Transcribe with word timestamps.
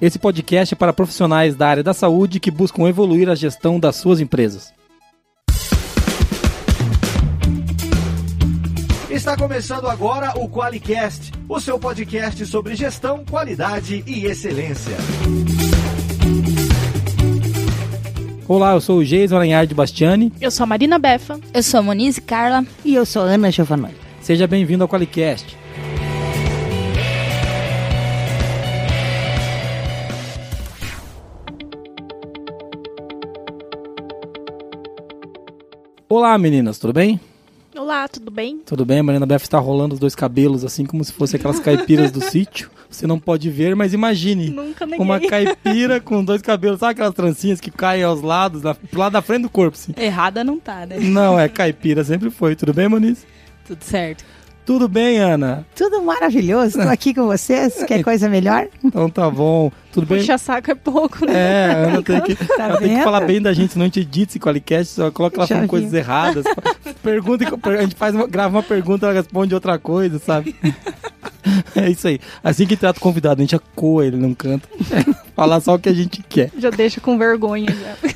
Esse 0.00 0.18
podcast 0.18 0.74
é 0.74 0.76
para 0.76 0.92
profissionais 0.92 1.54
da 1.54 1.66
área 1.66 1.82
da 1.82 1.94
saúde 1.94 2.38
que 2.38 2.50
buscam 2.50 2.86
evoluir 2.86 3.30
a 3.30 3.34
gestão 3.34 3.80
das 3.80 3.96
suas 3.96 4.20
empresas. 4.20 4.70
Está 9.10 9.34
começando 9.38 9.88
agora 9.88 10.34
o 10.38 10.50
QualiCast, 10.50 11.32
o 11.48 11.58
seu 11.58 11.78
podcast 11.78 12.44
sobre 12.44 12.74
gestão, 12.74 13.24
qualidade 13.24 14.04
e 14.06 14.26
excelência. 14.26 14.96
Olá, 18.46 18.74
eu 18.74 18.80
sou 18.82 18.98
o 18.98 19.04
Geison 19.04 19.36
Aranhard 19.36 19.74
Bastiani. 19.74 20.30
Eu 20.38 20.50
sou 20.50 20.64
a 20.64 20.66
Marina 20.66 20.98
Befa. 20.98 21.40
Eu 21.54 21.62
sou 21.62 21.80
a 21.80 21.82
Monize 21.82 22.20
Carla. 22.20 22.66
E 22.84 22.94
eu 22.94 23.06
sou 23.06 23.22
a 23.22 23.24
Ana 23.24 23.50
Giovanni. 23.50 23.94
Seja 24.20 24.46
bem-vindo 24.46 24.84
ao 24.84 24.88
QualiCast. 24.88 25.56
Olá, 36.18 36.38
meninas, 36.38 36.78
tudo 36.78 36.94
bem? 36.94 37.20
Olá, 37.76 38.08
tudo 38.08 38.30
bem? 38.30 38.62
Tudo 38.64 38.86
bem, 38.86 39.00
a 39.00 39.02
Marina 39.02 39.26
Beth 39.26 39.42
está 39.42 39.58
rolando 39.58 39.92
os 39.92 40.00
dois 40.00 40.14
cabelos 40.14 40.64
assim 40.64 40.86
como 40.86 41.04
se 41.04 41.12
fosse 41.12 41.36
aquelas 41.36 41.60
caipiras 41.60 42.10
do 42.10 42.22
sítio. 42.24 42.70
Você 42.88 43.06
não 43.06 43.18
pode 43.18 43.50
ver, 43.50 43.76
mas 43.76 43.92
imagine. 43.92 44.48
Nunca 44.48 44.86
neguei. 44.86 45.04
Uma 45.04 45.20
caipira 45.20 46.00
com 46.00 46.24
dois 46.24 46.40
cabelos, 46.40 46.80
sabe 46.80 46.92
aquelas 46.92 47.12
trancinhas 47.12 47.60
que 47.60 47.70
caem 47.70 48.02
aos 48.02 48.22
lados, 48.22 48.62
na, 48.62 48.74
pro 48.74 48.98
lado 48.98 49.12
da 49.12 49.20
frente 49.20 49.42
do 49.42 49.50
corpo, 49.50 49.76
assim. 49.76 49.92
Errada 49.94 50.42
não 50.42 50.58
tá, 50.58 50.86
né? 50.86 50.98
Não, 51.00 51.38
é 51.38 51.50
caipira, 51.50 52.02
sempre 52.02 52.30
foi. 52.30 52.56
Tudo 52.56 52.72
bem, 52.72 52.88
Moniz? 52.88 53.26
Tudo 53.66 53.84
certo. 53.84 54.24
Tudo 54.66 54.88
bem, 54.88 55.18
Ana? 55.18 55.64
Tudo 55.76 56.02
maravilhoso. 56.02 56.76
Estou 56.78 56.88
aqui 56.92 57.14
com 57.14 57.26
vocês. 57.26 57.82
Quer 57.86 58.02
coisa 58.02 58.28
melhor? 58.28 58.66
Então 58.82 59.08
tá 59.08 59.30
bom. 59.30 59.70
Tudo 59.92 60.08
bem? 60.08 60.18
Puxa 60.18 60.36
saco 60.36 60.72
é 60.72 60.74
pouco, 60.74 61.24
né? 61.24 61.32
É, 61.32 61.70
a 61.70 61.76
Ana 61.76 62.02
tem 62.02 62.20
que, 62.20 62.34
Tá 62.56 62.64
ela 62.64 62.78
tem 62.78 62.96
que 62.96 63.04
falar 63.04 63.20
bem 63.20 63.40
da 63.40 63.52
gente, 63.52 63.72
senão 63.72 63.84
a 63.84 63.86
gente 63.86 64.00
edita 64.00 64.32
esse 64.32 64.40
Qualicast, 64.40 64.92
só 64.92 65.10
coloca 65.12 65.36
ela 65.36 65.46
falando 65.46 65.68
coisas 65.68 65.94
erradas. 65.94 66.44
Pergunta, 67.00 67.44
a 67.62 67.82
gente 67.82 67.94
faz 67.94 68.16
grava 68.28 68.56
uma 68.56 68.62
pergunta, 68.62 69.06
ela 69.06 69.14
responde 69.14 69.54
outra 69.54 69.78
coisa, 69.78 70.18
sabe? 70.18 70.56
É 71.76 71.88
isso 71.88 72.08
aí. 72.08 72.18
Assim 72.42 72.66
que 72.66 72.76
trata 72.76 72.98
o 72.98 73.02
convidado, 73.02 73.40
a 73.40 73.44
gente 73.44 73.54
acoa 73.54 74.04
ele, 74.04 74.16
não 74.16 74.34
canta. 74.34 74.68
Falar 75.36 75.60
só 75.60 75.76
o 75.76 75.78
que 75.78 75.88
a 75.88 75.94
gente 75.94 76.24
quer. 76.28 76.50
Já 76.58 76.70
deixa 76.70 77.00
com 77.00 77.16
vergonha 77.16 77.70
já. 77.70 78.10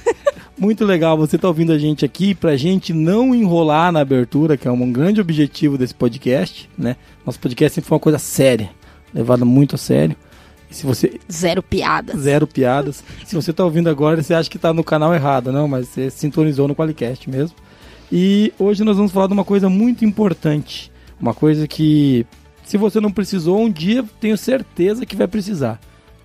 Muito 0.61 0.85
legal 0.85 1.17
você 1.17 1.39
tá 1.39 1.49
ouvindo 1.49 1.73
a 1.73 1.79
gente 1.79 2.05
aqui 2.05 2.35
pra 2.35 2.55
gente 2.55 2.93
não 2.93 3.35
enrolar 3.35 3.91
na 3.91 4.01
abertura, 4.01 4.59
que 4.59 4.69
é 4.69 4.71
um 4.71 4.93
grande 4.93 5.19
objetivo 5.19 5.79
desse 5.79 5.95
podcast, 5.95 6.69
né? 6.77 6.97
Nosso 7.25 7.41
podcast 7.41 7.77
sempre 7.77 7.89
foi 7.89 7.97
uma 7.97 8.01
coisa 8.01 8.19
séria, 8.19 8.69
levada 9.15 9.43
muito 9.43 9.77
a 9.77 9.79
sério. 9.79 10.15
E 10.71 10.75
se 10.75 10.85
você 10.85 11.19
Zero 11.33 11.63
piadas. 11.63 12.21
zero 12.21 12.47
piadas, 12.47 13.03
se 13.25 13.35
você 13.35 13.55
tá 13.55 13.65
ouvindo 13.65 13.89
agora, 13.89 14.23
você 14.23 14.35
acha 14.35 14.51
que 14.51 14.59
tá 14.59 14.71
no 14.75 14.85
canal 14.85 15.15
errado, 15.15 15.51
não, 15.51 15.67
mas 15.67 15.89
você 15.89 16.11
sintonizou 16.11 16.69
no 16.69 16.75
Qualicast 16.75 17.31
mesmo. 17.31 17.57
E 18.13 18.53
hoje 18.59 18.85
nós 18.85 18.99
vamos 18.99 19.13
falar 19.13 19.29
de 19.29 19.33
uma 19.33 19.45
coisa 19.47 19.71
muito 19.71 20.05
importante, 20.05 20.93
uma 21.19 21.33
coisa 21.33 21.67
que 21.67 22.27
se 22.65 22.77
você 22.77 23.01
não 23.01 23.11
precisou 23.11 23.59
um 23.59 23.71
dia, 23.71 24.05
tenho 24.21 24.37
certeza 24.37 25.07
que 25.07 25.17
vai 25.17 25.27
precisar, 25.27 25.81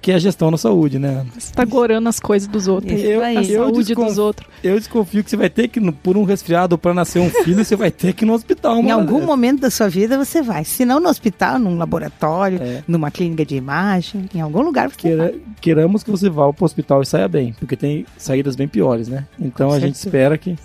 que 0.06 0.12
é 0.12 0.16
a 0.16 0.20
gestão 0.20 0.52
na 0.52 0.58
saúde, 0.58 1.00
né? 1.00 1.26
Você 1.36 1.52
tá 1.52 1.66
gorando 1.66 2.08
as 2.08 2.20
coisas 2.20 2.48
dos 2.48 2.68
outros. 2.68 2.94
Isso 2.94 3.08
Eu- 3.10 3.24
aí. 3.24 3.38
a 3.38 3.42
eu 3.42 3.64
saúde 3.66 3.86
desconf- 3.86 4.08
dos 4.10 4.18
outros. 4.20 4.48
Eu 4.64 4.78
desconfio 4.78 5.24
que 5.24 5.32
você 5.32 5.36
vai 5.36 5.50
ter 5.50 5.68
que, 5.68 5.82
por 5.92 6.16
um 6.16 6.24
resfriado 6.24 6.76
ou 6.76 6.78
para 6.78 6.94
nascer 6.94 7.20
um 7.20 7.30
filho, 7.44 7.66
você 7.66 7.76
vai 7.76 7.90
ter 7.90 8.14
que 8.14 8.24
ir 8.24 8.28
no 8.28 8.34
hospital. 8.34 8.78
Em 8.84 8.92
algum 8.92 9.16
dessa. 9.16 9.26
momento 9.26 9.62
da 9.62 9.72
sua 9.72 9.90
vida 9.90 10.16
você 10.16 10.44
vai. 10.44 10.64
Se 10.64 10.86
não 10.86 11.00
no 11.00 11.10
hospital, 11.10 11.58
num 11.58 11.76
laboratório, 11.76 12.62
É. 12.62 12.84
numa 12.88 13.10
clínica 13.10 13.44
de 13.44 13.56
imagem, 13.56 14.30
em 14.36 14.42
algum 14.42 14.62
lugar 14.62 14.92
você 14.92 14.96
Queira- 14.96 15.24
vai. 15.24 15.96
que 16.04 16.12
você 16.12 16.30
vá 16.30 16.54
pro 16.54 16.66
hospital 16.66 17.02
e 17.02 17.06
saia 17.08 17.28
bem, 17.28 17.56
porque 17.58 17.76
tem 17.76 18.06
saídas 18.16 18.56
bem 18.56 18.68
piores, 18.68 19.08
né? 19.08 19.26
Então 19.40 19.70
Com 19.70 19.74
a 19.74 19.80
gente 19.80 19.98
certeza. 19.98 20.08
espera 20.08 20.38
que. 20.38 20.56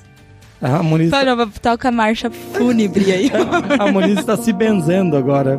A 0.60 0.82
Moniz, 0.82 1.10
Olha, 1.14 1.34
vai 1.34 1.46
tocar 1.62 1.88
a 1.88 1.92
marcha 1.92 2.30
fúnebre 2.30 3.10
aí. 3.10 3.30
a 3.80 3.90
Moniz 3.90 4.18
está 4.18 4.36
se 4.36 4.52
benzendo 4.52 5.16
agora. 5.16 5.58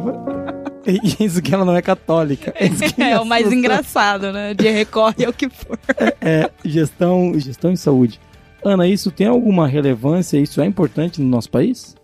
E 0.85 1.23
Isso 1.25 1.41
que 1.41 1.53
ela 1.53 1.65
não 1.65 1.75
é 1.75 1.81
católica. 1.81 2.53
Isso 2.59 2.93
que 2.93 3.01
É 3.01 3.19
o 3.19 3.25
mais 3.25 3.51
engraçado, 3.51 4.31
né? 4.31 4.53
De 4.53 4.69
recorre 4.69 5.25
ao 5.25 5.33
que 5.33 5.49
for. 5.49 5.79
É 6.19 6.49
gestão, 6.65 7.33
gestão 7.39 7.71
em 7.71 7.75
saúde. 7.75 8.19
Ana, 8.63 8.87
isso 8.87 9.09
tem 9.09 9.25
alguma 9.25 9.67
relevância? 9.67 10.37
Isso 10.37 10.61
é 10.61 10.65
importante 10.65 11.19
no 11.19 11.27
nosso 11.27 11.49
país? 11.49 11.95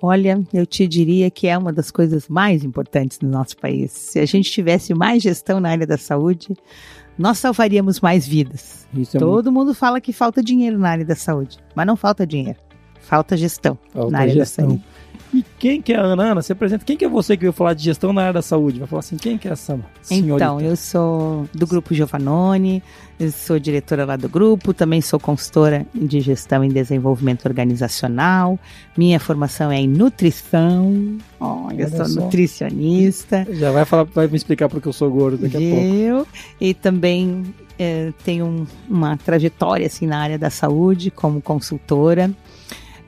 Olha, 0.00 0.40
eu 0.52 0.64
te 0.64 0.86
diria 0.86 1.30
que 1.30 1.48
é 1.48 1.56
uma 1.58 1.72
das 1.72 1.90
coisas 1.90 2.28
mais 2.28 2.62
importantes 2.62 3.18
no 3.20 3.28
nosso 3.28 3.56
país. 3.56 3.90
Se 3.90 4.20
a 4.20 4.26
gente 4.26 4.50
tivesse 4.50 4.94
mais 4.94 5.22
gestão 5.22 5.58
na 5.58 5.70
área 5.70 5.86
da 5.86 5.96
saúde, 5.96 6.54
nós 7.18 7.38
salvaríamos 7.38 8.00
mais 8.00 8.26
vidas. 8.26 8.86
Isso 8.94 9.16
é 9.16 9.20
muito 9.20 9.32
Todo 9.34 9.50
mundo 9.50 9.74
fala 9.74 10.00
que 10.00 10.12
falta 10.12 10.42
dinheiro 10.42 10.78
na 10.78 10.90
área 10.90 11.04
da 11.04 11.16
saúde, 11.16 11.58
mas 11.74 11.86
não 11.86 11.96
falta 11.96 12.26
dinheiro. 12.26 12.58
Falta 13.00 13.36
gestão 13.36 13.76
falta 13.92 14.10
na 14.12 14.18
área 14.20 14.34
gestão. 14.34 14.64
da 14.64 14.70
saúde. 14.70 14.84
E 15.34 15.44
quem 15.58 15.82
que 15.82 15.92
é 15.92 15.96
a 15.96 16.02
Ana? 16.02 16.32
Ana, 16.32 16.42
se 16.42 16.52
apresenta. 16.52 16.84
Quem 16.84 16.96
que 16.96 17.04
é 17.04 17.08
você 17.08 17.36
que 17.36 17.42
veio 17.42 17.52
falar 17.52 17.74
de 17.74 17.82
gestão 17.84 18.12
na 18.12 18.22
área 18.22 18.32
da 18.34 18.42
saúde? 18.42 18.78
Vai 18.78 18.88
falar 18.88 19.00
assim, 19.00 19.16
quem 19.16 19.36
que 19.36 19.46
é 19.48 19.52
essa 19.52 19.78
senhorita? 20.02 20.44
Então, 20.44 20.60
eu 20.60 20.76
sou 20.76 21.46
do 21.54 21.66
grupo 21.66 21.92
Giovannone, 21.94 22.82
eu 23.20 23.30
sou 23.30 23.58
diretora 23.58 24.04
lá 24.04 24.16
do 24.16 24.28
grupo, 24.28 24.72
também 24.72 25.00
sou 25.00 25.18
consultora 25.20 25.86
de 25.94 26.20
gestão 26.20 26.64
em 26.64 26.68
desenvolvimento 26.70 27.46
organizacional. 27.46 28.58
Minha 28.96 29.20
formação 29.20 29.70
é 29.70 29.78
em 29.80 29.88
nutrição. 29.88 31.18
Olha, 31.40 31.82
eu 31.82 31.88
sou 31.90 32.06
só. 32.06 32.20
nutricionista. 32.22 33.46
Já 33.50 33.70
vai 33.70 33.84
falar, 33.84 34.04
vai 34.04 34.26
me 34.28 34.36
explicar 34.36 34.68
porque 34.68 34.88
eu 34.88 34.92
sou 34.92 35.10
gordo 35.10 35.38
daqui 35.38 35.56
a 35.56 35.60
pouco. 35.60 35.90
Viu? 35.92 36.26
E 36.60 36.74
também 36.74 37.44
eh, 37.78 38.12
tenho 38.24 38.46
um- 38.46 38.66
uma 38.88 39.16
trajetória 39.16 39.86
assim 39.86 40.06
na 40.06 40.18
área 40.18 40.38
da 40.38 40.50
saúde 40.50 41.10
como 41.10 41.40
consultora. 41.40 42.30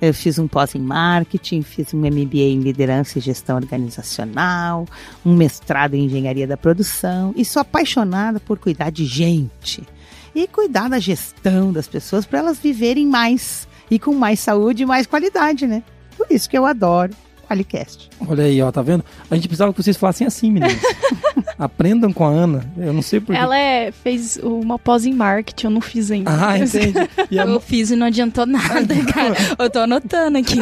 Eu 0.00 0.14
fiz 0.14 0.38
um 0.38 0.48
pós 0.48 0.74
em 0.74 0.80
marketing, 0.80 1.62
fiz 1.62 1.92
um 1.92 1.98
MBA 1.98 2.38
em 2.38 2.60
liderança 2.60 3.18
e 3.18 3.20
gestão 3.20 3.56
organizacional, 3.56 4.86
um 5.24 5.34
mestrado 5.34 5.94
em 5.94 6.06
engenharia 6.06 6.46
da 6.46 6.56
produção 6.56 7.34
e 7.36 7.44
sou 7.44 7.60
apaixonada 7.60 8.40
por 8.40 8.58
cuidar 8.58 8.90
de 8.90 9.04
gente 9.04 9.86
e 10.34 10.46
cuidar 10.46 10.88
da 10.88 10.98
gestão 10.98 11.70
das 11.72 11.86
pessoas 11.86 12.24
para 12.24 12.38
elas 12.38 12.58
viverem 12.58 13.06
mais 13.06 13.68
e 13.90 13.98
com 13.98 14.14
mais 14.14 14.40
saúde 14.40 14.84
e 14.84 14.86
mais 14.86 15.06
qualidade, 15.06 15.66
né? 15.66 15.82
Por 16.16 16.26
isso 16.30 16.48
que 16.48 16.56
eu 16.56 16.64
adoro 16.64 17.12
o 17.50 17.54
Qualicast. 17.54 18.08
Olha 18.28 18.44
aí, 18.44 18.62
ó, 18.62 18.70
tá 18.70 18.82
vendo? 18.82 19.04
A 19.30 19.34
gente 19.34 19.48
precisava 19.48 19.72
que 19.72 19.82
vocês 19.82 19.96
falassem 19.96 20.26
assim, 20.26 20.50
meninos. 20.50 20.80
Aprendam 21.58 22.12
com 22.12 22.24
a 22.24 22.28
Ana. 22.30 22.64
Eu 22.76 22.92
não 22.92 23.02
sei 23.02 23.20
porquê. 23.20 23.40
Ela 23.40 23.58
é, 23.58 23.92
fez 23.92 24.38
uma 24.42 24.78
pós 24.78 25.04
em 25.04 25.12
marketing, 25.12 25.66
eu 25.66 25.70
não 25.70 25.80
fiz 25.80 26.10
ainda. 26.10 26.30
Ah, 26.30 26.58
entendi. 26.58 26.94
E 27.30 27.38
a 27.38 27.44
Eu 27.44 27.60
fiz 27.60 27.90
e 27.90 27.96
não 27.96 28.06
adiantou 28.06 28.46
nada, 28.46 28.94
cara. 29.12 29.34
Eu 29.58 29.68
tô 29.68 29.80
anotando 29.80 30.38
aqui. 30.38 30.58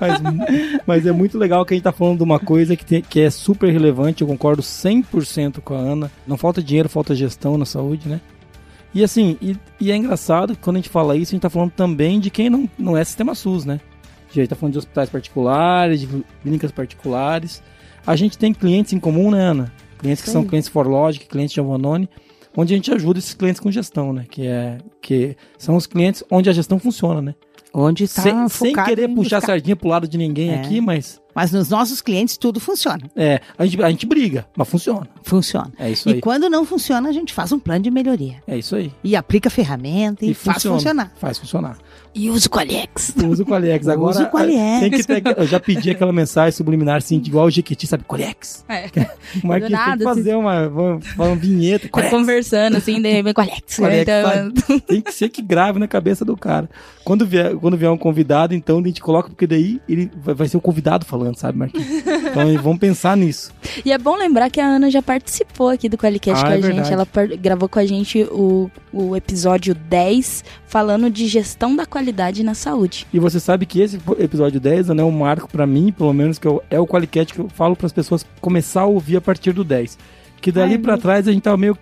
Mas, 0.00 0.20
mas 0.86 1.06
é 1.06 1.12
muito 1.12 1.38
legal 1.38 1.64
que 1.64 1.72
a 1.74 1.76
gente 1.76 1.84
tá 1.84 1.92
falando 1.92 2.18
de 2.18 2.24
uma 2.24 2.38
coisa 2.38 2.76
que, 2.76 2.84
tem- 2.84 3.02
que 3.02 3.20
é 3.20 3.30
super 3.30 3.72
relevante, 3.72 4.22
eu 4.22 4.28
concordo 4.28 4.62
100% 4.62 5.60
com 5.60 5.74
a 5.74 5.78
Ana. 5.78 6.10
Não 6.26 6.36
falta 6.36 6.62
dinheiro, 6.62 6.88
falta 6.88 7.14
gestão 7.14 7.56
na 7.56 7.64
saúde, 7.64 8.08
né? 8.08 8.20
E 8.94 9.02
assim, 9.02 9.38
e, 9.40 9.56
e 9.80 9.90
é 9.90 9.96
engraçado 9.96 10.54
que 10.54 10.60
quando 10.62 10.76
a 10.76 10.78
gente 10.80 10.90
fala 10.90 11.16
isso, 11.16 11.30
a 11.30 11.34
gente 11.34 11.42
tá 11.42 11.48
falando 11.50 11.70
também 11.70 12.20
de 12.20 12.28
quem 12.28 12.50
não, 12.50 12.68
não 12.78 12.96
é 12.96 13.02
sistema 13.02 13.34
SUS, 13.34 13.64
né? 13.64 13.80
A 14.40 14.42
gente 14.42 14.50
tá 14.50 14.56
falando 14.56 14.72
de 14.72 14.78
hospitais 14.78 15.08
particulares, 15.08 16.00
de 16.00 16.24
clínicas 16.42 16.70
particulares. 16.72 17.62
A 18.06 18.16
gente 18.16 18.36
tem 18.36 18.52
clientes 18.52 18.92
em 18.92 18.98
comum, 18.98 19.30
né, 19.30 19.40
Ana? 19.40 19.72
Clientes 19.98 20.22
que 20.22 20.28
Isso 20.28 20.32
são 20.32 20.44
clientes 20.44 20.68
Forlogic, 20.68 21.26
clientes 21.26 21.54
Giovannone, 21.54 22.08
onde 22.56 22.74
a 22.74 22.76
gente 22.76 22.92
ajuda 22.92 23.18
esses 23.20 23.34
clientes 23.34 23.60
com 23.60 23.70
gestão, 23.70 24.12
né? 24.12 24.26
Que, 24.28 24.46
é, 24.46 24.78
que 25.00 25.36
são 25.56 25.76
os 25.76 25.86
clientes 25.86 26.24
onde 26.30 26.50
a 26.50 26.52
gestão 26.52 26.78
funciona, 26.78 27.22
né? 27.22 27.34
Onde 27.72 28.04
está 28.04 28.22
sem, 28.22 28.48
sem 28.48 28.74
querer 28.74 29.08
puxar 29.08 29.36
a 29.36 29.40
buscar. 29.40 29.52
sardinha 29.52 29.76
pro 29.76 29.88
lado 29.88 30.08
de 30.08 30.18
ninguém 30.18 30.50
É. 30.50 30.56
aqui, 30.56 30.80
mas 30.80 31.21
Mas 31.34 31.52
nos 31.52 31.68
nossos 31.68 32.00
clientes 32.00 32.36
tudo 32.36 32.60
funciona. 32.60 33.00
é, 33.16 33.40
a 33.58 33.64
gente, 33.66 33.82
a 33.82 33.90
gente 33.90 34.06
briga, 34.06 34.46
mas 34.56 34.68
funciona. 34.68 35.08
Funciona. 35.22 35.70
É 35.78 35.90
isso 35.90 36.08
E 36.08 36.14
aí. 36.14 36.20
quando 36.20 36.48
não 36.50 36.64
funciona, 36.64 37.08
a 37.08 37.12
gente 37.12 37.32
faz 37.32 37.52
um 37.52 37.58
plano 37.58 37.82
de 37.84 37.90
melhoria. 37.90 38.36
É 38.46 38.56
isso 38.58 38.76
aí. 38.76 38.92
E 39.02 39.16
aplica 39.16 39.48
ferramenta 39.50 40.24
e, 40.24 40.34
faz 40.34 40.56
funciona. 40.56 40.76
funcionar. 40.76 41.12
Faz 41.16 41.38
funcionar. 41.38 41.78
E 42.14 42.28
uso 42.28 42.50
Qualiex. 42.50 43.14
Usa 43.26 43.42
o 43.42 43.46
Qualiex. 43.46 43.88
Agora, 43.88 44.10
Usa 44.16 44.24
o 44.24 44.30
Qualiex. 44.30 44.80
Tem 44.80 44.90
que 44.90 45.02
ter, 45.04 45.22
eu 45.38 45.46
já 45.46 45.58
pedi 45.58 45.90
aquela 45.90 46.12
mensagem 46.12 46.52
subliminar, 46.52 46.96
assim, 46.96 47.16
igual 47.16 47.46
o 47.46 47.50
Jequiti, 47.50 47.86
sabe? 47.86 48.04
Qualiex. 48.04 48.64
É. 48.68 48.86
O 49.42 49.46
Marquinhos 49.48 49.60
tem 49.60 49.60
que 49.60 49.70
nada, 49.70 50.04
fazer 50.04 50.34
uma, 50.34 50.68
uma, 50.68 51.00
uma 51.16 51.36
vinheta. 51.36 51.88
Tá 51.88 52.10
conversando 52.10 52.76
assim, 52.76 53.00
de 53.00 53.10
repente, 53.10 53.34
Qualiex. 53.34 53.76
Qualiex, 53.78 54.02
Então, 54.12 54.80
Tem 54.80 55.00
que 55.00 55.12
ser 55.12 55.30
que 55.30 55.40
grave 55.40 55.78
na 55.78 55.88
cabeça 55.88 56.22
do 56.24 56.36
cara. 56.36 56.68
Quando 57.02 57.24
vier, 57.26 57.56
quando 57.56 57.76
vier 57.78 57.90
um 57.90 57.96
convidado, 57.96 58.54
então 58.54 58.78
a 58.78 58.82
gente 58.82 59.00
coloca, 59.00 59.30
porque 59.30 59.46
daí 59.46 59.80
ele 59.88 60.10
vai, 60.22 60.34
vai 60.34 60.48
ser 60.48 60.58
o 60.58 60.60
convidado 60.60 61.06
falando, 61.06 61.21
sabe, 61.34 61.58
Marquinhos? 61.58 61.88
Então 61.88 62.62
vamos 62.62 62.78
pensar 62.78 63.16
nisso. 63.16 63.52
E 63.84 63.92
é 63.92 63.98
bom 63.98 64.16
lembrar 64.16 64.50
que 64.50 64.60
a 64.60 64.66
Ana 64.66 64.90
já 64.90 65.00
participou 65.02 65.68
aqui 65.68 65.88
do 65.88 65.96
Qualicast 65.96 66.42
Ah, 66.44 66.46
com 66.48 66.52
é 66.52 66.56
a 66.56 66.60
gente. 66.60 66.74
verdade. 66.82 66.92
Ela 66.92 67.36
gravou 67.36 67.68
com 67.68 67.78
a 67.78 67.86
gente 67.86 68.22
o, 68.30 68.70
o 68.92 69.14
episódio 69.16 69.74
10, 69.74 70.44
falando 70.66 71.08
de 71.10 71.26
gestão 71.26 71.74
da 71.76 71.86
qualidade 71.86 72.42
na 72.42 72.54
saúde. 72.54 73.06
E 73.12 73.18
você 73.18 73.38
sabe 73.40 73.66
que 73.66 73.80
esse 73.80 74.00
episódio 74.18 74.58
10 74.60 74.88
né, 74.88 75.02
é 75.02 75.04
um 75.04 75.10
marco 75.10 75.48
pra 75.48 75.66
mim, 75.66 75.92
pelo 75.96 76.12
menos, 76.12 76.38
que 76.38 76.46
eu- 76.46 76.62
é 76.70 76.78
o 76.80 76.86
Qualicat 76.86 77.32
que 77.32 77.38
eu 77.40 77.48
falo 77.48 77.76
pras 77.76 77.92
pessoas 77.92 78.24
começar 78.40 78.82
a 78.82 78.86
ouvir 78.86 79.16
a 79.16 79.20
partir 79.20 79.52
do 79.52 79.62
10. 79.64 79.98
Que 80.40 80.50
dali 80.50 80.76
meu- 80.78 80.98
trás 80.98 81.28
a 81.28 81.32
gente 81.32 81.42
tava 81.42 81.56
meio 81.56 81.78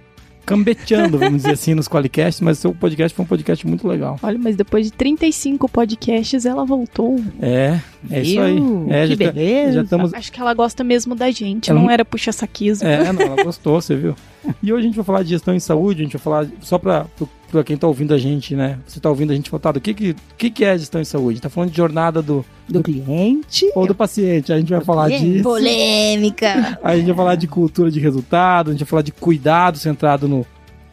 cambeteando, 0.51 1.19
vamos 1.19 1.43
dizer 1.43 1.53
assim, 1.53 1.75
nos 1.75 1.89
Qualicasts, 1.89 2.41
mas 2.41 2.59
seu 2.59 2.75
podcast 2.75 3.15
foi 3.17 3.25
um 3.25 3.29
podcast 3.29 3.67
muito 3.67 3.87
legal. 3.87 4.19
Olha, 4.23 4.39
mas 4.39 4.57
depois 4.57 4.87
de 4.87 4.93
35 4.93 5.69
podcasts, 5.69 6.45
ela 6.45 6.65
voltou. 6.65 7.21
É, 7.41 7.81
é 8.11 8.21
isso 8.23 8.41
aí. 8.41 8.57
É, 8.89 9.07
que 9.07 9.15
já, 9.17 9.27
tá- 9.27 9.33
beleza. 9.33 9.73
já 9.73 9.83
estamos. 9.83 10.15
Acho 10.15 10.33
que 10.33 10.41
ela 10.41 10.55
gosta 10.55 10.83
mesmo 10.85 11.15
da 11.15 11.31
gente, 11.31 11.71
Ela 11.71 11.81
não 11.81 11.91
era 11.91 12.05
puxa-saquismo. 12.05 12.87
É, 12.89 13.13
não, 13.13 13.23
ela 13.23 13.43
gostou, 13.43 13.81
você 13.81 13.95
viu? 13.95 14.15
E 14.63 14.73
hoje 14.73 14.85
a 14.85 14.87
gente 14.87 14.97
vai 14.97 15.05
falar 15.05 15.23
de 15.23 15.29
gestão 15.29 15.55
em 15.55 15.61
saúde, 15.61 16.01
a 16.01 16.05
gente 16.05 16.13
vai 16.15 16.23
falar 16.23 16.47
só 16.63 16.79
pra, 16.79 17.05
pra 17.51 17.65
quem 17.65 17.77
tá 17.77 17.87
ouvindo 17.87 18.15
a 18.15 18.19
gente, 18.19 18.55
né? 18.55 18.79
Você 18.87 19.01
tá 19.01 19.09
ouvindo 19.09 19.33
a 19.33 19.35
gente 19.35 19.51
falar, 19.51 19.61
tá, 19.61 19.71
o 19.71 19.81
que 19.81 19.93
que, 19.93 20.17
que 20.39 20.51
que 20.51 20.65
é 20.65 20.79
gestão 20.79 21.01
em 21.01 21.05
saúde? 21.05 21.29
A 21.29 21.33
gente 21.33 21.43
tá 21.43 21.49
falando 21.51 21.71
de 21.71 21.77
jornada 21.77 22.23
do, 22.23 22.45
Do 22.69 22.83
cliente. 22.83 23.71
ou 23.75 23.87
do 23.87 23.95
paciente, 23.95 24.53
a 24.53 24.59
gente 24.59 24.71
vai 24.71 24.81
falar 24.81 25.09
disso. 25.09 25.43
Polêmica. 25.43 26.79
A 26.83 26.97
gente 26.97 27.07
vai 27.07 27.17
falar 27.17 27.35
de 27.35 27.47
cultura 27.47 27.91
de 27.91 28.01
resultado, 28.01 28.69
a 28.69 28.73
gente 28.73 28.81
vai 28.81 28.89
falar 28.89 29.03
de 29.03 29.13
cuidado 29.13 29.79
centrado 29.79 30.27
no 30.29 30.47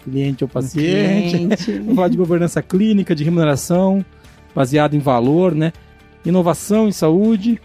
cliente 0.03 0.43
ou 0.43 0.47
paciente. 0.47 1.37
Cliente. 1.37 1.71
Vamos 1.79 1.95
falar 1.95 2.07
de 2.09 2.17
governança 2.17 2.61
clínica, 2.61 3.15
de 3.15 3.23
remuneração, 3.23 4.03
baseado 4.53 4.95
em 4.95 4.99
valor, 4.99 5.53
né? 5.53 5.71
Inovação 6.25 6.87
em 6.87 6.91
saúde 6.91 7.59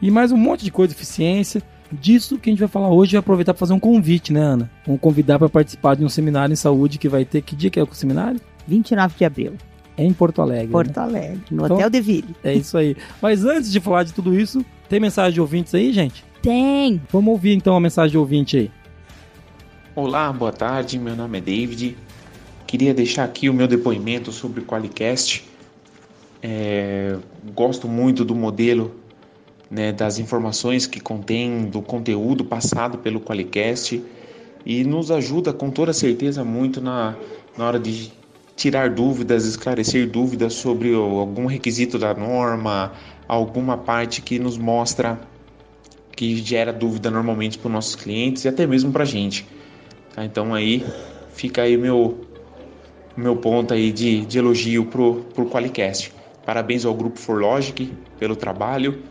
e 0.00 0.10
mais 0.10 0.32
um 0.32 0.36
monte 0.36 0.64
de 0.64 0.70
coisa, 0.70 0.92
eficiência. 0.92 1.62
Disso 1.92 2.38
que 2.38 2.48
a 2.48 2.52
gente 2.52 2.60
vai 2.60 2.68
falar 2.68 2.88
hoje 2.90 3.14
e 3.14 3.18
aproveitar 3.18 3.52
para 3.52 3.58
fazer 3.60 3.72
um 3.74 3.80
convite, 3.80 4.32
né, 4.32 4.40
Ana? 4.40 4.70
Vamos 4.86 5.00
convidar 5.00 5.38
para 5.38 5.48
participar 5.48 5.94
de 5.94 6.04
um 6.04 6.08
seminário 6.08 6.52
em 6.52 6.56
saúde 6.56 6.98
que 6.98 7.08
vai 7.08 7.24
ter. 7.24 7.42
Que 7.42 7.54
dia 7.54 7.68
que 7.70 7.78
é 7.78 7.82
o 7.82 7.94
seminário? 7.94 8.40
29 8.66 9.14
de 9.18 9.24
abril, 9.24 9.52
É 9.96 10.04
em 10.04 10.12
Porto 10.12 10.40
Alegre. 10.40 10.66
né? 10.66 10.72
Porto 10.72 10.98
Alegre, 10.98 11.40
no 11.50 11.64
Então- 11.64 11.76
Hotel 11.76 11.90
de 11.90 12.00
Ville. 12.00 12.34
É 12.42 12.54
isso 12.54 12.78
aí. 12.78 12.96
Mas 13.20 13.44
antes 13.44 13.70
de 13.70 13.78
falar 13.78 14.04
de 14.04 14.12
tudo 14.14 14.34
isso, 14.38 14.64
tem 14.88 14.98
mensagem 14.98 15.34
de 15.34 15.40
ouvintes 15.40 15.74
aí, 15.74 15.92
gente? 15.92 16.24
Tem. 16.40 17.00
Vamos 17.10 17.30
ouvir 17.30 17.52
então 17.54 17.76
a 17.76 17.80
mensagem 17.80 18.10
de 18.12 18.18
ouvinte 18.18 18.56
aí. 18.56 18.70
Olá, 19.94 20.32
boa 20.32 20.52
tarde. 20.52 20.98
Meu 20.98 21.14
nome 21.14 21.36
é 21.38 21.40
David. 21.42 21.96
Queria 22.66 22.94
deixar 22.94 23.24
aqui 23.24 23.50
o 23.50 23.52
meu 23.54 23.68
depoimento 23.68 24.32
sobre 24.32 24.60
o 24.60 24.64
Qualicast. 24.64 25.44
É, 26.42 27.16
gosto 27.54 27.86
muito 27.86 28.24
do 28.24 28.34
modelo, 28.34 28.94
né, 29.72 29.90
das 29.90 30.18
informações 30.18 30.86
que 30.86 31.00
contém, 31.00 31.64
do 31.64 31.80
conteúdo 31.80 32.44
passado 32.44 32.98
pelo 32.98 33.18
Qualicast 33.18 34.04
e 34.66 34.84
nos 34.84 35.10
ajuda 35.10 35.50
com 35.50 35.70
toda 35.70 35.94
certeza 35.94 36.44
muito 36.44 36.78
na, 36.78 37.16
na 37.56 37.66
hora 37.66 37.78
de 37.78 38.12
tirar 38.54 38.90
dúvidas, 38.90 39.46
esclarecer 39.46 40.10
dúvidas 40.10 40.52
sobre 40.52 40.94
algum 40.94 41.46
requisito 41.46 41.98
da 41.98 42.12
norma, 42.12 42.92
alguma 43.26 43.78
parte 43.78 44.20
que 44.20 44.38
nos 44.38 44.58
mostra 44.58 45.18
que 46.14 46.36
gera 46.36 46.70
dúvida 46.70 47.10
normalmente 47.10 47.56
para 47.56 47.68
os 47.68 47.72
nossos 47.72 47.96
clientes 47.96 48.44
e 48.44 48.48
até 48.48 48.66
mesmo 48.66 48.92
para 48.92 49.04
a 49.04 49.06
gente. 49.06 49.46
Tá? 50.14 50.22
Então 50.22 50.52
aí 50.52 50.84
fica 51.32 51.62
aí 51.62 51.78
meu, 51.78 52.20
meu 53.16 53.36
ponto 53.36 53.72
aí 53.72 53.90
de, 53.90 54.26
de 54.26 54.36
elogio 54.36 54.84
pro, 54.84 55.24
pro 55.34 55.46
Qualicast. 55.46 56.12
Parabéns 56.44 56.84
ao 56.84 56.92
Grupo 56.92 57.18
ForLogic 57.18 57.90
pelo 58.18 58.36
trabalho 58.36 59.10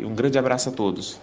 e 0.00 0.04
um 0.04 0.14
grande 0.14 0.38
abraço 0.38 0.68
a 0.68 0.72
todos. 0.72 1.20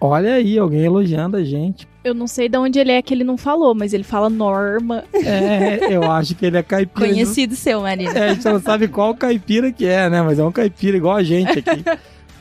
Olha 0.00 0.34
aí, 0.34 0.58
alguém 0.58 0.84
elogiando 0.84 1.38
a 1.38 1.44
gente. 1.44 1.88
Eu 2.04 2.14
não 2.14 2.26
sei 2.26 2.48
de 2.48 2.58
onde 2.58 2.78
ele 2.78 2.92
é 2.92 3.00
que 3.00 3.14
ele 3.14 3.24
não 3.24 3.38
falou, 3.38 3.74
mas 3.74 3.94
ele 3.94 4.04
fala 4.04 4.28
norma. 4.28 5.04
É, 5.14 5.88
eu 5.90 6.10
acho 6.10 6.34
que 6.34 6.44
ele 6.44 6.58
é 6.58 6.62
caipira. 6.62 7.08
Conhecido 7.08 7.56
seu, 7.56 7.80
Marina. 7.80 8.12
É, 8.12 8.30
a 8.30 8.34
gente 8.34 8.44
não 8.44 8.60
sabe 8.60 8.88
qual 8.88 9.14
caipira 9.14 9.72
que 9.72 9.86
é, 9.86 10.08
né? 10.10 10.20
Mas 10.20 10.38
é 10.38 10.44
um 10.44 10.52
caipira 10.52 10.96
igual 10.96 11.16
a 11.16 11.22
gente 11.22 11.58
aqui. 11.58 11.82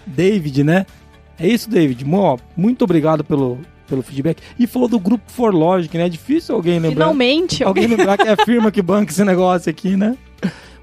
David, 0.06 0.64
né? 0.64 0.86
É 1.40 1.48
isso, 1.48 1.70
David. 1.70 2.04
Mo, 2.06 2.38
muito 2.56 2.84
obrigado 2.84 3.24
pelo, 3.24 3.58
pelo 3.88 4.02
feedback. 4.02 4.42
E 4.60 4.68
falou 4.68 4.90
do 4.90 5.00
grupo 5.00 5.24
ForLogic, 5.32 5.98
né? 5.98 6.06
É 6.06 6.10
difícil 6.10 6.56
alguém 6.56 6.76
lembrar. 6.76 7.06
Finalmente, 7.06 7.64
Alguém 7.64 7.88
lembrar 7.88 8.18
que 8.18 8.28
é 8.28 8.32
a 8.32 8.46
firma 8.46 8.70
que 8.70 8.82
banca 8.82 9.12
esse 9.12 9.24
negócio 9.24 9.70
aqui, 9.70 9.96
né? 9.96 10.18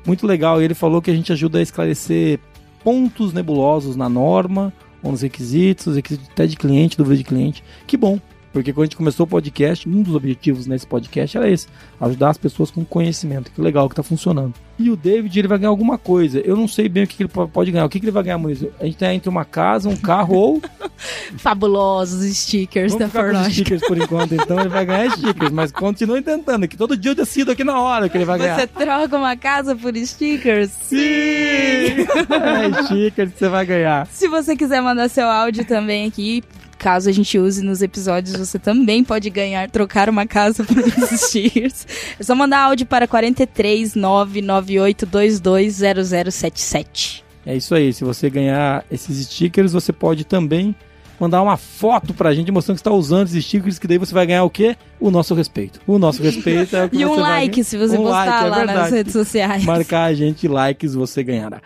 Muito 0.06 0.26
legal. 0.26 0.60
E 0.60 0.64
ele 0.64 0.74
falou 0.74 1.02
que 1.02 1.10
a 1.10 1.14
gente 1.14 1.32
ajuda 1.32 1.58
a 1.58 1.62
esclarecer 1.62 2.40
pontos 2.82 3.32
nebulosos 3.32 3.96
na 3.96 4.08
norma, 4.08 4.72
ou 5.02 5.10
nos 5.10 5.22
requisitos, 5.22 5.96
requisitos 5.96 6.28
até 6.30 6.46
de 6.46 6.56
cliente, 6.56 6.96
dúvida 6.96 7.16
de 7.16 7.24
cliente. 7.24 7.64
Que 7.86 7.96
bom. 7.96 8.18
Porque 8.52 8.72
quando 8.72 8.82
a 8.82 8.86
gente 8.86 8.96
começou 8.96 9.24
o 9.24 9.28
podcast, 9.28 9.88
um 9.88 10.02
dos 10.02 10.14
objetivos 10.14 10.66
nesse 10.66 10.86
podcast 10.86 11.36
era 11.36 11.48
esse: 11.50 11.66
ajudar 12.00 12.30
as 12.30 12.38
pessoas 12.38 12.70
com 12.70 12.84
conhecimento. 12.84 13.50
Que 13.50 13.60
legal 13.60 13.88
que 13.88 13.94
tá 13.96 14.02
funcionando. 14.02 14.54
E 14.78 14.90
o 14.90 14.96
David, 14.96 15.38
ele 15.38 15.48
vai 15.48 15.58
ganhar 15.58 15.68
alguma 15.70 15.96
coisa. 15.96 16.40
Eu 16.40 16.56
não 16.56 16.66
sei 16.66 16.88
bem 16.88 17.04
o 17.04 17.06
que, 17.06 17.16
que 17.16 17.22
ele 17.22 17.28
po- 17.28 17.46
pode 17.48 17.70
ganhar. 17.70 17.84
O 17.84 17.88
que, 17.88 17.98
que 18.00 18.04
ele 18.04 18.12
vai 18.12 18.22
ganhar, 18.22 18.38
Muniz? 18.38 18.64
A 18.80 18.84
gente 18.84 18.96
tá 18.96 19.12
entre 19.14 19.28
uma 19.28 19.44
casa, 19.44 19.88
um 19.88 19.96
carro 19.96 20.34
ou. 20.34 20.62
Fabulosos 21.38 22.24
stickers 22.36 22.92
Vamos 22.92 23.06
da 23.12 23.20
Forlogic. 23.20 23.52
stickers 23.52 23.82
por 23.86 23.96
enquanto, 23.98 24.34
então 24.34 24.60
ele 24.60 24.68
vai 24.68 24.84
ganhar 24.84 25.10
stickers. 25.10 25.50
Mas 25.50 25.72
continue 25.72 26.22
tentando, 26.22 26.66
que 26.68 26.76
todo 26.76 26.96
dia 26.96 27.10
eu 27.10 27.14
decido 27.14 27.52
aqui 27.52 27.64
na 27.64 27.80
hora 27.80 28.08
que 28.08 28.16
ele 28.16 28.24
vai 28.24 28.38
ganhar. 28.38 28.58
Você 28.58 28.66
troca 28.66 29.16
uma 29.16 29.36
casa 29.36 29.74
por 29.74 29.94
stickers? 29.96 30.70
Sim! 30.82 30.96
é 32.30 32.82
stickers 32.84 33.32
você 33.34 33.48
vai 33.48 33.64
ganhar. 33.66 34.06
Se 34.08 34.28
você 34.28 34.56
quiser 34.56 34.80
mandar 34.82 35.08
seu 35.08 35.26
áudio 35.26 35.64
também 35.64 36.06
aqui, 36.08 36.42
caso 36.82 37.08
a 37.08 37.12
gente 37.12 37.38
use 37.38 37.62
nos 37.64 37.80
episódios, 37.80 38.34
você 38.34 38.58
também 38.58 39.04
pode 39.04 39.30
ganhar, 39.30 39.70
trocar 39.70 40.08
uma 40.08 40.26
casa 40.26 40.64
por 40.66 40.76
esses 40.78 41.20
stickers. 41.28 41.86
É 42.18 42.22
só 42.24 42.34
mandar 42.34 42.64
áudio 42.64 42.84
para 42.86 43.06
43 43.06 43.94
99822 43.94 45.76
0077. 45.76 47.24
É 47.46 47.56
isso 47.56 47.72
aí. 47.74 47.92
Se 47.92 48.02
você 48.02 48.28
ganhar 48.28 48.84
esses 48.90 49.26
stickers, 49.26 49.72
você 49.72 49.92
pode 49.92 50.24
também 50.24 50.74
mandar 51.20 51.40
uma 51.40 51.56
foto 51.56 52.12
pra 52.12 52.34
gente 52.34 52.50
mostrando 52.50 52.76
que 52.76 52.80
está 52.80 52.90
usando 52.90 53.28
esses 53.28 53.44
stickers, 53.44 53.78
que 53.78 53.86
daí 53.86 53.98
você 53.98 54.12
vai 54.12 54.26
ganhar 54.26 54.42
o 54.42 54.50
quê? 54.50 54.76
O 54.98 55.08
nosso 55.08 55.34
respeito. 55.34 55.80
O 55.86 55.98
nosso 55.98 56.20
respeito 56.20 56.74
é 56.74 56.84
o 56.84 56.90
que 56.90 56.96
E 56.96 57.06
um 57.06 57.14
vai 57.14 57.44
like 57.44 57.62
se 57.62 57.78
você 57.78 57.96
Um 57.96 58.02
postar 58.02 58.48
like, 58.48 58.60
é 58.60 58.64
lá 58.64 58.64
nas 58.64 58.90
redes 58.90 59.12
sociais. 59.12 59.64
Marcar 59.64 60.06
a 60.06 60.14
gente, 60.14 60.48
likes, 60.48 60.94
você 60.94 61.22
ganhará. 61.22 61.60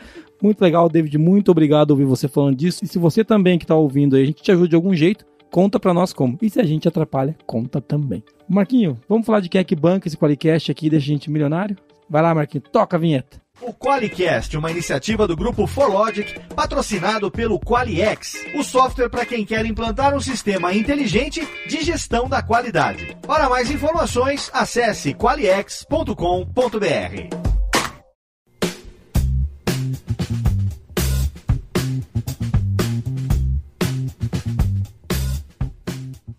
Muito 0.46 0.62
legal, 0.62 0.88
David. 0.88 1.18
Muito 1.18 1.50
obrigado 1.50 1.90
ouvir 1.90 2.04
você 2.04 2.28
falando 2.28 2.54
disso. 2.54 2.84
E 2.84 2.86
se 2.86 3.00
você 3.00 3.24
também 3.24 3.58
que 3.58 3.64
está 3.64 3.74
ouvindo 3.74 4.14
aí, 4.14 4.22
a 4.22 4.26
gente 4.26 4.44
te 4.44 4.52
ajuda 4.52 4.68
de 4.68 4.76
algum 4.76 4.94
jeito, 4.94 5.26
conta 5.50 5.80
pra 5.80 5.92
nós 5.92 6.12
como. 6.12 6.38
E 6.40 6.48
se 6.48 6.60
a 6.60 6.62
gente 6.62 6.86
atrapalha, 6.86 7.34
conta 7.44 7.80
também. 7.80 8.22
Marquinho, 8.48 8.96
vamos 9.08 9.26
falar 9.26 9.40
de 9.40 9.48
quem 9.48 9.60
é 9.60 9.64
que 9.64 9.74
banca 9.74 10.06
esse 10.06 10.16
Qualicast 10.16 10.70
aqui 10.70 10.86
e 10.86 10.90
deixa 10.90 11.06
a 11.06 11.08
gente 11.08 11.28
milionário? 11.28 11.76
Vai 12.08 12.22
lá, 12.22 12.32
Marquinho, 12.32 12.62
toca 12.62 12.96
a 12.96 13.00
vinheta. 13.00 13.42
O 13.60 13.72
Qualicast, 13.72 14.56
uma 14.56 14.70
iniciativa 14.70 15.26
do 15.26 15.34
grupo 15.34 15.66
ForLogic, 15.66 16.38
patrocinado 16.54 17.28
pelo 17.28 17.58
Qualiex, 17.58 18.36
o 18.54 18.62
software 18.62 19.08
para 19.08 19.26
quem 19.26 19.44
quer 19.44 19.66
implantar 19.66 20.14
um 20.14 20.20
sistema 20.20 20.72
inteligente 20.72 21.44
de 21.66 21.82
gestão 21.82 22.28
da 22.28 22.40
qualidade. 22.40 23.16
Para 23.26 23.48
mais 23.48 23.68
informações, 23.68 24.48
acesse 24.54 25.12
qualiex.com.br. 25.12 27.55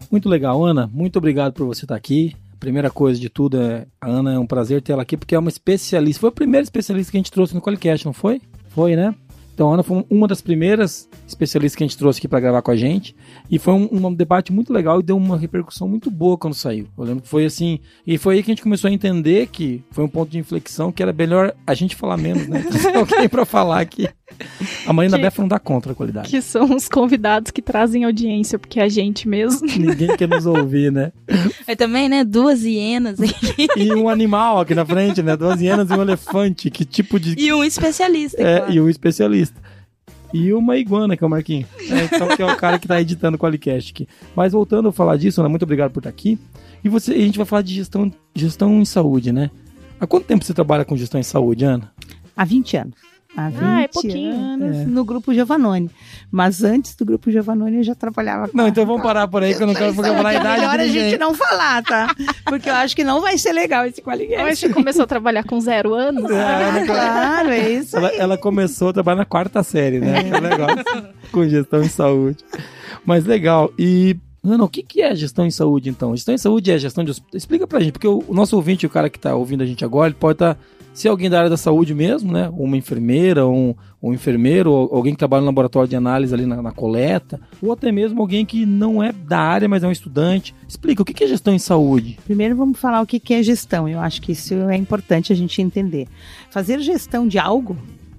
Muito 0.10 0.30
legal, 0.30 0.64
Ana. 0.64 0.90
Muito 0.92 1.18
obrigado 1.18 1.54
por 1.54 1.66
você 1.66 1.86
estar 1.86 1.96
aqui. 1.96 2.36
Primeira 2.60 2.90
coisa 2.90 3.20
de 3.20 3.30
tudo 3.30 3.62
é 3.62 3.86
a 4.02 4.08
Ana 4.08 4.34
é 4.34 4.40
um 4.40 4.48
prazer 4.48 4.82
ter 4.82 4.94
ela 4.94 5.04
aqui 5.04 5.16
porque 5.16 5.36
é 5.36 5.40
uma 5.40 5.50
especialista. 5.50 6.22
Foi 6.22 6.30
a 6.30 6.34
primeira 6.34 6.64
especialista 6.64 7.12
que 7.12 7.18
a 7.18 7.20
gente 7.20 7.32
trouxe 7.32 7.54
no 7.54 7.62
Qualicast, 7.62 8.06
não 8.06 8.14
foi? 8.14 8.42
Foi, 8.70 8.96
né? 8.96 9.14
Então 9.58 9.72
a 9.72 9.74
Ana 9.74 9.82
foi 9.82 10.06
uma 10.08 10.28
das 10.28 10.40
primeiras 10.40 11.10
especialistas 11.28 11.76
que 11.76 11.84
a 11.84 11.88
gente 11.88 11.98
trouxe 11.98 12.20
aqui 12.20 12.28
para 12.28 12.40
gravar 12.40 12.62
com 12.62 12.70
a 12.70 12.76
gente 12.76 13.16
e 13.50 13.58
foi 13.58 13.74
um, 13.74 13.90
um 13.92 14.14
debate 14.14 14.54
muito 14.54 14.72
legal 14.72 15.00
e 15.00 15.04
deu 15.04 15.18
uma 15.18 15.36
repercussão 15.36 15.88
muito 15.88 16.12
boa 16.12 16.38
quando 16.38 16.54
saiu. 16.54 16.88
Eu 16.96 17.04
lembro 17.04 17.24
que 17.24 17.28
foi 17.28 17.44
assim 17.44 17.80
e 18.06 18.20
foi 18.20 18.36
aí 18.36 18.44
que 18.44 18.52
a 18.52 18.54
gente 18.54 18.62
começou 18.62 18.88
a 18.88 18.94
entender 18.94 19.48
que 19.48 19.82
foi 19.90 20.04
um 20.04 20.08
ponto 20.08 20.30
de 20.30 20.38
inflexão 20.38 20.92
que 20.92 21.02
era 21.02 21.12
melhor 21.12 21.56
a 21.66 21.74
gente 21.74 21.96
falar 21.96 22.18
menos, 22.18 22.48
né? 22.48 22.62
Trazer 22.70 22.96
alguém 22.96 23.28
para 23.28 23.46
falar 23.46 23.80
aqui. 23.80 24.08
A 24.86 24.94
Marina 24.94 25.18
Que- 25.18 25.24
Befa 25.24 25.42
não 25.42 25.48
dá 25.48 25.58
contra 25.58 25.94
a 25.94 25.96
qualidade. 25.96 26.30
Que 26.30 26.42
são 26.42 26.76
os 26.76 26.88
convidados 26.88 27.50
que 27.50 27.62
trazem 27.62 28.04
audiência, 28.04 28.60
porque 28.60 28.80
é 28.80 28.84
a 28.84 28.90
gente 28.90 29.28
mesmo. 29.28 29.66
Ninguém 29.76 30.16
quer 30.18 30.28
nos 30.28 30.46
ouvir, 30.46 30.92
né? 30.92 31.12
É 31.66 31.76
também, 31.76 32.10
né? 32.10 32.24
Duas 32.24 32.64
hienas 32.64 33.20
aqui. 33.20 33.68
e 33.78 33.94
um 33.94 34.10
animal 34.10 34.60
aqui 34.60 34.76
na 34.76 34.86
frente, 34.86 35.24
né? 35.24 35.36
Duas 35.36 35.62
hienas 35.62 35.90
e 35.90 35.94
um 35.94 36.02
elefante. 36.02 36.70
Que 36.70 36.84
tipo 36.86 37.20
de. 37.20 37.36
e 37.40 37.52
um 37.54 37.64
especialista. 37.64 38.42
É, 38.42 38.58
claro. 38.58 38.74
e 38.74 38.82
um 38.82 38.90
especialista. 38.90 39.47
E 40.34 40.52
uma 40.54 40.78
iguana, 40.78 41.16
que 41.16 41.24
é 41.24 41.28
o 41.28 41.30
Marquinho. 41.30 41.66
É, 41.80 42.16
então, 42.16 42.28
que 42.36 42.42
é 42.42 42.46
o 42.46 42.56
cara 42.58 42.78
que 42.78 42.88
tá 42.88 43.00
editando 43.00 43.36
o 43.36 43.40
Qualicast 43.40 43.92
aqui. 43.92 44.08
Mas 44.36 44.52
voltando 44.52 44.90
a 44.90 44.92
falar 44.92 45.18
disso, 45.18 45.40
Ana, 45.40 45.50
muito 45.50 45.64
obrigado 45.64 45.92
por 45.92 46.00
estar 46.00 46.10
aqui. 46.10 46.38
E 46.84 46.90
você, 46.90 47.14
a 47.14 47.18
gente 47.18 47.38
vai 47.38 47.46
falar 47.46 47.62
de 47.62 47.74
gestão, 47.74 48.12
gestão 48.36 48.80
em 48.80 48.86
saúde, 48.86 49.32
né? 49.32 49.50
Há 50.00 50.06
quanto 50.06 50.26
tempo 50.26 50.44
você 50.44 50.54
trabalha 50.54 50.86
com 50.86 50.98
gestão 50.98 51.20
em 51.20 51.24
saúde, 51.24 51.64
Ana? 51.66 51.92
Há 52.36 52.46
20 52.46 52.78
anos. 52.78 53.07
Há 53.38 53.50
20 53.50 53.60
Ah, 53.64 53.82
é 53.84 53.88
pouquinho. 53.88 54.36
anos 54.36 54.78
É. 54.78 54.86
no 54.86 55.06
Grupo 55.06 55.32
Giovannone. 55.32 55.92
Mas 56.32 56.64
antes 56.64 56.96
do 56.96 57.06
Grupo 57.06 57.30
Giovannone 57.30 57.78
eu 57.78 57.84
já 57.84 57.94
trabalhava 57.94 58.48
com 58.48 58.58
Não, 58.58 58.68
então 58.68 58.84
vamos 58.86 59.04
parar 59.04 59.28
por 59.28 59.44
aí, 59.44 59.54
que 59.54 59.62
eu 59.62 59.68
não 59.68 59.76
quero 59.76 59.94
Mas 59.94 60.08
falar 60.08 60.30
a 60.30 60.34
é 60.34 60.38
idade 60.38 60.60
melhor 60.62 60.80
a 60.80 60.88
gente 60.88 61.18
não 61.20 61.34
falar, 61.36 61.84
tá? 61.84 62.16
Porque 62.46 62.68
eu 62.68 62.74
acho 62.74 62.96
que 62.96 63.04
não 63.04 63.22
vai 63.22 63.38
ser 63.38 63.54
legal 63.54 63.86
esse 63.86 64.02
Mas 64.04 64.18
Qualicast. 64.18 64.56
você 64.60 64.70
começou 64.70 65.04
a 65.04 65.08
trabalhar 65.08 65.44
com 65.44 65.60
zero 65.62 65.94
anos? 65.94 66.30
É, 66.32 66.64
Ana, 66.64 66.86
Claro, 66.86 67.50
é 67.50 67.70
isso 67.70 67.96
Ela, 67.96 68.10
aí. 68.10 68.18
ela 68.18 68.38
começou 68.40 68.90
a 68.90 68.94
trabalhar 68.94 69.18
na 69.18 69.26
quarta 69.26 69.62
série, 69.62 70.00
né? 70.00 70.24
Que 70.24 70.34
é 70.36 70.40
legal. 70.40 70.68
com 71.32 71.48
gestão 71.48 71.84
em 71.84 71.90
saúde. 71.90 72.38
Mas 73.06 73.24
legal. 73.26 73.72
E 73.78 74.18
Ana, 74.44 74.64
o 74.64 74.70
que, 74.70 74.82
que 74.82 75.02
é 75.02 75.14
gestão 75.16 75.46
em 75.46 75.52
saúde, 75.52 75.90
então? 75.90 76.16
Gestão 76.16 76.34
em 76.34 76.38
saúde 76.38 76.72
é 76.72 76.78
gestão 76.78 77.04
de 77.04 77.12
hospital. 77.12 77.38
Explica 77.38 77.68
pra 77.68 77.80
gente, 77.82 77.92
porque 77.92 78.08
o, 78.08 78.24
o 78.28 78.34
nosso 78.34 78.56
ouvinte, 78.56 78.86
o 78.86 78.90
cara 78.90 79.10
que 79.10 79.20
tá 79.20 79.36
ouvindo 79.36 79.62
a 79.62 79.66
gente 79.66 79.84
agora, 79.86 80.08
ele 80.08 80.16
pode 80.20 80.36
estar. 80.36 80.56
Tá, 80.56 80.60
se 80.98 81.08
alguém 81.08 81.30
da 81.30 81.38
área 81.38 81.50
da 81.52 81.58
saúde 81.58 81.94
mesmo, 81.94 82.34
né? 82.34 82.50
Uma 82.52 82.76
enfermeira, 82.76 83.46
um, 83.46 83.76
um 84.02 84.16
enfermeiro, 84.16 84.72
alguém 84.72 85.14
que 85.14 85.20
trabalha 85.20 85.42
no 85.42 85.46
laboratório 85.46 85.88
de 85.88 85.96
análise 85.96 86.34
ali 86.34 86.48
na, 86.48 86.60
na, 86.60 86.72
coleta, 86.72 87.40
ou 87.62 87.72
até 87.72 87.92
mesmo 87.92 88.20
alguém 88.20 88.44
que 88.44 88.66
não 88.66 89.04
é 89.04 89.12
da 89.12 89.38
área, 89.38 89.70
mas 89.70 89.84
é 89.84 89.88
um 89.88 89.92
estudante. 89.92 90.56
Explica, 90.68 91.04
o 91.04 91.06
que, 91.06 91.24
é 91.24 91.28
gestão 91.28 91.54
em 91.54 91.60
saúde? 91.60 92.18
Primeiro 92.26 92.56
vamos 92.56 92.80
falar 92.80 93.00
o 93.00 93.06
que 93.06 93.22
é 93.32 93.44
gestão. 93.44 93.88
Eu 93.88 94.00
acho 94.00 94.20
que 94.20 94.32
isso 94.32 94.56
é 94.56 94.76
importante 94.76 95.32
a 95.32 95.36
gente 95.36 95.62
entender. 95.62 96.08
Fazer 96.50 96.80
gestão 96.80 97.28
de 97.28 97.38
algo, 97.38 97.78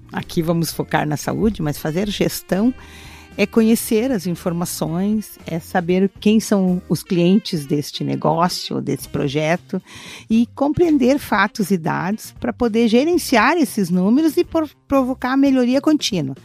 aqui 0.09 0.41
vamos 0.41 0.71
focar 0.71 1.05
na 1.05 1.17
saúde, 1.17 1.61
mas 1.61 1.77
fazer 1.77 2.07
gestão 2.07 2.73
é 3.39 3.45
conhecer 3.45 4.11
as 4.11 4.27
informações, 4.27 5.39
é 5.47 5.61
saber 5.61 6.11
quem 6.19 6.41
são 6.41 6.81
os 6.89 7.01
clientes 7.01 7.65
deste 7.65 8.03
negócio, 8.03 8.81
desse 8.81 9.07
projeto 9.07 9.81
e 10.29 10.45
compreender 10.53 11.17
fatos 11.17 11.71
e 11.71 11.77
dados 11.77 12.35
para 12.37 12.51
poder 12.51 12.89
gerenciar 12.89 13.55
esses 13.55 13.89
números 13.89 14.35
e 14.35 14.43
por, 14.43 14.69
provocar 14.85 15.37
melhoria 15.37 15.79
contínua. 15.79 16.35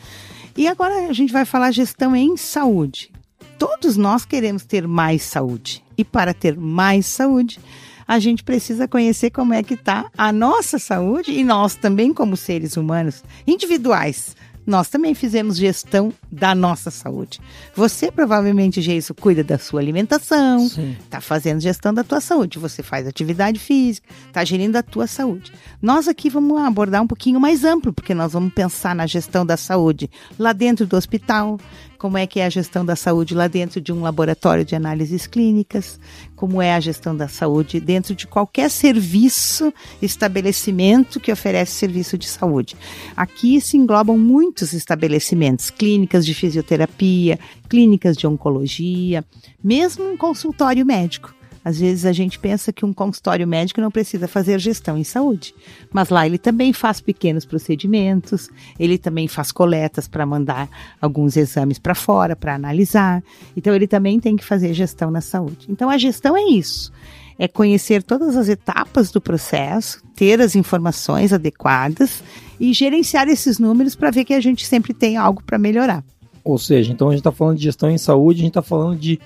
E 0.56 0.68
agora 0.68 1.08
a 1.08 1.12
gente 1.12 1.32
vai 1.32 1.44
falar 1.44 1.72
gestão 1.72 2.14
em 2.14 2.36
saúde. 2.36 3.10
Todos 3.58 3.96
nós 3.96 4.24
queremos 4.24 4.64
ter 4.64 4.86
mais 4.86 5.24
saúde. 5.24 5.82
E 5.98 6.04
para 6.04 6.32
ter 6.32 6.56
mais 6.56 7.06
saúde, 7.06 7.58
a 8.06 8.20
gente 8.20 8.44
precisa 8.44 8.86
conhecer 8.86 9.30
como 9.30 9.52
é 9.52 9.64
que 9.64 9.74
está 9.74 10.08
a 10.16 10.30
nossa 10.30 10.78
saúde 10.78 11.32
e 11.32 11.42
nós 11.42 11.74
também, 11.74 12.14
como 12.14 12.36
seres 12.36 12.76
humanos 12.76 13.24
individuais, 13.48 14.36
nós 14.66 14.88
também 14.88 15.14
fizemos 15.14 15.56
gestão 15.56 16.12
da 16.30 16.54
nossa 16.54 16.90
saúde. 16.90 17.40
Você 17.74 18.10
provavelmente, 18.10 18.80
Geiso, 18.80 19.14
cuida 19.14 19.44
da 19.44 19.58
sua 19.58 19.80
alimentação, 19.80 20.66
está 21.00 21.20
fazendo 21.20 21.60
gestão 21.60 21.92
da 21.92 22.02
tua 22.02 22.20
saúde. 22.20 22.58
Você 22.58 22.82
faz 22.82 23.06
atividade 23.06 23.58
física, 23.58 24.08
está 24.26 24.44
gerindo 24.44 24.76
a 24.76 24.82
tua 24.82 25.06
saúde. 25.06 25.52
Nós 25.80 26.08
aqui 26.08 26.30
vamos 26.30 26.60
abordar 26.62 27.02
um 27.02 27.06
pouquinho 27.06 27.40
mais 27.40 27.64
amplo, 27.64 27.92
porque 27.92 28.14
nós 28.14 28.32
vamos 28.32 28.52
pensar 28.52 28.94
na 28.94 29.06
gestão 29.06 29.44
da 29.44 29.56
saúde 29.56 30.10
lá 30.38 30.52
dentro 30.52 30.86
do 30.86 30.96
hospital, 30.96 31.58
como 32.04 32.18
é 32.18 32.26
que 32.26 32.38
é 32.38 32.44
a 32.44 32.50
gestão 32.50 32.84
da 32.84 32.94
saúde 32.94 33.34
lá 33.34 33.48
dentro 33.48 33.80
de 33.80 33.90
um 33.90 34.02
laboratório 34.02 34.62
de 34.62 34.76
análises 34.76 35.26
clínicas, 35.26 35.98
como 36.36 36.60
é 36.60 36.74
a 36.74 36.78
gestão 36.78 37.16
da 37.16 37.28
saúde 37.28 37.80
dentro 37.80 38.14
de 38.14 38.26
qualquer 38.26 38.70
serviço, 38.70 39.72
estabelecimento 40.02 41.18
que 41.18 41.32
oferece 41.32 41.72
serviço 41.72 42.18
de 42.18 42.28
saúde. 42.28 42.76
Aqui 43.16 43.58
se 43.58 43.78
englobam 43.78 44.18
muitos 44.18 44.74
estabelecimentos, 44.74 45.70
clínicas 45.70 46.26
de 46.26 46.34
fisioterapia, 46.34 47.38
clínicas 47.70 48.18
de 48.18 48.26
oncologia, 48.26 49.24
mesmo 49.62 50.04
um 50.04 50.14
consultório 50.14 50.84
médico. 50.84 51.34
Às 51.64 51.78
vezes 51.78 52.04
a 52.04 52.12
gente 52.12 52.38
pensa 52.38 52.72
que 52.72 52.84
um 52.84 52.92
consultório 52.92 53.46
médico 53.46 53.80
não 53.80 53.90
precisa 53.90 54.28
fazer 54.28 54.58
gestão 54.58 54.98
em 54.98 55.04
saúde, 55.04 55.54
mas 55.92 56.10
lá 56.10 56.26
ele 56.26 56.38
também 56.38 56.72
faz 56.72 57.00
pequenos 57.00 57.44
procedimentos, 57.44 58.50
ele 58.78 58.98
também 58.98 59.26
faz 59.26 59.50
coletas 59.50 60.06
para 60.06 60.26
mandar 60.26 60.68
alguns 61.00 61.36
exames 61.36 61.78
para 61.78 61.94
fora, 61.94 62.36
para 62.36 62.54
analisar. 62.54 63.22
Então 63.56 63.74
ele 63.74 63.86
também 63.86 64.20
tem 64.20 64.36
que 64.36 64.44
fazer 64.44 64.74
gestão 64.74 65.10
na 65.10 65.20
saúde. 65.20 65.66
Então 65.68 65.88
a 65.88 65.96
gestão 65.96 66.36
é 66.36 66.42
isso 66.42 66.92
é 67.38 67.48
conhecer 67.48 68.02
todas 68.02 68.36
as 68.36 68.48
etapas 68.48 69.10
do 69.10 69.20
processo, 69.20 70.02
ter 70.14 70.40
as 70.40 70.54
informações 70.54 71.32
adequadas 71.32 72.22
e 72.60 72.72
gerenciar 72.72 73.28
esses 73.28 73.58
números 73.58 73.94
para 73.94 74.10
ver 74.10 74.24
que 74.24 74.34
a 74.34 74.40
gente 74.40 74.64
sempre 74.64 74.94
tem 74.94 75.16
algo 75.16 75.42
para 75.42 75.58
melhorar. 75.58 76.04
Ou 76.44 76.58
seja, 76.58 76.92
então 76.92 77.08
a 77.08 77.10
gente 77.10 77.20
está 77.20 77.32
falando 77.32 77.56
de 77.56 77.64
gestão 77.64 77.90
em 77.90 77.98
saúde, 77.98 78.40
a 78.40 78.42
gente 78.42 78.50
está 78.50 78.62
falando 78.62 78.98
de 78.98 79.18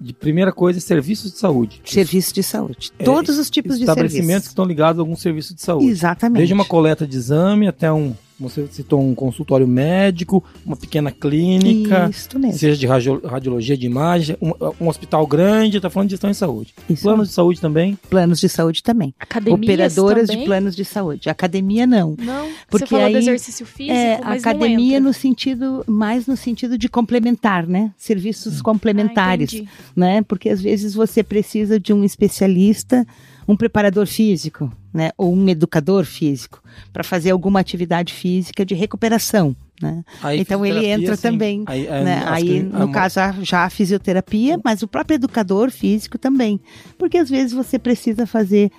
de 0.00 0.12
primeira 0.12 0.52
coisa, 0.52 0.80
serviços 0.80 1.32
de 1.32 1.38
saúde. 1.38 1.80
Serviços 1.84 2.32
de 2.32 2.42
saúde. 2.42 2.92
É, 2.98 3.04
Todos 3.04 3.38
os 3.38 3.50
tipos 3.50 3.78
de 3.78 3.84
serviços. 3.84 4.04
Estabelecimentos 4.04 4.48
que 4.48 4.52
estão 4.52 4.64
ligados 4.64 4.98
a 4.98 5.02
algum 5.02 5.16
serviço 5.16 5.54
de 5.54 5.62
saúde. 5.62 5.86
Exatamente. 5.86 6.38
Desde 6.38 6.54
uma 6.54 6.64
coleta 6.64 7.06
de 7.06 7.16
exame 7.16 7.66
até 7.66 7.92
um, 7.92 8.14
você 8.38 8.66
citou 8.68 9.00
um 9.00 9.14
consultório 9.14 9.66
médico, 9.66 10.44
uma 10.64 10.76
pequena 10.76 11.10
clínica, 11.10 12.10
seja 12.52 12.76
de 12.76 12.86
radiologia 12.86 13.76
de 13.76 13.86
imagem, 13.86 14.36
um, 14.40 14.52
um 14.80 14.88
hospital 14.88 15.26
grande, 15.26 15.78
está 15.78 15.90
falando 15.90 16.08
de 16.08 16.12
gestão 16.12 16.30
em 16.30 16.34
saúde. 16.34 16.74
Isso 16.88 17.02
planos 17.02 17.28
de 17.28 17.34
saúde 17.34 17.60
também? 17.60 17.98
Planos 18.08 18.40
de 18.40 18.48
saúde 18.48 18.82
também. 18.82 19.14
Academias 19.18 19.58
Operadoras 19.62 20.26
também? 20.28 20.40
de 20.40 20.46
planos 20.46 20.76
de 20.76 20.84
saúde. 20.84 21.28
Academia 21.28 21.86
não. 21.86 22.14
Não. 22.18 22.48
Porque 22.70 22.86
você 22.86 22.90
falou 22.90 23.06
aí, 23.06 23.12
do 23.12 23.18
exercício 23.18 23.66
físico, 23.66 23.96
é, 23.96 24.20
mas 24.22 24.44
academia 24.44 25.00
no 25.00 25.12
sentido 25.12 25.84
mais 25.86 26.26
no 26.26 26.36
sentido 26.36 26.78
de 26.78 26.88
complementar, 26.88 27.66
né? 27.66 27.92
Serviços 27.96 28.60
hum. 28.60 28.62
complementares, 28.62 29.62
ah, 29.64 29.70
né? 29.96 30.22
Porque 30.22 30.48
às 30.48 30.60
vezes 30.60 30.94
você 30.94 31.22
precisa 31.22 31.80
de 31.80 31.92
um 31.92 32.04
especialista 32.04 33.06
um 33.48 33.56
preparador 33.56 34.06
físico, 34.06 34.70
né, 34.92 35.10
ou 35.16 35.34
um 35.34 35.48
educador 35.48 36.04
físico, 36.04 36.62
para 36.92 37.02
fazer 37.02 37.30
alguma 37.30 37.58
atividade 37.58 38.12
física 38.12 38.64
de 38.64 38.74
recuperação. 38.74 39.56
Né? 39.80 40.02
então 40.36 40.66
ele 40.66 40.86
entra 40.86 41.14
sim. 41.14 41.22
também. 41.22 41.62
Aí, 41.66 41.86
é, 41.86 42.02
né? 42.02 42.22
aí 42.26 42.62
no 42.64 42.86
a... 42.86 42.90
caso, 42.90 43.20
já 43.42 43.64
a 43.64 43.70
fisioterapia, 43.70 44.60
mas 44.64 44.82
o 44.82 44.88
próprio 44.88 45.14
educador 45.14 45.70
físico 45.70 46.18
também. 46.18 46.60
Porque 46.98 47.16
às 47.16 47.30
vezes 47.30 47.52
você 47.52 47.78
precisa 47.78 48.26
fazer 48.26 48.72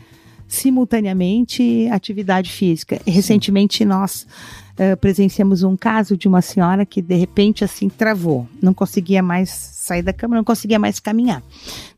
simultaneamente 0.46 1.88
atividade 1.90 2.52
física. 2.52 3.00
Recentemente 3.08 3.86
nós 3.86 4.28
uh, 4.80 4.98
presenciamos 4.98 5.62
um 5.64 5.76
caso 5.76 6.18
de 6.18 6.28
uma 6.28 6.42
senhora 6.42 6.86
que 6.86 7.02
de 7.02 7.16
repente 7.16 7.64
assim 7.64 7.90
travou, 7.90 8.48
não 8.62 8.74
conseguia 8.74 9.22
mais 9.22 9.50
sair 9.50 10.02
da 10.02 10.14
cama, 10.14 10.36
não 10.36 10.44
conseguia 10.44 10.80
mais 10.80 11.00
caminhar. 11.00 11.44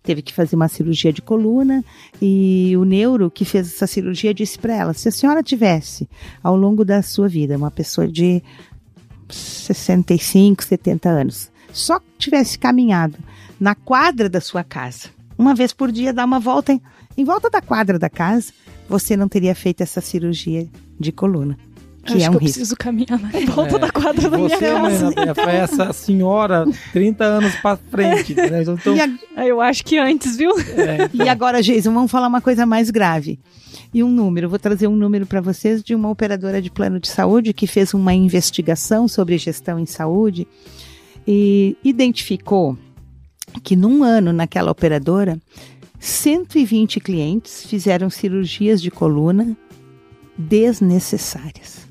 Teve 0.04 0.22
que 0.22 0.34
fazer 0.34 0.56
uma 0.56 0.68
cirurgia 0.68 1.14
de 1.14 1.22
coluna 1.22 1.84
e 2.22 2.74
o 2.78 2.84
neuro 2.84 3.30
que 3.30 3.46
fez 3.46 3.68
essa 3.68 3.88
cirurgia 3.88 4.34
disse 4.34 4.58
para 4.58 4.76
ela: 4.76 4.94
se 4.94 5.08
a 5.08 5.12
senhora 5.12 5.44
tivesse 5.44 6.10
ao 6.44 6.56
longo 6.56 6.84
da 6.84 7.02
sua 7.02 7.28
vida 7.28 7.56
uma 7.56 7.72
pessoa 7.72 8.08
de 8.08 8.44
65, 9.30 10.64
70 10.64 11.10
anos, 11.10 11.52
só 11.72 12.02
tivesse 12.18 12.58
caminhado 12.58 13.18
na 13.60 13.76
quadra 13.76 14.28
da 14.28 14.42
sua 14.42 14.64
casa, 14.64 15.10
uma 15.38 15.54
vez 15.54 15.72
por 15.72 15.92
dia, 15.92 16.12
dar 16.12 16.26
uma 16.26 16.40
volta 16.40 16.74
em 16.74 16.82
em 17.18 17.24
volta 17.24 17.50
da 17.50 17.62
quadra 17.62 18.00
da 18.00 18.10
casa, 18.10 18.54
você 18.88 19.16
não 19.18 19.28
teria 19.28 19.54
feito 19.54 19.82
essa 19.82 20.02
cirurgia 20.02 20.68
de 21.00 21.12
coluna. 21.12 21.58
Que 22.04 22.14
Acho 22.14 22.26
é 22.26 22.30
um 22.30 22.32
que 22.32 22.38
eu 22.38 22.42
risco. 22.42 22.60
preciso 22.60 22.76
caminhar 22.76 23.20
na 23.20 23.30
volta 23.54 23.76
é, 23.76 23.80
da 23.80 23.92
quadra 23.92 24.30
da 24.30 24.38
minha 24.38 24.58
casa. 24.58 25.06
Mãe, 25.06 25.34
foi 25.36 25.56
essa 25.56 25.94
senhora 25.94 26.66
30 26.94 27.24
anos 27.24 27.56
para 27.56 27.78
frente. 27.78 28.34
Né? 28.34 28.64
Então, 28.64 28.96
a... 29.36 29.46
Eu 29.46 29.62
acho 29.62 29.86
que 29.86 29.98
antes, 30.00 30.36
viu? 30.36 30.52
É, 30.60 31.06
então. 31.06 31.26
E 31.26 31.30
agora, 31.30 31.62
Jason, 31.62 31.94
vamos 31.94 32.10
falar 32.10 32.28
uma 32.28 32.42
coisa 32.42 32.66
mais 32.66 32.90
grave. 32.90 33.40
E 33.94 34.04
um 34.04 34.10
número, 34.10 34.50
vou 34.50 34.58
trazer 34.58 34.88
um 34.88 34.96
número 34.96 35.26
para 35.26 35.42
vocês 35.42 35.84
de 35.84 35.94
uma 35.94 36.10
operadora 36.10 36.62
de 36.62 36.72
plano 36.72 37.00
de 37.00 37.08
saúde 37.08 37.54
que 37.54 37.68
fez 37.68 37.94
uma 37.94 38.14
investigação 38.14 39.08
sobre 39.08 39.38
gestão 39.38 39.78
em 39.78 39.86
saúde 39.86 40.48
e 41.28 41.78
identificou 41.84 42.78
que 43.64 43.76
num 43.76 44.04
ano 44.04 44.32
naquela 44.32 44.72
operadora 44.72 45.38
120 46.00 47.00
clientes 47.00 47.66
fizeram 47.66 48.10
cirurgias 48.10 48.82
de 48.82 48.90
coluna 48.90 49.56
desnecessárias. 50.38 51.91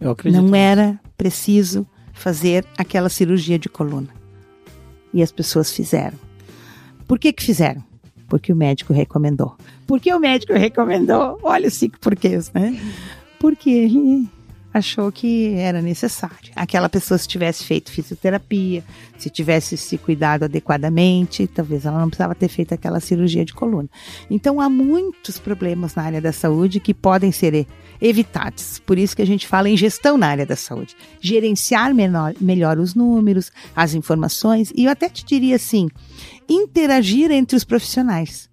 Eu 0.00 0.10
acredito. 0.10 0.42
Não 0.42 0.54
era 0.54 1.00
preciso 1.16 1.86
fazer 2.12 2.64
aquela 2.76 3.08
cirurgia 3.08 3.58
de 3.58 3.68
coluna. 3.68 4.08
E 5.12 5.22
as 5.22 5.32
pessoas 5.32 5.72
fizeram. 5.72 6.18
Por 7.06 7.18
que 7.18 7.32
que 7.32 7.42
fizeram? 7.42 7.82
Porque 8.28 8.52
o 8.52 8.56
médico 8.56 8.92
recomendou. 8.92 9.56
Por 9.86 10.00
que 10.00 10.12
o 10.12 10.20
médico 10.20 10.52
recomendou? 10.52 11.38
Olha 11.42 11.68
os 11.68 11.74
cinco 11.74 11.98
porquês, 11.98 12.52
né? 12.52 12.78
Porque 13.38 13.70
ele 13.70 14.28
achou 14.78 15.12
que 15.12 15.54
era 15.54 15.82
necessário. 15.82 16.52
Aquela 16.56 16.88
pessoa, 16.88 17.18
se 17.18 17.28
tivesse 17.28 17.64
feito 17.64 17.92
fisioterapia, 17.92 18.82
se 19.18 19.28
tivesse 19.28 19.76
se 19.76 19.98
cuidado 19.98 20.44
adequadamente, 20.44 21.46
talvez 21.46 21.84
ela 21.84 22.00
não 22.00 22.08
precisava 22.08 22.34
ter 22.34 22.48
feito 22.48 22.72
aquela 22.72 23.00
cirurgia 23.00 23.44
de 23.44 23.52
coluna. 23.52 23.88
Então, 24.30 24.60
há 24.60 24.68
muitos 24.68 25.38
problemas 25.38 25.94
na 25.94 26.02
área 26.02 26.20
da 26.20 26.32
saúde 26.32 26.80
que 26.80 26.94
podem 26.94 27.30
ser 27.30 27.66
evitados. 28.00 28.78
Por 28.80 28.98
isso 28.98 29.14
que 29.14 29.22
a 29.22 29.26
gente 29.26 29.46
fala 29.46 29.68
em 29.68 29.76
gestão 29.76 30.16
na 30.16 30.28
área 30.28 30.46
da 30.46 30.56
saúde. 30.56 30.96
Gerenciar 31.20 31.94
menor, 31.94 32.34
melhor 32.40 32.78
os 32.78 32.94
números, 32.94 33.50
as 33.74 33.94
informações, 33.94 34.72
e 34.74 34.84
eu 34.84 34.90
até 34.90 35.08
te 35.08 35.24
diria 35.24 35.56
assim, 35.56 35.88
interagir 36.48 37.30
entre 37.30 37.56
os 37.56 37.64
profissionais. 37.64 38.48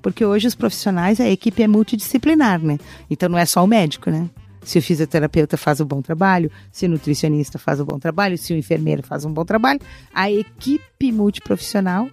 Porque 0.00 0.24
hoje 0.24 0.46
os 0.46 0.54
profissionais, 0.54 1.20
a 1.20 1.28
equipe 1.28 1.62
é 1.62 1.68
multidisciplinar, 1.68 2.62
né? 2.62 2.78
Então 3.10 3.28
não 3.28 3.38
é 3.38 3.44
só 3.44 3.62
o 3.62 3.66
médico, 3.66 4.10
né? 4.10 4.30
Se 4.62 4.78
o 4.78 4.82
fisioterapeuta 4.82 5.56
faz 5.56 5.80
um 5.80 5.86
bom 5.86 6.02
trabalho, 6.02 6.50
se 6.70 6.86
o 6.86 6.88
nutricionista 6.88 7.58
faz 7.58 7.80
um 7.80 7.84
bom 7.84 7.98
trabalho, 7.98 8.36
se 8.38 8.52
o 8.52 8.56
enfermeiro 8.56 9.02
faz 9.02 9.24
um 9.24 9.32
bom 9.32 9.44
trabalho, 9.44 9.80
a 10.12 10.30
equipe 10.30 11.12
multiprofissional 11.12 12.08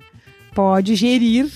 pode 0.53 0.95
gerir 0.95 1.51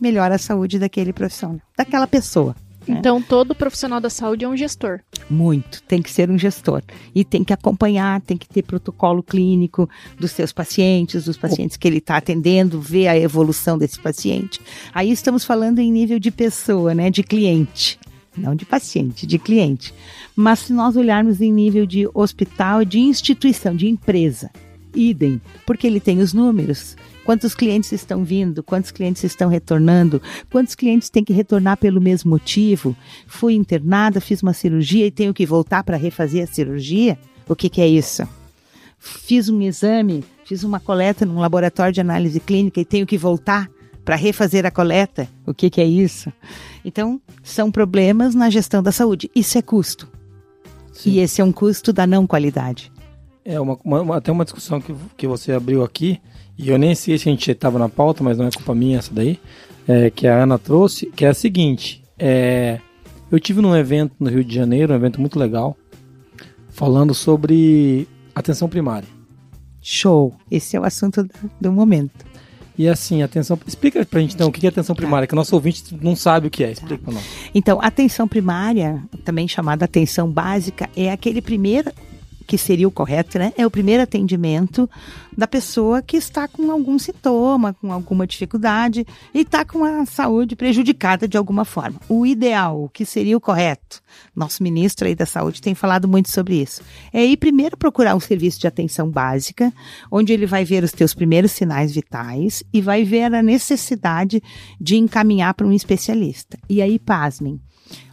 melhor 0.00 0.30
a 0.30 0.38
saúde 0.38 0.78
daquele 0.78 1.12
profissional, 1.12 1.60
daquela 1.76 2.06
pessoa. 2.06 2.54
Então, 2.88 3.20
todo 3.20 3.54
profissional 3.54 4.00
da 4.00 4.08
saúde 4.08 4.44
é 4.44 4.48
um 4.48 4.56
gestor. 4.56 5.00
Muito, 5.28 5.82
tem 5.82 6.00
que 6.00 6.10
ser 6.10 6.30
um 6.30 6.38
gestor. 6.38 6.82
E 7.14 7.24
tem 7.24 7.42
que 7.42 7.52
acompanhar, 7.52 8.20
tem 8.20 8.36
que 8.36 8.48
ter 8.48 8.62
protocolo 8.62 9.22
clínico 9.22 9.88
dos 10.18 10.30
seus 10.30 10.52
pacientes, 10.52 11.24
dos 11.24 11.36
pacientes 11.36 11.76
que 11.76 11.88
ele 11.88 11.98
está 11.98 12.16
atendendo, 12.16 12.80
ver 12.80 13.08
a 13.08 13.18
evolução 13.18 13.76
desse 13.76 13.98
paciente. 13.98 14.60
Aí 14.94 15.10
estamos 15.10 15.44
falando 15.44 15.80
em 15.80 15.90
nível 15.90 16.18
de 16.18 16.30
pessoa, 16.30 16.94
né? 16.94 17.10
De 17.10 17.22
cliente. 17.22 17.98
Não 18.36 18.54
de 18.54 18.64
paciente, 18.64 19.26
de 19.26 19.38
cliente. 19.38 19.94
Mas 20.34 20.60
se 20.60 20.72
nós 20.72 20.96
olharmos 20.96 21.40
em 21.40 21.52
nível 21.52 21.86
de 21.86 22.08
hospital, 22.12 22.84
de 22.84 22.98
instituição, 22.98 23.74
de 23.74 23.88
empresa, 23.88 24.50
idem, 24.94 25.40
porque 25.64 25.86
ele 25.86 26.00
tem 26.00 26.20
os 26.20 26.32
números. 26.32 26.96
Quantos 27.24 27.54
clientes 27.54 27.92
estão 27.92 28.24
vindo? 28.24 28.62
Quantos 28.62 28.90
clientes 28.90 29.24
estão 29.24 29.48
retornando? 29.48 30.22
Quantos 30.50 30.74
clientes 30.74 31.10
têm 31.10 31.24
que 31.24 31.32
retornar 31.32 31.76
pelo 31.76 32.00
mesmo 32.00 32.30
motivo? 32.30 32.96
Fui 33.26 33.54
internada, 33.54 34.20
fiz 34.20 34.42
uma 34.42 34.52
cirurgia 34.52 35.06
e 35.06 35.10
tenho 35.10 35.34
que 35.34 35.44
voltar 35.44 35.82
para 35.82 35.96
refazer 35.96 36.44
a 36.44 36.46
cirurgia? 36.46 37.18
O 37.48 37.54
que, 37.54 37.68
que 37.68 37.80
é 37.80 37.88
isso? 37.88 38.26
Fiz 38.98 39.48
um 39.48 39.60
exame, 39.60 40.24
fiz 40.44 40.62
uma 40.62 40.80
coleta 40.80 41.26
num 41.26 41.38
laboratório 41.38 41.92
de 41.92 42.00
análise 42.00 42.40
clínica 42.40 42.80
e 42.80 42.84
tenho 42.84 43.06
que 43.06 43.18
voltar 43.18 43.68
para 44.06 44.14
refazer 44.16 44.64
a 44.64 44.70
coleta? 44.70 45.28
O 45.44 45.52
que, 45.52 45.68
que 45.68 45.80
é 45.80 45.84
isso? 45.84 46.32
Então, 46.84 47.20
são 47.42 47.70
problemas 47.72 48.34
na 48.36 48.48
gestão 48.48 48.80
da 48.80 48.92
saúde. 48.92 49.28
Isso 49.34 49.58
é 49.58 49.62
custo. 49.62 50.08
Sim. 50.92 51.10
E 51.10 51.18
esse 51.18 51.40
é 51.40 51.44
um 51.44 51.50
custo 51.52 51.92
da 51.92 52.06
não 52.06 52.24
qualidade. 52.26 52.90
É 53.44 53.60
uma, 53.60 53.76
uma- 53.84 54.16
até 54.16 54.30
uma 54.30 54.44
discussão 54.44 54.80
que, 54.80 54.94
que 55.16 55.26
você 55.26 55.50
abriu 55.52 55.82
aqui, 55.84 56.20
e 56.56 56.68
eu 56.70 56.78
nem 56.78 56.94
sei 56.94 57.18
se 57.18 57.28
a 57.28 57.32
gente 57.32 57.50
estava 57.50 57.78
na 57.80 57.88
pauta, 57.88 58.22
mas 58.22 58.38
não 58.38 58.46
é 58.46 58.50
culpa 58.50 58.74
minha 58.74 58.98
essa 58.98 59.12
daí, 59.12 59.38
é, 59.88 60.08
que 60.08 60.26
a 60.26 60.42
Ana 60.42 60.56
trouxe, 60.58 61.06
que 61.06 61.24
é 61.24 61.28
a 61.28 61.34
seguinte: 61.34 62.02
é, 62.18 62.80
eu 63.30 63.38
tive 63.40 63.60
num 63.60 63.76
evento 63.76 64.14
no 64.20 64.30
Rio 64.30 64.42
de 64.44 64.54
Janeiro, 64.54 64.92
um 64.92 64.96
evento 64.96 65.20
muito 65.20 65.38
legal, 65.38 65.76
falando 66.70 67.12
sobre 67.12 68.08
atenção 68.34 68.68
primária. 68.68 69.08
Show. 69.82 70.34
Esse 70.50 70.76
é 70.76 70.80
o 70.80 70.84
assunto 70.84 71.22
do, 71.24 71.30
do 71.60 71.72
momento. 71.72 72.24
E 72.78 72.88
assim, 72.88 73.22
atenção. 73.22 73.58
Explica 73.66 74.04
pra 74.04 74.20
gente 74.20 74.34
então 74.34 74.48
o 74.48 74.52
que 74.52 74.66
é 74.66 74.68
atenção 74.68 74.94
primária, 74.94 75.26
que 75.26 75.34
o 75.34 75.36
nosso 75.36 75.54
ouvinte 75.54 75.96
não 76.00 76.14
sabe 76.14 76.48
o 76.48 76.50
que 76.50 76.62
é. 76.62 76.72
Explica 76.72 77.02
pra 77.02 77.14
nós. 77.14 77.24
Então, 77.54 77.80
atenção 77.80 78.28
primária, 78.28 79.02
também 79.24 79.48
chamada 79.48 79.84
atenção 79.84 80.30
básica, 80.30 80.88
é 80.96 81.10
aquele 81.10 81.40
primeiro 81.40 81.90
que 82.46 82.56
seria 82.56 82.86
o 82.86 82.90
correto, 82.90 83.38
né? 83.38 83.52
É 83.56 83.66
o 83.66 83.70
primeiro 83.70 84.02
atendimento 84.02 84.88
da 85.36 85.46
pessoa 85.46 86.00
que 86.00 86.16
está 86.16 86.48
com 86.48 86.70
algum 86.70 86.98
sintoma, 86.98 87.74
com 87.74 87.92
alguma 87.92 88.26
dificuldade 88.26 89.06
e 89.34 89.40
está 89.40 89.64
com 89.64 89.84
a 89.84 90.06
saúde 90.06 90.56
prejudicada 90.56 91.28
de 91.28 91.36
alguma 91.36 91.64
forma. 91.64 92.00
O 92.08 92.24
ideal, 92.24 92.84
o 92.84 92.88
que 92.88 93.04
seria 93.04 93.36
o 93.36 93.40
correto, 93.40 94.00
nosso 94.34 94.62
ministro 94.62 95.06
aí 95.06 95.14
da 95.14 95.26
saúde 95.26 95.60
tem 95.60 95.74
falado 95.74 96.08
muito 96.08 96.30
sobre 96.30 96.62
isso, 96.62 96.82
é 97.12 97.24
ir 97.24 97.36
primeiro 97.36 97.76
procurar 97.76 98.14
um 98.14 98.20
serviço 98.20 98.60
de 98.60 98.66
atenção 98.66 99.10
básica, 99.10 99.72
onde 100.10 100.32
ele 100.32 100.46
vai 100.46 100.64
ver 100.64 100.84
os 100.84 100.92
teus 100.92 101.12
primeiros 101.12 101.52
sinais 101.52 101.92
vitais 101.92 102.62
e 102.72 102.80
vai 102.80 103.04
ver 103.04 103.34
a 103.34 103.42
necessidade 103.42 104.42
de 104.80 104.96
encaminhar 104.96 105.52
para 105.54 105.66
um 105.66 105.72
especialista. 105.72 106.58
E 106.68 106.80
aí, 106.80 106.98
pasmem, 106.98 107.60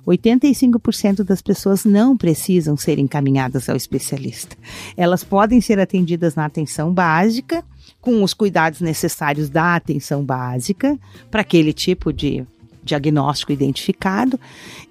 85% 0.05 1.23
das 1.23 1.41
pessoas 1.41 1.85
não 1.85 2.17
precisam 2.17 2.75
ser 2.75 2.99
encaminhadas 2.99 3.69
ao 3.69 3.75
especialista. 3.75 4.55
Elas 4.97 5.23
podem 5.23 5.61
ser 5.61 5.79
atendidas 5.79 6.35
na 6.35 6.45
atenção 6.45 6.93
básica, 6.93 7.63
com 8.01 8.21
os 8.21 8.33
cuidados 8.33 8.81
necessários 8.81 9.49
da 9.49 9.75
atenção 9.75 10.23
básica, 10.23 10.99
para 11.31 11.41
aquele 11.41 11.71
tipo 11.71 12.11
de 12.11 12.45
diagnóstico 12.83 13.51
identificado, 13.51 14.39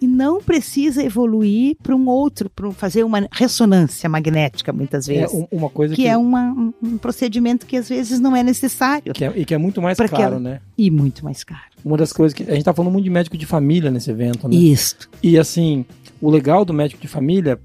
e 0.00 0.06
não 0.06 0.40
precisa 0.42 1.02
evoluir 1.02 1.76
para 1.82 1.94
um 1.94 2.08
outro, 2.08 2.49
para 2.50 2.70
fazer 2.72 3.04
uma 3.04 3.26
ressonância 3.32 4.08
magnética, 4.08 4.72
muitas 4.72 5.08
É 5.08 5.14
vezes. 5.20 5.34
um- 5.34 5.46
uma 5.50 5.68
coisa 5.68 5.94
que 5.94 6.06
é 6.06 6.16
uma- 6.16 6.52
um, 6.82 6.99
procedimento 6.99 7.66
que 7.66 7.76
às 7.76 7.88
vezes 7.88 8.18
não 8.20 8.34
é 8.34 8.42
necessário 8.42 9.12
que 9.12 9.25
é- 9.25 9.32
e 9.37 9.44
que 9.44 9.54
é 9.54 9.58
muito 9.58 9.80
mais 9.82 9.99
caro, 9.99 10.38
né? 10.38 10.61
e 10.76 10.90
muito 10.90 11.25
mais 11.25 11.44
caro. 11.44 11.61
Uma 11.84 11.96
das 11.96 12.12
coisas 12.12 12.32
que. 12.34 12.44
A 12.44 12.54
gente 12.54 12.64
tá 12.64 12.72
falando 12.72 12.92
muito 12.92 13.04
de 13.04 13.11
médico 13.11 13.37
de 13.37 13.44
família 13.46 13.90
nesse 13.90 14.11
evento, 14.11 14.49
né? 14.49 14.54
Isto. 14.54 15.11
E 15.22 15.37
assim, 15.38 15.84
o 16.20 16.30
legal 16.30 16.64
do 16.64 16.72
médico 16.72 17.00
de 17.00 17.08
família, 17.08 17.58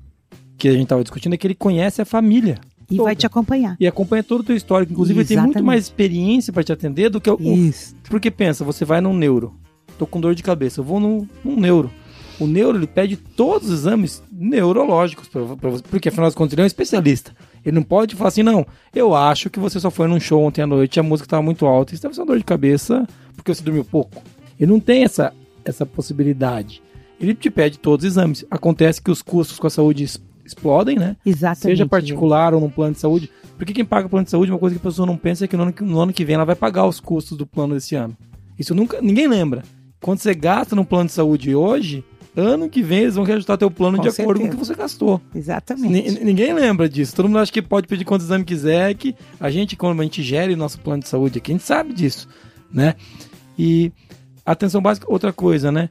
que 0.58 0.68
a 0.68 0.74
gente 0.74 0.88
tava 0.88 1.04
discutindo, 1.04 1.34
é 1.34 1.38
que 1.38 1.46
ele 1.46 1.56
conhece 1.56 2.02
a 2.02 2.06
família. 2.06 2.58
E 2.90 2.96
Toda. 2.96 3.04
vai 3.10 3.16
te 3.18 3.26
acompanhar. 3.26 3.76
E 3.80 3.86
acompanha 3.86 4.24
todo 4.24 4.40
o 4.40 4.44
teu 4.46 4.56
histórico. 4.56 4.94
Inclusive, 4.94 5.20
ele 5.20 5.28
tem 5.28 5.38
muito 5.38 5.50
Exatamente. 5.50 5.66
mais 5.68 5.84
experiência 5.84 6.54
para 6.54 6.64
te 6.64 6.72
atender 6.72 7.10
do 7.10 7.20
que 7.20 7.30
o. 7.30 7.38
Isso. 7.40 7.94
Porque 8.10 8.32
pensa, 8.32 8.64
você 8.64 8.86
vai 8.86 9.02
num 9.02 9.14
neuro. 9.14 9.54
Tô 9.98 10.06
com 10.06 10.22
dor 10.22 10.36
de 10.36 10.44
cabeça, 10.44 10.80
eu 10.80 10.84
vou 10.84 11.00
num, 11.00 11.28
num 11.44 11.60
neuro. 11.60 11.92
O 12.40 12.46
neuro, 12.46 12.78
ele 12.78 12.88
pede 12.88 13.18
todos 13.18 13.70
os 13.70 13.80
exames 13.80 14.22
neurológicos 14.32 15.28
pra 15.28 15.42
você. 15.42 15.84
Porque, 15.90 16.10
afinal 16.10 16.30
de 16.30 16.36
contas, 16.36 16.54
ele 16.54 16.62
é 16.62 16.66
um 16.66 16.68
especialista. 16.68 17.36
Ele 17.66 17.76
não 17.76 17.84
pode 17.84 18.16
falar 18.16 18.28
assim, 18.28 18.44
não, 18.44 18.66
eu 18.94 19.16
acho 19.16 19.50
que 19.50 19.60
você 19.60 19.80
só 19.80 19.90
foi 19.90 20.08
num 20.08 20.20
show 20.20 20.44
ontem 20.44 20.62
à 20.62 20.68
noite 20.68 20.98
e 20.98 21.00
a 21.00 21.04
música 21.04 21.26
estava 21.26 21.42
muito 21.42 21.66
alta. 21.66 21.94
Isso 21.94 22.04
deve 22.04 22.14
ser 22.14 22.22
uma 22.22 22.28
dor 22.28 22.38
de 22.38 22.44
cabeça 22.44 23.08
porque 23.36 23.54
você 23.54 23.64
dormiu 23.64 23.84
pouco. 23.84 24.22
Ele 24.60 24.72
não 24.72 24.80
tem 24.80 25.04
essa, 25.04 25.34
essa 25.66 25.86
possibilidade. 25.86 26.82
Ele 27.20 27.34
te 27.34 27.50
pede 27.50 27.80
todos 27.80 28.06
os 28.06 28.12
exames. 28.12 28.46
Acontece 28.52 29.02
que 29.02 29.10
os 29.10 29.24
custos 29.24 29.58
com 29.58 29.66
a 29.66 29.72
saúde 29.72 30.06
explodem, 30.46 30.98
né? 30.98 31.16
Exatamente. 31.26 31.78
Seja 31.78 31.86
particular 31.88 32.54
ou 32.54 32.62
num 32.62 32.70
plano 32.70 32.94
de 32.94 33.00
saúde. 33.00 33.30
Porque 33.58 33.74
quem 33.74 33.84
paga 33.84 34.08
plano 34.08 34.26
de 34.26 34.32
saúde, 34.32 34.52
uma 34.52 34.60
coisa 34.60 34.76
que 34.76 34.82
a 34.82 34.90
pessoa 34.90 35.06
não 35.06 35.18
pensa 35.18 35.46
é 35.46 35.48
que 35.48 35.58
no 35.58 35.64
ano 35.64 35.74
que, 35.74 35.84
no 35.84 36.00
ano 36.00 36.14
que 36.14 36.24
vem 36.24 36.36
ela 36.36 36.46
vai 36.46 36.56
pagar 36.56 36.86
os 36.86 37.00
custos 37.00 37.36
do 37.36 37.48
plano 37.48 37.74
desse 37.74 37.96
ano. 37.96 38.16
Isso 38.58 38.76
nunca 38.76 39.02
ninguém 39.02 39.28
lembra. 39.28 39.64
Quando 40.02 40.20
você 40.20 40.34
gasta 40.34 40.76
no 40.76 40.86
plano 40.86 41.06
de 41.08 41.12
saúde 41.14 41.56
hoje, 41.56 42.04
ano 42.36 42.70
que 42.70 42.84
vem 42.84 43.00
eles 43.00 43.16
vão 43.16 43.24
reajustar 43.24 43.58
teu 43.58 43.72
plano 43.72 43.98
Com 43.98 44.04
de 44.04 44.10
acordo 44.10 44.40
com 44.40 44.46
o 44.46 44.50
certeza. 44.50 44.58
que 44.58 44.66
você 44.68 44.76
gastou. 44.76 45.22
Exatamente. 45.34 45.90
Ni- 46.12 46.24
ninguém 46.24 46.54
lembra 46.54 46.88
disso. 46.88 47.16
Todo 47.16 47.28
mundo 47.28 47.40
acha 47.40 47.52
que 47.52 47.62
pode 47.62 47.88
pedir 47.88 48.06
quantos 48.06 48.28
exames 48.28 48.46
quiser, 48.46 48.94
que 48.96 49.16
a 49.40 49.50
gente, 49.50 49.76
quando 49.76 50.00
a 50.00 50.04
gente 50.04 50.22
gere 50.22 50.56
nosso 50.56 50.80
plano 50.80 51.02
de 51.02 51.10
saúde 51.10 51.40
aqui, 51.40 51.52
a 51.52 51.56
gente 51.56 51.64
sabe 51.66 51.94
disso, 51.94 52.28
né? 52.72 52.94
E 53.58 53.92
atenção 54.46 54.82
básica, 54.82 55.12
outra 55.12 55.34
coisa, 55.34 55.72
né? 55.72 55.90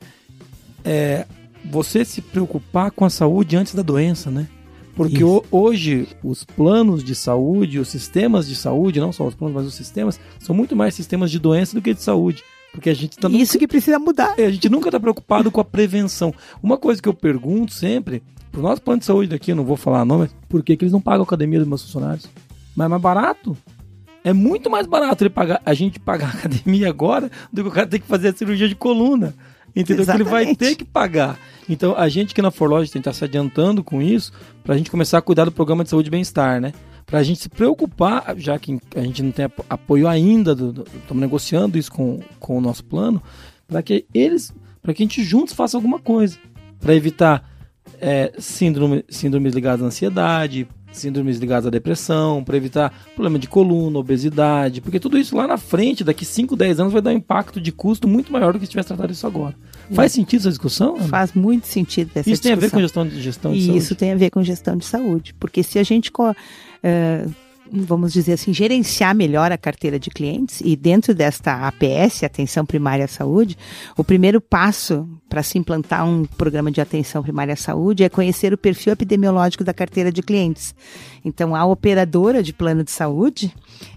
É 0.85 1.27
você 1.65 2.05
se 2.05 2.21
preocupar 2.23 2.93
com 2.93 3.05
a 3.05 3.11
saúde 3.11 3.57
antes 3.57 3.75
da 3.75 3.83
doença, 3.83 4.31
né? 4.31 4.47
Porque 4.95 5.17
Isso. 5.17 5.45
hoje 5.51 6.09
os 6.23 6.45
planos 6.45 7.03
de 7.05 7.15
saúde, 7.15 7.79
os 7.81 7.89
sistemas 7.89 8.47
de 8.49 8.55
saúde, 8.55 9.01
não 9.01 9.13
só 9.13 9.27
os 9.27 9.35
planos, 9.35 9.55
mas 9.55 9.67
os 9.67 9.75
sistemas, 9.75 10.19
são 10.39 10.55
muito 10.55 10.75
mais 10.77 10.95
sistemas 10.95 11.31
de 11.31 11.39
doença 11.41 11.75
do 11.75 11.83
que 11.83 11.93
de 11.93 12.01
saúde. 12.01 12.43
Porque 12.77 12.91
a 12.91 12.95
gente 12.95 13.17
tá 13.17 13.27
Isso 13.31 13.59
que 13.59 13.67
precisa 13.67 13.99
mudar. 13.99 14.35
é, 14.37 14.45
a 14.45 14.51
gente 14.51 14.69
nunca 14.69 14.89
está 14.89 15.01
preocupado 15.01 15.51
com 15.51 15.63
a 15.63 15.65
prevenção. 15.65 16.33
Uma 16.63 16.77
coisa 16.77 17.01
que 17.01 17.09
eu 17.09 17.15
pergunto 17.15 17.73
sempre, 17.73 18.23
pro 18.53 18.61
nosso 18.61 18.83
plano 18.83 19.01
de 19.01 19.07
saúde 19.07 19.31
daqui, 19.31 19.51
eu 19.51 19.57
não 19.57 19.65
vou 19.65 19.79
falar 19.79 20.05
nome, 20.05 20.29
por 20.47 20.63
que, 20.63 20.77
que 20.77 20.85
eles 20.85 20.93
não 20.93 21.01
pagam 21.01 21.23
a 21.23 21.25
academia 21.25 21.59
dos 21.59 21.67
meus 21.67 21.83
funcionários? 21.83 22.29
Mas 22.77 22.85
é 22.85 22.89
mais 22.89 23.01
barato. 23.01 23.57
É 24.23 24.35
muito 24.35 24.69
mais 24.69 24.87
barato 24.87 25.25
ele 25.25 25.31
pagar, 25.31 25.63
a 25.65 25.73
gente 25.73 25.99
pagar 25.99 26.27
a 26.27 26.39
academia 26.39 26.91
agora 26.91 27.31
do 27.51 27.63
que 27.63 27.69
o 27.69 27.73
cara 27.73 27.87
ter 27.87 27.99
que 27.99 28.07
fazer 28.07 28.29
a 28.29 28.33
cirurgia 28.35 28.69
de 28.69 28.75
coluna. 28.75 29.35
Entendeu? 29.75 30.05
Que 30.05 30.11
ele 30.11 30.25
vai 30.25 30.43
Exatamente. 30.43 30.59
ter 30.59 30.77
que 30.77 30.85
pagar. 30.85 31.39
Então, 31.67 31.95
a 31.97 32.09
gente 32.11 32.33
aqui 32.33 32.43
na 32.43 32.51
Forlogic 32.51 32.93
tem 32.93 33.01
que 33.01 33.09
estar 33.09 33.19
se 33.19 33.25
adiantando 33.25 33.83
com 33.83 34.03
isso 34.03 34.33
pra 34.63 34.77
gente 34.77 34.91
começar 34.91 35.17
a 35.19 35.23
cuidar 35.23 35.47
do 35.47 35.53
programa 35.53 35.83
de 35.83 35.89
saúde 35.91 36.09
e 36.09 36.11
bem-estar, 36.11 36.61
né? 36.61 36.73
Pra 37.07 37.23
gente 37.23 37.39
se 37.41 37.49
preocupar, 37.49 38.35
já 38.37 38.59
que 38.59 38.77
a 38.97 39.01
gente 39.01 39.23
não 39.23 39.31
tem 39.31 39.45
apo- 39.45 39.65
apoio 39.71 40.09
ainda, 40.09 40.53
estamos 40.53 41.21
negociando 41.21 41.79
isso 41.79 41.93
com, 41.93 42.19
com 42.41 42.59
o 42.59 42.61
nosso 42.61 42.85
plano, 42.85 43.23
para 43.69 43.81
que 43.81 44.05
eles, 44.13 44.53
para 44.83 44.93
que 44.93 45.03
a 45.03 45.07
gente 45.07 45.23
juntos 45.23 45.55
faça 45.55 45.77
alguma 45.77 46.01
coisa. 46.01 46.37
Pra 46.81 46.95
evitar 46.95 47.49
é, 48.01 48.33
síndrome, 48.39 49.05
síndromes 49.09 49.55
ligadas 49.55 49.83
à 49.85 49.87
ansiedade, 49.87 50.67
síndromes 50.93 51.39
ligadas 51.39 51.67
à 51.67 51.71
depressão, 51.71 52.43
para 52.43 52.57
evitar 52.57 52.93
problema 53.15 53.39
de 53.39 53.47
coluna, 53.47 53.99
obesidade, 53.99 54.81
porque 54.81 54.99
tudo 54.99 55.17
isso 55.19 55.37
lá 55.37 55.47
na 55.47 55.57
frente, 55.59 56.03
daqui 56.03 56.25
5, 56.25 56.57
10 56.57 56.81
anos, 56.81 56.93
vai 56.93 57.03
dar 57.03 57.11
um 57.11 57.17
impacto 57.17 57.61
de 57.61 57.71
custo 57.71 58.09
muito 58.09 58.33
maior 58.33 58.53
do 58.53 58.59
que 58.59 58.65
se 58.67 58.71
tivesse 58.71 58.89
tratado 58.89 59.13
isso 59.13 59.27
agora. 59.27 59.55
Faz 59.93 60.11
sentido 60.13 60.41
essa 60.41 60.49
discussão? 60.49 60.97
Ana? 60.97 61.05
Faz 61.07 61.33
muito 61.35 61.67
sentido 61.69 62.11
essa 62.17 62.29
Isso 62.29 62.43
tem 62.43 62.53
a 62.53 62.57
ver 62.57 62.71
com 62.71 62.79
discussão. 62.81 63.05
gestão 63.05 63.17
de, 63.19 63.23
gestão 63.23 63.53
de 63.53 63.59
E 63.59 63.63
saúde? 63.67 63.79
isso 63.79 63.95
tem 63.95 64.11
a 64.13 64.17
ver 64.17 64.31
com 64.31 64.43
gestão 64.43 64.77
de 64.77 64.85
saúde. 64.85 65.35
Porque 65.39 65.63
se 65.63 65.79
a 65.79 65.83
gente, 65.85 66.11
eh, 66.87 67.27
vamos 67.73 68.13
dizer 68.13 68.35
assim, 68.35 68.55
gerenciar 68.55 69.15
melhor 69.15 69.51
a 69.51 69.59
carteira 69.59 69.99
de 69.99 70.09
clientes, 70.09 70.61
e 70.65 70.77
dentro 70.77 71.13
desta 71.13 71.67
APS, 71.67 72.23
Atenção 72.23 72.65
Primária 72.65 73.05
à 73.05 73.09
Saúde, 73.09 73.59
o 73.97 74.05
primeiro 74.05 74.41
passo 74.41 75.09
para 75.29 75.43
se 75.43 75.59
implantar 75.59 76.07
um 76.07 76.25
programa 76.25 76.71
de 76.71 76.81
atenção 76.81 77.23
primária 77.23 77.55
à 77.55 77.57
saúde 77.57 78.05
é 78.05 78.09
conhecer 78.09 78.53
o 78.53 78.59
perfil 78.59 78.93
epidemiológico 78.93 79.65
da 79.65 79.75
carteira 79.75 80.13
de 80.13 80.23
clientes. 80.23 80.75
Então, 81.25 81.57
a 81.57 81.65
operadora 81.67 82.43
de 82.43 82.53
plano 82.53 82.85
de 82.85 82.93
saúde, 82.93 83.53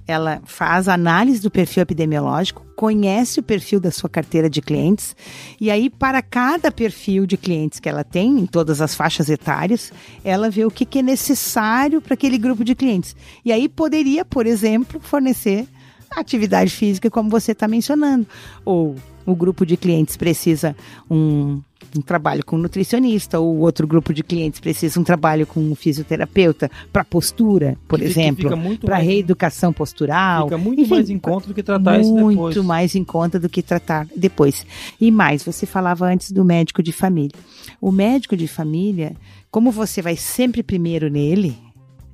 ela 0.08 0.42
faz 0.46 0.88
análise 0.88 1.42
do 1.42 1.52
perfil 1.52 1.84
epidemiológico, 1.84 2.65
conhece 2.76 3.39
o 3.39 3.44
perfil 3.44 3.80
da 3.80 3.92
sua 3.92 4.10
carteira 4.10 4.50
de 4.50 4.62
clientes, 4.62 5.15
e 5.60 5.70
aí, 5.70 5.89
para 5.89 6.22
cada 6.22 6.72
perfil 6.72 7.26
de 7.26 7.38
clientes 7.38 7.80
que 7.80 7.89
ela 7.89 8.04
tem, 8.04 8.39
em 8.39 8.46
todas 8.46 8.82
as 8.82 8.96
faixas 8.96 9.30
etárias, 9.30 9.92
ela 10.24 10.50
vê 10.50 10.65
o 10.65 10.72
que, 10.72 10.86
que 10.86 11.00
é 11.00 11.04
necessário 11.04 12.02
para 12.02 12.13
aquele 12.13 12.38
grupo 12.38 12.63
de 12.63 12.76
clientes. 12.76 13.15
E 13.44 13.52
aí 13.52 13.68
poderia, 13.68 14.24
por 14.24 14.46
exemplo, 14.46 15.00
fornecer 15.00 15.68
atividade 16.15 16.72
física, 16.72 17.10
como 17.10 17.30
você 17.30 17.52
está 17.52 17.68
mencionando. 17.68 18.26
Ou 18.65 18.96
o 19.26 19.36
grupo 19.36 19.65
de 19.65 19.78
clientes 19.78 20.18
precisa 20.18 20.76
um, 21.10 21.62
um 21.97 22.02
trabalho 22.02 22.45
com 22.45 22.56
um 22.56 22.60
nutricionista, 22.60 23.39
ou 23.39 23.58
outro 23.60 23.88
grupo 23.88 24.13
de 24.13 24.23
clientes 24.23 24.60
precisa 24.60 24.99
um 24.99 25.04
trabalho 25.04 25.47
com 25.47 25.60
um 25.60 25.75
fisioterapeuta 25.75 26.69
para 26.91 27.04
postura, 27.04 27.78
por 27.88 27.99
Que 27.99 28.06
exemplo, 28.06 28.49
para 28.82 28.97
reeducação 28.97 29.73
postural. 29.73 30.45
Fica 30.45 30.58
muito 30.58 30.82
Enfim, 30.82 30.89
mais 30.91 31.10
em 31.10 31.19
conta 31.19 31.47
do 31.47 31.54
que 31.54 31.63
tratar 31.63 31.99
isso 31.99 32.13
depois. 32.13 32.36
muito 32.36 32.63
mais 32.63 32.95
em 32.95 33.04
conta 33.04 33.39
do 33.39 33.49
que 33.49 33.62
tratar 33.62 34.08
depois. 34.15 34.65
E 34.99 35.12
mais, 35.12 35.43
você 35.43 35.65
falava 35.65 36.06
antes 36.06 36.32
do 36.32 36.45
médico 36.45 36.84
de 36.84 36.91
família. 36.91 37.38
O 37.82 37.91
médico 37.91 38.36
de 38.38 38.47
família, 38.47 39.15
como 39.49 39.71
você 39.71 40.02
vai 40.02 40.15
sempre 40.15 40.62
primeiro 40.62 41.10
nele, 41.10 41.58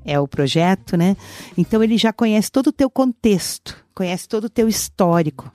é 0.06 0.20
o 0.20 0.28
projeto, 0.28 0.96
né? 0.96 1.18
Então 1.58 1.84
ele 1.84 1.98
já 1.98 2.14
conhece 2.14 2.52
todo 2.52 2.68
o 2.68 2.72
teu 2.72 2.90
contexto, 2.90 3.76
conhece 3.94 4.28
todo 4.28 4.46
o 4.46 4.50
teu 4.50 4.68
histórico. 4.68 5.52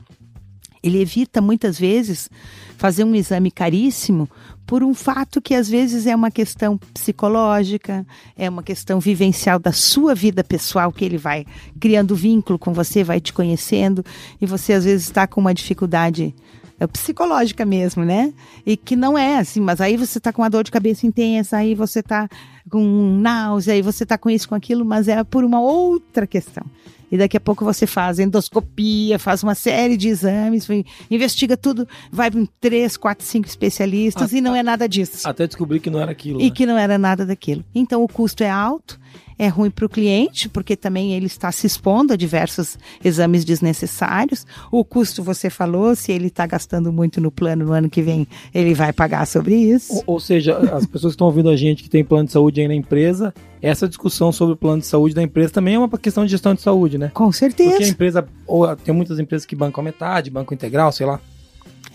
Ele 0.82 1.00
evita 1.00 1.40
muitas 1.40 1.78
vezes 1.78 2.30
fazer 2.76 3.04
um 3.04 3.14
exame 3.14 3.50
caríssimo 3.50 4.28
por 4.66 4.84
um 4.84 4.94
fato 4.94 5.42
que 5.42 5.54
às 5.54 5.68
vezes 5.68 6.06
é 6.06 6.14
uma 6.14 6.30
questão 6.30 6.78
psicológica, 6.94 8.06
é 8.36 8.48
uma 8.48 8.62
questão 8.62 9.00
vivencial 9.00 9.58
da 9.58 9.72
sua 9.72 10.14
vida 10.14 10.44
pessoal, 10.44 10.92
que 10.92 11.04
ele 11.04 11.18
vai 11.18 11.44
criando 11.80 12.14
vínculo 12.14 12.58
com 12.58 12.72
você, 12.72 13.02
vai 13.02 13.20
te 13.20 13.32
conhecendo, 13.32 14.04
e 14.40 14.46
você 14.46 14.72
às 14.72 14.84
vezes 14.84 15.08
está 15.08 15.26
com 15.26 15.40
uma 15.40 15.52
dificuldade 15.52 16.32
é, 16.78 16.86
psicológica 16.86 17.66
mesmo, 17.66 18.04
né? 18.04 18.32
E 18.64 18.76
que 18.76 18.94
não 18.94 19.18
é 19.18 19.38
assim, 19.38 19.60
mas 19.60 19.80
aí 19.80 19.96
você 19.96 20.20
tá 20.20 20.32
com 20.32 20.40
uma 20.40 20.48
dor 20.48 20.62
de 20.62 20.70
cabeça 20.70 21.04
intensa, 21.04 21.56
aí 21.56 21.74
você 21.74 22.00
tá 22.00 22.28
com 22.70 23.18
náusea, 23.20 23.74
aí 23.74 23.82
você 23.82 24.06
tá 24.06 24.16
com 24.16 24.30
isso, 24.30 24.48
com 24.48 24.54
aquilo, 24.54 24.84
mas 24.84 25.08
é 25.08 25.22
por 25.24 25.42
uma 25.42 25.60
outra 25.60 26.26
questão. 26.28 26.64
E 27.11 27.18
daqui 27.18 27.37
a 27.37 27.40
pouco 27.40 27.64
você 27.64 27.87
faz 27.87 28.18
endoscopia, 28.18 29.18
faz 29.18 29.42
uma 29.42 29.55
série 29.55 29.96
de 29.96 30.09
exames, 30.09 30.68
investiga 31.11 31.57
tudo, 31.57 31.88
vai 32.12 32.29
em 32.29 32.46
três, 32.61 32.96
quatro, 32.96 33.25
cinco 33.27 33.49
especialistas 33.49 34.33
e 34.33 34.40
não 34.40 34.55
é 34.55 34.62
nada 34.62 34.88
disso. 34.88 35.27
Até 35.29 35.46
descobrir 35.46 35.81
que 35.81 35.90
não 35.90 36.01
era 36.01 36.12
aquilo. 36.12 36.40
E 36.40 36.44
né? 36.44 36.51
que 36.51 36.66
não 36.66 36.79
era 36.79 36.99
nada 36.99 37.27
daquilo. 37.27 37.64
Então 37.75 38.05
o 38.05 38.09
custo 38.09 38.44
é 38.44 38.51
alto, 38.51 38.99
é 39.38 39.49
ruim 39.49 39.70
para 39.70 39.87
o 39.87 39.88
cliente, 39.88 40.49
porque 40.49 40.77
também 40.77 41.14
ele 41.14 41.27
está 41.27 41.51
se 41.51 41.66
expondo 41.66 42.12
a 42.12 42.16
diversos 42.16 42.79
exames 43.03 43.44
desnecessários. 43.44 44.46
O 44.70 44.85
custo, 44.85 45.23
você 45.23 45.49
falou, 45.49 45.96
se 45.96 46.12
ele 46.12 46.27
está 46.27 46.46
gastando 46.46 46.92
muito 46.92 47.20
no 47.20 47.31
plano 47.31 47.64
no 47.64 47.73
ano 47.73 47.88
que 47.88 48.03
vem, 48.03 48.27
ele 48.55 48.75
vai 48.75 48.92
pagar 48.92 49.27
sobre 49.27 49.55
isso. 49.55 49.94
Ou, 49.94 50.05
ou 50.07 50.20
seja, 50.20 50.59
as 50.59 50.87
pessoas 50.87 51.12
que 51.12 51.16
estão 51.16 51.27
ouvindo 51.27 51.49
a 51.49 51.57
gente 51.57 51.83
que 51.83 51.88
tem 51.88 52.05
plano 52.05 52.27
de 52.27 52.33
saúde 52.33 52.61
aí 52.61 52.68
na 52.68 52.75
empresa, 52.75 53.33
essa 53.62 53.88
discussão 53.88 54.33
sobre 54.33 54.55
o 54.55 54.57
plano 54.57 54.81
de 54.81 54.87
saúde 54.87 55.14
da 55.14 55.23
empresa 55.23 55.53
também 55.53 55.75
é 55.75 55.79
uma 55.79 55.88
questão 55.88 56.25
de 56.25 56.31
gestão 56.31 56.55
de 56.55 56.61
saúde, 56.61 56.99
né? 56.99 57.11
Com 57.14 57.25
Porque 57.31 57.37
a 57.37 57.38
certeza. 57.38 57.90
empresa, 57.90 58.29
ou 58.46 58.75
tem 58.77 58.94
muitas 58.94 59.18
empresas 59.18 59.46
que 59.46 59.57
bancam 59.57 59.81
a 59.81 59.85
metade, 59.85 60.31
bancam 60.31 60.55
integral, 60.55 60.92
sei 60.92 61.07
lá. 61.07 61.20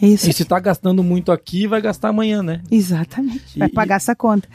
Isso. 0.01 0.29
E 0.29 0.33
se 0.33 0.43
tá 0.43 0.59
gastando 0.59 1.01
muito 1.01 1.31
aqui, 1.31 1.67
vai 1.67 1.81
gastar 1.81 2.09
amanhã, 2.09 2.43
né? 2.43 2.61
Exatamente. 2.69 3.57
Vai 3.57 3.69
E- 3.69 3.71
pagar 3.71 3.95
essa 3.95 4.13
conta. 4.15 4.47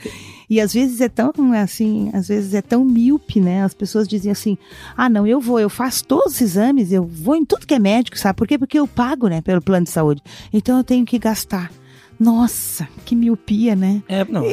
E 0.49 0.61
às 0.61 0.73
vezes 0.75 1.01
é 1.01 1.09
tão 1.09 1.33
assim, 1.55 2.11
às 2.13 2.29
vezes 2.29 2.53
é 2.55 2.61
tão 2.61 2.85
míope, 2.85 3.41
né? 3.41 3.63
As 3.65 3.73
pessoas 3.73 4.07
dizem 4.09 4.31
assim: 4.33 4.59
ah, 4.97 5.09
não, 5.09 5.27
eu 5.27 5.41
vou, 5.41 5.59
eu 5.61 5.71
faço 5.71 6.05
todos 6.05 6.35
os 6.35 6.41
exames, 6.41 6.93
eu 6.93 7.05
vou 7.07 7.37
em 7.37 7.45
tudo 7.45 7.67
que 7.67 7.75
é 7.75 7.79
médico, 7.79 8.19
sabe? 8.19 8.37
Por 8.37 8.47
quê? 8.47 8.59
Porque 8.59 8.79
eu 8.79 8.87
pago, 8.87 9.29
né, 9.29 9.41
pelo 9.41 9.63
plano 9.63 9.85
de 9.85 9.91
saúde. 9.91 10.21
Então 10.53 10.77
eu 10.77 10.85
tenho 10.85 11.07
que 11.07 11.19
gastar. 11.19 11.71
Nossa, 12.21 12.87
que 13.07 13.17
miopia, 13.17 13.75
né? 13.75 14.03
É, 14.07 14.27
não. 14.27 14.45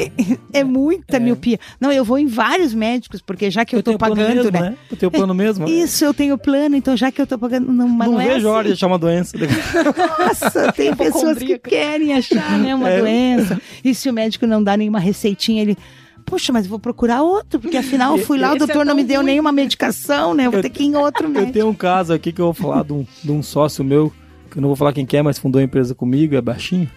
É 0.53 0.63
muita 0.63 1.17
É. 1.17 1.19
miopia. 1.19 1.59
Não, 1.81 1.91
eu 1.91 2.05
vou 2.05 2.17
em 2.17 2.25
vários 2.25 2.73
médicos, 2.73 3.21
porque 3.21 3.51
já 3.51 3.65
que 3.65 3.75
eu, 3.75 3.83
tô 3.83 3.91
tenho 3.91 3.99
plano 3.99 4.15
pagando, 4.15 4.35
mesmo, 4.35 4.51
né? 4.51 4.77
Eu 4.89 4.95
tenho 4.95 5.11
plano 5.11 5.33
mesmo. 5.33 5.67
Isso, 5.67 6.05
eu 6.05 6.13
tenho 6.13 6.37
plano, 6.37 6.77
então 6.77 6.95
já 6.95 7.11
que 7.11 7.21
eu 7.21 7.27
tô 7.27 7.37
pagando, 7.37 7.69
não, 7.73 7.85
mas 7.89 8.07
não, 8.07 8.15
não, 8.15 8.21
é 8.21 8.27
vejo 8.35 8.47
a 8.47 8.51
hora 8.53 8.63
de 8.63 8.69
assim. 8.71 8.77
achar 8.77 8.87
uma 8.87 8.97
doença. 8.97 9.37
Nossa, 9.37 10.71
tem 10.71 10.93
pessoas 10.95 11.39
que 11.39 11.57
querem 11.59 12.13
achar, 12.13 12.57
né, 12.57 12.73
uma 12.73 12.87
É. 12.89 13.01
doença. 13.01 13.61
E 13.83 13.93
se 13.93 14.09
o 14.09 14.13
médico 14.13 14.47
não 14.47 14.63
dá 14.63 14.77
nenhuma 14.77 14.99
receitinha, 14.99 15.61
ele. 15.61 15.77
Poxa, 16.25 16.51
mas 16.53 16.65
eu 16.65 16.69
vou 16.69 16.79
procurar 16.79 17.21
outro, 17.21 17.57
porque 17.59 17.77
afinal 17.77 18.17
eu 18.17 18.25
fui 18.25 18.37
lá, 18.37 18.49
o 18.51 18.55
Esse 18.55 18.63
é 18.63 18.67
doutor 18.67 18.79
não 18.85 18.87
tão 18.87 18.95
me 18.95 19.03
deu 19.03 19.17
ruim. 19.21 19.25
nenhuma 19.31 19.51
medicação, 19.51 20.33
né? 20.33 20.45
Eu 20.45 20.51
vou 20.51 20.59
Eu- 20.59 20.61
ter 20.63 20.69
que 20.69 20.83
ir 20.83 20.87
em 20.87 20.95
outro 20.95 21.25
Eu 21.25 21.29
médico. 21.29 21.53
tenho 21.53 21.67
um 21.69 21.73
caso 21.73 22.13
aqui 22.13 22.31
que 22.33 22.39
eu 22.41 22.45
vou 22.45 22.53
falar 22.53 22.83
de 22.83 22.91
um, 22.93 23.05
de 23.23 23.31
um 23.31 23.41
sócio 23.41 23.83
meu, 23.83 24.11
que 24.51 24.57
eu 24.57 24.61
não 24.61 24.67
vou 24.69 24.75
falar 24.75 24.91
quem 24.91 25.05
que 25.05 25.15
é, 25.15 25.21
mas 25.21 25.37
fundou 25.39 25.59
a 25.59 25.63
empresa 25.63 25.95
comigo, 25.95 26.35
é 26.35 26.41
baixinho. 26.41 26.89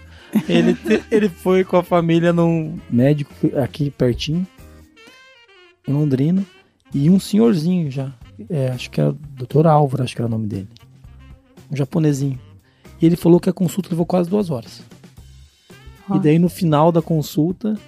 Ele, 0.48 0.76
ele 1.10 1.28
foi 1.28 1.64
com 1.64 1.76
a 1.76 1.82
família 1.82 2.32
num 2.32 2.78
médico 2.88 3.32
aqui 3.56 3.90
pertinho, 3.90 4.46
em 5.86 5.92
Londrina, 5.92 6.44
e 6.94 7.10
um 7.10 7.18
senhorzinho 7.18 7.90
já, 7.90 8.12
é, 8.48 8.68
acho 8.68 8.90
que 8.90 9.00
era 9.00 9.10
o 9.10 9.12
Dr. 9.12 9.66
Álvaro, 9.66 10.02
acho 10.02 10.14
que 10.14 10.20
era 10.20 10.28
o 10.28 10.30
nome 10.30 10.46
dele. 10.46 10.68
Um 11.70 11.76
japonesinho. 11.76 12.38
E 13.00 13.06
ele 13.06 13.16
falou 13.16 13.40
que 13.40 13.48
a 13.48 13.52
consulta 13.52 13.90
levou 13.90 14.06
quase 14.06 14.28
duas 14.28 14.50
horas. 14.50 14.82
Ó. 16.08 16.16
E 16.16 16.18
daí 16.18 16.38
no 16.38 16.48
final 16.48 16.90
da 16.92 17.00
consulta, 17.00 17.78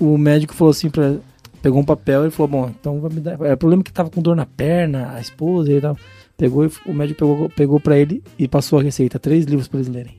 o 0.00 0.16
médico 0.16 0.54
falou 0.54 0.70
assim 0.70 0.90
pra. 0.90 1.16
Pegou 1.60 1.80
um 1.80 1.84
papel 1.84 2.26
e 2.26 2.30
falou: 2.30 2.48
Bom, 2.48 2.68
então 2.68 3.00
vai 3.00 3.10
me 3.12 3.20
dar. 3.20 3.40
É, 3.42 3.52
o 3.52 3.56
problema 3.56 3.82
é 3.82 3.84
que 3.84 3.92
tava 3.92 4.10
com 4.10 4.22
dor 4.22 4.36
na 4.36 4.46
perna, 4.46 5.12
a 5.12 5.20
esposa 5.20 5.72
e 5.72 5.80
tal. 5.80 5.96
Pegou 6.36 6.64
e 6.64 6.70
o 6.86 6.94
médico 6.94 7.18
pegou, 7.18 7.48
pegou 7.50 7.80
pra 7.80 7.98
ele 7.98 8.22
e 8.38 8.48
passou 8.48 8.78
a 8.78 8.82
receita: 8.82 9.18
três 9.18 9.44
livros 9.44 9.68
pra 9.68 9.80
eles 9.80 9.92
lerem. 9.92 10.17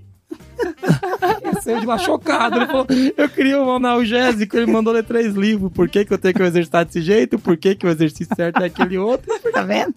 Saiu 1.72 1.80
de 1.82 1.86
lá 1.86 1.98
chocado. 1.98 2.58
Ele 2.58 2.66
falou: 2.68 2.88
Eu 3.18 3.30
queria 3.30 3.62
um 3.62 3.72
analgésico. 3.72 4.58
Ele 4.58 4.72
mandou 4.72 4.94
ler 4.94 5.04
três 5.04 5.34
livros. 5.36 5.72
Por 5.72 5.88
que, 5.90 6.04
que 6.06 6.14
eu 6.14 6.18
tenho 6.18 6.34
que 6.34 6.42
exercitar 6.44 6.86
desse 6.86 7.02
jeito? 7.02 7.38
Por 7.40 7.56
que, 7.58 7.76
que 7.76 7.86
o 7.86 7.90
exercício 7.90 8.36
certo 8.36 8.62
é 8.62 8.66
aquele 8.66 8.98
outro? 8.98 9.30
Tá 9.50 9.64
vendo? 9.64 9.96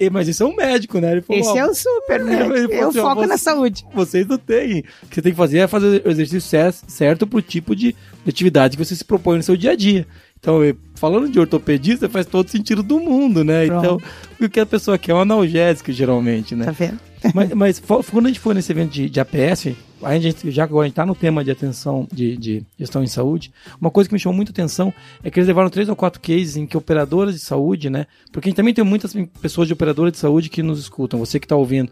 E- 0.00 0.08
mas 0.08 0.26
isso 0.28 0.42
é 0.42 0.46
um 0.46 0.54
médico, 0.56 0.98
né? 1.00 1.12
Ele 1.12 1.20
falou: 1.20 1.40
Esse 1.40 1.50
"Ó, 1.50 1.56
é 1.56 1.66
o 1.66 1.74
super, 1.74 2.24
né? 2.24 2.38
falou 2.38 2.56
Eu 2.56 2.88
assim, 2.88 3.00
foco 3.00 3.20
você- 3.20 3.26
na 3.26 3.36
saúde. 3.36 3.86
vocês 3.92 4.26
não 4.26 4.38
têm. 4.38 4.80
O 5.02 5.06
que 5.08 5.14
você 5.16 5.22
tem 5.22 5.32
que 5.32 5.36
fazer 5.36 5.58
é 5.58 5.66
fazer 5.66 6.02
o 6.06 6.08
exercício 6.10 6.40
cer- 6.40 6.72
certo 6.86 7.26
pro 7.26 7.42
tipo 7.42 7.74
de 7.76 7.94
atividade 8.26 8.76
que 8.76 8.84
você 8.84 8.94
se 8.94 9.04
propõe 9.04 9.36
no 9.38 9.42
seu 9.42 9.56
dia 9.56 9.72
a 9.72 9.76
dia. 9.76 10.06
Então, 10.38 10.60
falando 10.94 11.28
de 11.28 11.38
ortopedista, 11.40 12.08
faz 12.08 12.24
todo 12.26 12.48
sentido 12.48 12.82
do 12.82 13.00
mundo, 13.00 13.42
né? 13.42 13.66
Pronto. 13.66 13.84
Então, 13.84 13.98
o 14.40 14.48
que 14.48 14.60
a 14.60 14.66
pessoa 14.66 14.96
quer 14.96 15.10
é 15.12 15.14
um 15.14 15.20
analgésico, 15.20 15.90
geralmente, 15.92 16.54
Tá 16.54 16.66
né? 16.66 16.72
vendo? 16.78 17.00
mas, 17.34 17.50
mas 17.52 17.82
quando 18.10 18.26
a 18.26 18.28
gente 18.28 18.38
foi 18.40 18.54
nesse 18.54 18.70
evento 18.70 18.92
de, 18.92 19.10
de 19.10 19.18
APS, 19.20 19.74
a 20.02 20.18
gente, 20.18 20.50
já 20.50 20.66
que 20.66 20.72
agora 20.72 20.84
a 20.84 20.88
gente 20.88 20.94
tá 20.96 21.06
no 21.06 21.14
tema 21.14 21.42
de 21.42 21.50
atenção, 21.50 22.06
de, 22.12 22.36
de 22.36 22.62
gestão 22.78 23.02
em 23.02 23.06
saúde, 23.06 23.50
uma 23.80 23.90
coisa 23.90 24.08
que 24.08 24.14
me 24.14 24.18
chamou 24.18 24.36
muita 24.36 24.50
atenção 24.52 24.92
é 25.24 25.30
que 25.30 25.38
eles 25.38 25.48
levaram 25.48 25.70
três 25.70 25.88
ou 25.88 25.96
quatro 25.96 26.20
cases 26.20 26.56
em 26.56 26.66
que 26.66 26.76
operadoras 26.76 27.34
de 27.34 27.40
saúde, 27.40 27.88
né? 27.88 28.06
Porque 28.30 28.48
a 28.48 28.50
gente 28.50 28.56
também 28.56 28.74
tem 28.74 28.84
muitas 28.84 29.14
pessoas 29.40 29.66
de 29.68 29.72
operadoras 29.72 30.12
de 30.12 30.18
saúde 30.18 30.50
que 30.50 30.62
nos 30.62 30.78
escutam, 30.78 31.18
você 31.18 31.40
que 31.40 31.46
tá 31.46 31.56
ouvindo, 31.56 31.90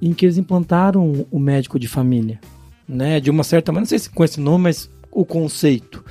em 0.00 0.12
que 0.14 0.24
eles 0.26 0.38
implantaram 0.38 1.26
o 1.30 1.38
médico 1.38 1.78
de 1.78 1.86
família, 1.86 2.40
né? 2.88 3.20
De 3.20 3.30
uma 3.30 3.44
certa 3.44 3.70
maneira, 3.72 3.82
não 3.84 3.88
sei 3.88 3.98
se 3.98 4.10
com 4.10 4.24
esse 4.24 4.40
nome, 4.40 4.64
mas 4.64 4.90
o 5.10 5.24
conceito. 5.24 6.04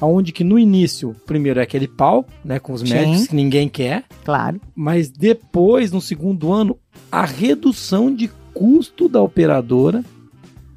Aonde 0.00 0.32
que 0.32 0.42
no 0.42 0.58
início, 0.58 1.14
primeiro 1.26 1.60
é 1.60 1.62
aquele 1.62 1.86
pau, 1.86 2.26
né? 2.44 2.58
Com 2.58 2.72
os 2.72 2.80
Sim. 2.80 2.88
médicos 2.94 3.28
que 3.28 3.36
ninguém 3.36 3.68
quer, 3.68 4.04
Claro. 4.24 4.58
mas 4.74 5.10
depois, 5.10 5.92
no 5.92 6.00
segundo 6.00 6.52
ano, 6.52 6.76
a 7.12 7.24
redução 7.24 8.12
de 8.14 8.30
custo 8.54 9.08
da 9.08 9.20
operadora, 9.22 10.02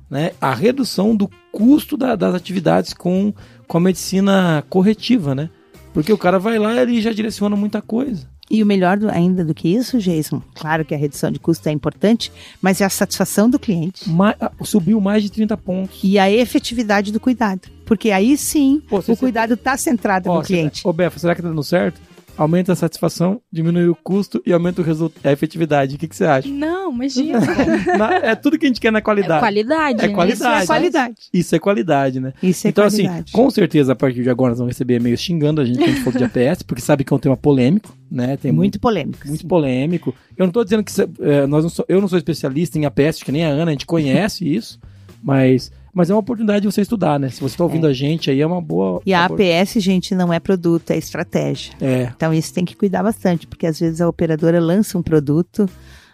né? 0.09 0.31
A 0.41 0.53
redução 0.53 1.15
do 1.15 1.29
custo 1.51 1.95
da- 1.97 2.15
das 2.15 2.33
atividades 2.35 2.93
com, 2.93 3.33
com 3.67 3.77
a 3.77 3.81
medicina 3.81 4.63
corretiva, 4.69 5.33
né? 5.35 5.49
Porque 5.93 6.11
o 6.11 6.17
cara 6.17 6.39
vai 6.39 6.57
lá 6.57 6.73
e 6.75 6.79
ele 6.79 7.01
já 7.01 7.11
direciona 7.13 7.55
muita 7.55 7.81
coisa. 7.81 8.27
E 8.51 8.61
o 8.61 8.65
melhor 8.65 8.97
do- 8.97 9.09
ainda 9.09 9.43
do 9.45 9.53
que 9.53 9.69
isso, 9.69 9.97
Jason, 9.99 10.41
claro 10.55 10.83
que 10.83 10.93
a 10.93 10.97
redução 10.97 11.31
de 11.31 11.39
custo 11.39 11.67
é 11.69 11.71
importante, 11.71 12.31
mas 12.61 12.81
é 12.81 12.85
a 12.85 12.89
satisfação 12.89 13.49
do 13.49 13.57
cliente 13.57 14.09
Ma- 14.09 14.35
subiu 14.63 14.99
mais 14.99 15.23
de 15.23 15.31
30 15.31 15.55
pontos. 15.55 15.99
e 16.03 16.19
a 16.19 16.29
efetividade 16.29 17.11
do 17.11 17.19
cuidado. 17.19 17.61
Porque 17.85 18.11
aí 18.11 18.37
sim, 18.37 18.81
Pô, 18.89 18.99
o 19.07 19.17
cuidado 19.17 19.53
está 19.53 19.77
centrado 19.77 20.29
Ó, 20.29 20.37
no 20.37 20.43
cliente. 20.43 20.81
Ô, 20.85 20.91
Befa, 20.91 21.17
será 21.19 21.33
que 21.35 21.41
tá 21.41 21.47
dando 21.47 21.63
certo? 21.63 21.99
Aumenta 22.35 22.73
a 22.73 22.75
satisfação, 22.75 23.39
diminui 23.51 23.87
o 23.87 23.95
custo 23.95 24.41
e 24.43 24.51
aumenta 24.51 24.81
o 24.81 24.83
resultado, 24.83 25.23
a 25.23 25.31
efetividade. 25.31 25.95
O 25.95 25.99
que, 25.99 26.07
que 26.07 26.15
você 26.15 26.25
acha? 26.25 26.47
Não, 26.49 26.91
imagina. 26.91 27.39
Na- 27.95 28.15
é 28.15 28.33
tudo 28.35 28.57
que 28.57 28.65
a 28.65 28.69
gente 28.69 28.81
quer 28.81 28.91
na 28.91 28.97
É 28.97 29.01
qualidade. 29.01 29.39
qualidade. 29.39 30.03
É 30.03 30.07
né? 30.07 30.13
qualidade. 30.15 30.33
Isso 30.63 30.63
é 30.63 30.65
qualidade. 30.65 31.15
Isso 31.31 31.55
é 31.55 31.59
qualidade, 31.59 32.19
né? 32.19 32.33
Isso 32.41 32.65
é 32.65 32.69
então, 32.71 32.89
qualidade. 32.89 33.19
assim, 33.27 33.31
com 33.31 33.49
certeza, 33.51 33.93
a 33.93 33.95
partir 33.95 34.23
de 34.23 34.29
agora, 34.31 34.49
nós 34.49 34.57
vamos 34.57 34.73
receber 34.73 34.95
e-mails 34.95 35.19
xingando 35.21 35.61
a 35.61 35.65
gente 35.65 35.77
que 35.77 35.83
a 35.83 35.87
gente 35.87 36.01
falou 36.01 36.17
de 36.17 36.23
APS, 36.23 36.63
porque 36.63 36.81
sabe 36.81 37.03
que 37.03 37.13
é 37.13 37.15
um 37.15 37.19
tema 37.19 37.37
polêmico, 37.37 37.95
né? 38.09 38.35
Tem 38.35 38.51
muito 38.51 38.79
polêmico. 38.79 39.27
muito 39.27 39.45
polêmico. 39.45 40.15
Eu 40.35 40.45
não 40.47 40.51
tô 40.51 40.63
dizendo 40.63 40.83
que 40.83 40.91
é, 41.21 41.45
nós 41.45 41.63
não 41.63 41.69
sou- 41.69 41.85
eu 41.87 42.01
não 42.01 42.07
sou 42.07 42.17
especialista 42.17 42.79
em 42.79 42.85
APS, 42.85 43.21
que 43.21 43.31
nem 43.31 43.45
a 43.45 43.49
Ana, 43.49 43.65
a 43.69 43.73
gente 43.73 43.85
conhece 43.85 44.43
isso, 44.51 44.79
mas, 45.21 45.71
mas 45.93 46.09
é 46.09 46.13
uma 46.13 46.19
oportunidade 46.19 46.61
de 46.61 46.71
você 46.71 46.81
estudar, 46.81 47.19
né? 47.19 47.29
Se 47.29 47.39
você 47.39 47.53
está 47.53 47.63
ouvindo 47.63 47.85
a 47.85 47.93
gente 47.93 48.31
aí, 48.31 48.41
é 48.41 48.45
uma 48.47 48.61
boa. 48.61 49.01
E 49.05 49.13
a 49.13 49.25
APS, 49.25 49.75
gente, 49.75 50.15
não 50.15 50.33
é 50.33 50.39
produto, 50.39 50.91
é 50.91 50.97
estratégia. 50.97 51.73
É, 51.79 52.11
Então 52.15 52.33
isso 52.33 52.53
tem 52.53 52.65
que 52.65 52.75
cuidar 52.75 53.03
bastante, 53.03 53.45
porque 53.45 53.67
às 53.67 53.79
vezes 53.79 54.01
a 54.01 54.09
operadora 54.09 54.59
lança 54.59 54.97
um 54.97 55.03
produto, 55.03 55.69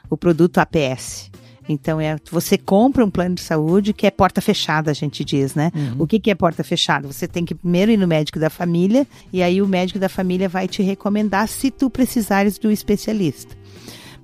o 0.09 0.17
produto 0.17 0.57
APS. 0.57 1.31
Então 1.71 2.01
é, 2.01 2.17
você 2.31 2.57
compra 2.57 3.05
um 3.05 3.11
plano 3.11 3.35
de 3.35 3.41
saúde 3.41 3.93
que 3.93 4.07
é 4.07 4.11
porta 4.11 4.41
fechada, 4.41 4.89
a 4.89 4.93
gente 4.93 5.23
diz, 5.23 5.53
né? 5.53 5.71
O 5.99 6.07
que, 6.07 6.19
que 6.19 6.31
é 6.31 6.35
porta 6.35 6.63
fechada? 6.63 7.07
Você 7.07 7.27
tem 7.27 7.45
que 7.45 7.53
primeiro 7.53 7.91
ir 7.91 7.97
no 7.97 8.07
médico 8.07 8.39
da 8.39 8.49
família 8.49 9.05
e 9.31 9.43
aí 9.43 9.61
o 9.61 9.67
médico 9.67 9.99
da 9.99 10.09
família 10.09 10.49
vai 10.49 10.67
te 10.67 10.81
recomendar 10.81 11.47
se 11.47 11.69
tu 11.69 11.87
precisares 11.87 12.57
do 12.57 12.71
especialista. 12.71 13.55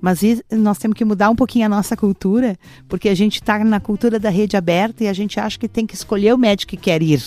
Mas 0.06 0.20
nós 0.52 0.78
temos 0.78 0.96
que 0.96 1.04
mudar 1.04 1.30
um 1.30 1.34
pouquinho 1.34 1.66
a 1.66 1.68
nossa 1.68 1.96
cultura, 1.96 2.56
porque 2.88 3.08
a 3.08 3.14
gente 3.16 3.42
está 3.42 3.58
na 3.64 3.80
cultura 3.80 4.20
da 4.20 4.30
rede 4.30 4.56
aberta 4.56 5.02
e 5.02 5.08
a 5.08 5.12
gente 5.12 5.40
acha 5.40 5.58
que 5.58 5.66
tem 5.66 5.84
que 5.84 5.96
escolher 5.96 6.32
o 6.32 6.38
médico 6.38 6.70
que 6.70 6.76
quer 6.76 7.02
ir. 7.02 7.20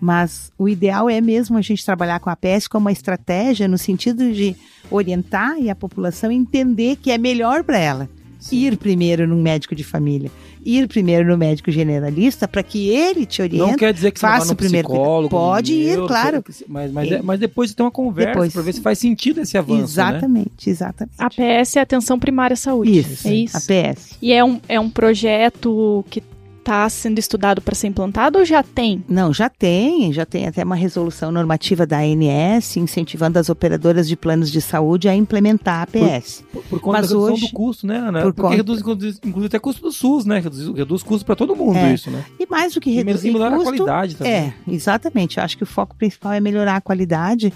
Mas 0.00 0.50
o 0.56 0.70
ideal 0.70 1.10
é 1.10 1.20
mesmo 1.20 1.58
a 1.58 1.60
gente 1.60 1.84
trabalhar 1.84 2.18
com 2.18 2.30
a 2.30 2.34
PS 2.34 2.66
como 2.66 2.86
uma 2.86 2.92
estratégia 2.92 3.68
no 3.68 3.76
sentido 3.76 4.32
de 4.32 4.56
orientar 4.90 5.58
e 5.58 5.68
a 5.68 5.74
população 5.74 6.32
entender 6.32 6.96
que 6.96 7.10
é 7.10 7.18
melhor 7.18 7.62
para 7.62 7.78
ela 7.78 8.08
ir 8.50 8.78
primeiro 8.78 9.28
num 9.28 9.42
médico 9.42 9.74
de 9.74 9.84
família, 9.84 10.30
ir 10.64 10.86
primeiro 10.88 11.28
no 11.28 11.36
médico 11.38 11.70
generalista 11.70 12.46
para 12.46 12.62
que 12.62 12.88
ele 12.88 13.26
te 13.26 13.42
oriente. 13.42 13.58
Não 13.70 13.76
quer 13.76 13.92
dizer 13.92 14.10
que 14.10 14.20
você 14.20 14.26
não 14.26 14.32
faça 14.32 14.44
vá 14.44 14.48
no 14.48 14.52
o 14.52 14.56
primeiro 14.56 14.88
psicólogo. 14.88 15.28
Pode 15.30 15.72
ir, 15.74 15.84
neuro, 15.90 16.06
claro. 16.06 16.44
Mas, 16.68 16.92
mas, 16.92 17.10
é- 17.12 17.22
mas 17.22 17.40
depois 17.40 17.70
você 17.70 17.76
tem 17.76 17.84
uma 17.84 17.90
conversa 17.92 18.32
Depois. 18.32 18.52
para 18.52 18.62
ver 18.62 18.72
se 18.74 18.80
faz 18.80 18.98
sentido 18.98 19.40
esse 19.40 19.56
avanço. 19.58 19.78
Né? 19.78 19.82
exatamente, 19.84 20.70
exatamente. 20.70 21.14
A 21.18 21.28
PS 21.28 21.76
é 21.76 21.80
Atenção 21.80 22.18
Primária 22.18 22.54
à 22.54 22.56
Saúde. 22.56 22.98
Isso, 22.98 23.28
É 23.28 23.34
isso. 23.34 23.56
a 23.56 23.60
PS. 23.60 24.16
E 24.22 24.32
é 24.32 24.44
um, 24.44 24.60
é 24.68 24.78
um 24.80 24.88
projeto 24.90 26.04
que 26.10 26.22
está 26.62 26.88
sendo 26.88 27.18
estudado 27.18 27.60
para 27.60 27.74
ser 27.74 27.88
implantado 27.88 28.38
ou 28.38 28.44
já 28.44 28.62
tem? 28.62 29.04
Não, 29.08 29.32
já 29.34 29.48
tem, 29.48 30.12
já 30.12 30.24
tem 30.24 30.46
até 30.46 30.62
uma 30.64 30.76
resolução 30.76 31.32
normativa 31.32 31.84
da 31.84 31.98
ANS 31.98 32.76
incentivando 32.76 33.38
as 33.38 33.48
operadoras 33.50 34.08
de 34.08 34.16
planos 34.16 34.50
de 34.50 34.60
saúde 34.60 35.08
a 35.08 35.14
implementar 35.14 35.80
a 35.80 35.82
APS. 35.82 36.44
Por, 36.52 36.62
por 36.64 36.80
conta 36.80 36.98
Mas 37.00 37.08
da 37.10 37.14
redução 37.16 37.34
hoje- 37.34 37.46
do 37.48 37.52
custo, 37.52 37.86
né, 37.86 37.96
Ana? 37.96 38.22
por 38.22 38.32
Porque 38.32 38.42
conta- 38.42 38.56
reduz, 38.56 38.78
inclusive, 39.24 39.46
até 39.46 39.58
custo 39.58 39.82
do 39.82 39.92
SUS, 39.92 40.24
né? 40.24 40.38
Reduz, 40.38 40.68
reduz 40.76 41.02
custo 41.02 41.26
para 41.26 41.34
todo 41.36 41.54
mundo 41.56 41.76
É. 41.78 41.92
isso, 41.92 42.10
né? 42.10 42.24
E 42.38 42.46
mais 42.46 42.72
do 42.74 42.80
que 42.80 42.90
E 42.90 42.94
reduzir 42.94 43.32
melhorar 43.32 43.48
a 43.54 43.56
custo, 43.58 43.64
qualidade 43.72 44.14
também. 44.16 44.32
É, 44.32 44.54
exatamente. 44.68 45.38
Eu 45.38 45.44
acho 45.44 45.56
que 45.56 45.64
o 45.64 45.66
foco 45.66 45.96
principal 45.96 46.32
é 46.32 46.40
melhorar 46.40 46.76
a 46.76 46.80
qualidade. 46.80 47.52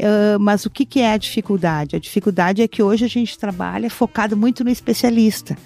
Ah, 0.00 0.38
mas 0.38 0.64
o 0.64 0.70
que, 0.70 0.84
que 0.84 1.00
é 1.00 1.12
a 1.12 1.16
dificuldade? 1.16 1.96
A 1.96 1.98
dificuldade 1.98 2.62
é 2.62 2.68
que 2.68 2.82
hoje 2.82 3.04
a 3.04 3.08
gente 3.08 3.36
trabalha 3.38 3.90
focado 3.90 4.36
muito 4.36 4.62
no 4.62 4.70
especialista. 4.70 5.56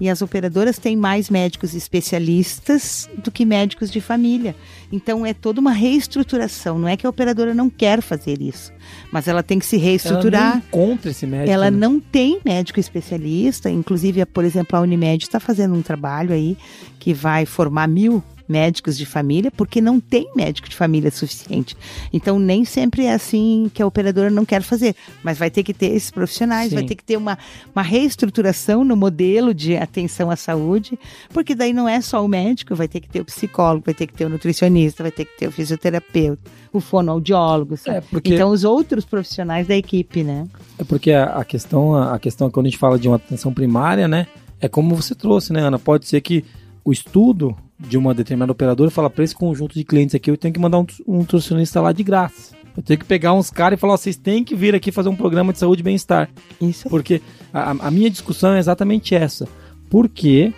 E 0.00 0.08
as 0.08 0.22
operadoras 0.22 0.78
têm 0.78 0.96
mais 0.96 1.28
médicos 1.28 1.74
especialistas 1.74 3.08
do 3.16 3.30
que 3.30 3.44
médicos 3.44 3.90
de 3.90 4.00
família. 4.00 4.54
Então 4.92 5.26
é 5.26 5.34
toda 5.34 5.60
uma 5.60 5.72
reestruturação. 5.72 6.78
Não 6.78 6.88
é 6.88 6.96
que 6.96 7.06
a 7.06 7.10
operadora 7.10 7.54
não 7.54 7.68
quer 7.68 8.00
fazer 8.00 8.40
isso, 8.40 8.72
mas 9.10 9.26
ela 9.26 9.42
tem 9.42 9.58
que 9.58 9.66
se 9.66 9.76
reestruturar. 9.76 10.42
Ela 10.42 10.50
não 10.52 10.58
encontra 10.58 11.10
esse 11.10 11.26
médico. 11.26 11.50
Ela 11.50 11.70
né? 11.70 11.76
não 11.76 11.98
tem 11.98 12.40
médico 12.44 12.78
especialista, 12.78 13.70
inclusive, 13.70 14.24
por 14.26 14.44
exemplo, 14.44 14.78
a 14.78 14.80
Unimed 14.80 15.24
está 15.24 15.40
fazendo 15.40 15.74
um 15.74 15.82
trabalho 15.82 16.32
aí 16.32 16.56
que 16.98 17.12
vai 17.12 17.44
formar 17.44 17.88
mil 17.88 18.22
médicos 18.48 18.96
de 18.96 19.04
família, 19.04 19.50
porque 19.50 19.80
não 19.80 20.00
tem 20.00 20.28
médico 20.34 20.68
de 20.68 20.74
família 20.74 21.10
suficiente. 21.10 21.76
Então, 22.12 22.38
nem 22.38 22.64
sempre 22.64 23.04
é 23.04 23.12
assim 23.12 23.70
que 23.74 23.82
a 23.82 23.86
operadora 23.86 24.30
não 24.30 24.44
quer 24.44 24.62
fazer, 24.62 24.94
mas 25.22 25.38
vai 25.38 25.50
ter 25.50 25.62
que 25.62 25.74
ter 25.74 25.88
esses 25.88 26.10
profissionais, 26.10 26.70
Sim. 26.70 26.76
vai 26.76 26.84
ter 26.84 26.94
que 26.94 27.04
ter 27.04 27.16
uma, 27.16 27.38
uma 27.74 27.82
reestruturação 27.82 28.84
no 28.84 28.96
modelo 28.96 29.52
de 29.52 29.76
atenção 29.76 30.30
à 30.30 30.36
saúde, 30.36 30.98
porque 31.32 31.54
daí 31.54 31.72
não 31.72 31.88
é 31.88 32.00
só 32.00 32.24
o 32.24 32.28
médico, 32.28 32.74
vai 32.74 32.88
ter 32.88 33.00
que 33.00 33.08
ter 33.08 33.20
o 33.20 33.24
psicólogo, 33.24 33.84
vai 33.84 33.94
ter 33.94 34.06
que 34.06 34.14
ter 34.14 34.24
o 34.24 34.28
nutricionista, 34.28 35.02
vai 35.02 35.12
ter 35.12 35.24
que 35.24 35.36
ter 35.36 35.48
o 35.48 35.52
fisioterapeuta, 35.52 36.50
o 36.72 36.80
fonoaudiólogo, 36.80 37.76
sabe? 37.76 37.98
É, 37.98 38.00
porque, 38.00 38.34
Então, 38.34 38.50
os 38.50 38.64
outros 38.64 39.04
profissionais 39.04 39.66
da 39.66 39.76
equipe, 39.76 40.22
né? 40.22 40.46
é 40.78 40.84
porque 40.84 41.12
a, 41.12 41.24
a 41.24 41.44
questão, 41.44 41.94
a 41.94 42.18
questão 42.18 42.50
quando 42.50 42.66
a 42.66 42.68
gente 42.70 42.78
fala 42.78 42.98
de 42.98 43.08
uma 43.08 43.16
atenção 43.16 43.52
primária, 43.52 44.06
né? 44.06 44.26
É 44.60 44.68
como 44.68 44.94
você 44.94 45.14
trouxe, 45.14 45.52
né, 45.52 45.60
Ana? 45.60 45.78
Pode 45.78 46.06
ser 46.06 46.20
que 46.20 46.44
o 46.88 46.92
estudo 46.92 47.54
de 47.78 47.98
uma 47.98 48.14
determinada 48.14 48.50
operadora 48.50 48.90
fala 48.90 49.10
para 49.10 49.22
esse 49.22 49.34
conjunto 49.34 49.74
de 49.74 49.84
clientes 49.84 50.14
aqui, 50.14 50.30
eu 50.30 50.38
tenho 50.38 50.54
que 50.54 50.58
mandar 50.58 50.78
um, 50.78 50.86
um 51.06 51.18
nutricionista 51.18 51.82
lá 51.82 51.92
de 51.92 52.02
graça. 52.02 52.54
Eu 52.74 52.82
tenho 52.82 52.98
que 52.98 53.04
pegar 53.04 53.34
uns 53.34 53.50
caras 53.50 53.76
e 53.76 53.80
falar, 53.80 53.92
ó, 53.92 53.96
vocês 53.98 54.16
têm 54.16 54.42
que 54.42 54.54
vir 54.54 54.74
aqui 54.74 54.90
fazer 54.90 55.10
um 55.10 55.14
programa 55.16 55.52
de 55.52 55.58
saúde 55.58 55.80
e 55.80 55.84
bem-estar. 55.84 56.30
Isso 56.58 56.88
Porque 56.88 57.20
a, 57.52 57.72
a 57.72 57.90
minha 57.90 58.08
discussão 58.08 58.54
é 58.54 58.58
exatamente 58.58 59.14
essa. 59.14 59.46
Por 59.90 60.08
que, 60.08 60.54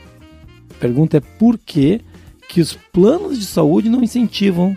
a 0.71 0.75
pergunta 0.75 1.17
é 1.17 1.21
por 1.21 1.59
que 1.59 2.01
que 2.49 2.61
os 2.61 2.75
planos 2.93 3.37
de 3.37 3.45
saúde 3.45 3.89
não 3.89 4.01
incentivam 4.01 4.77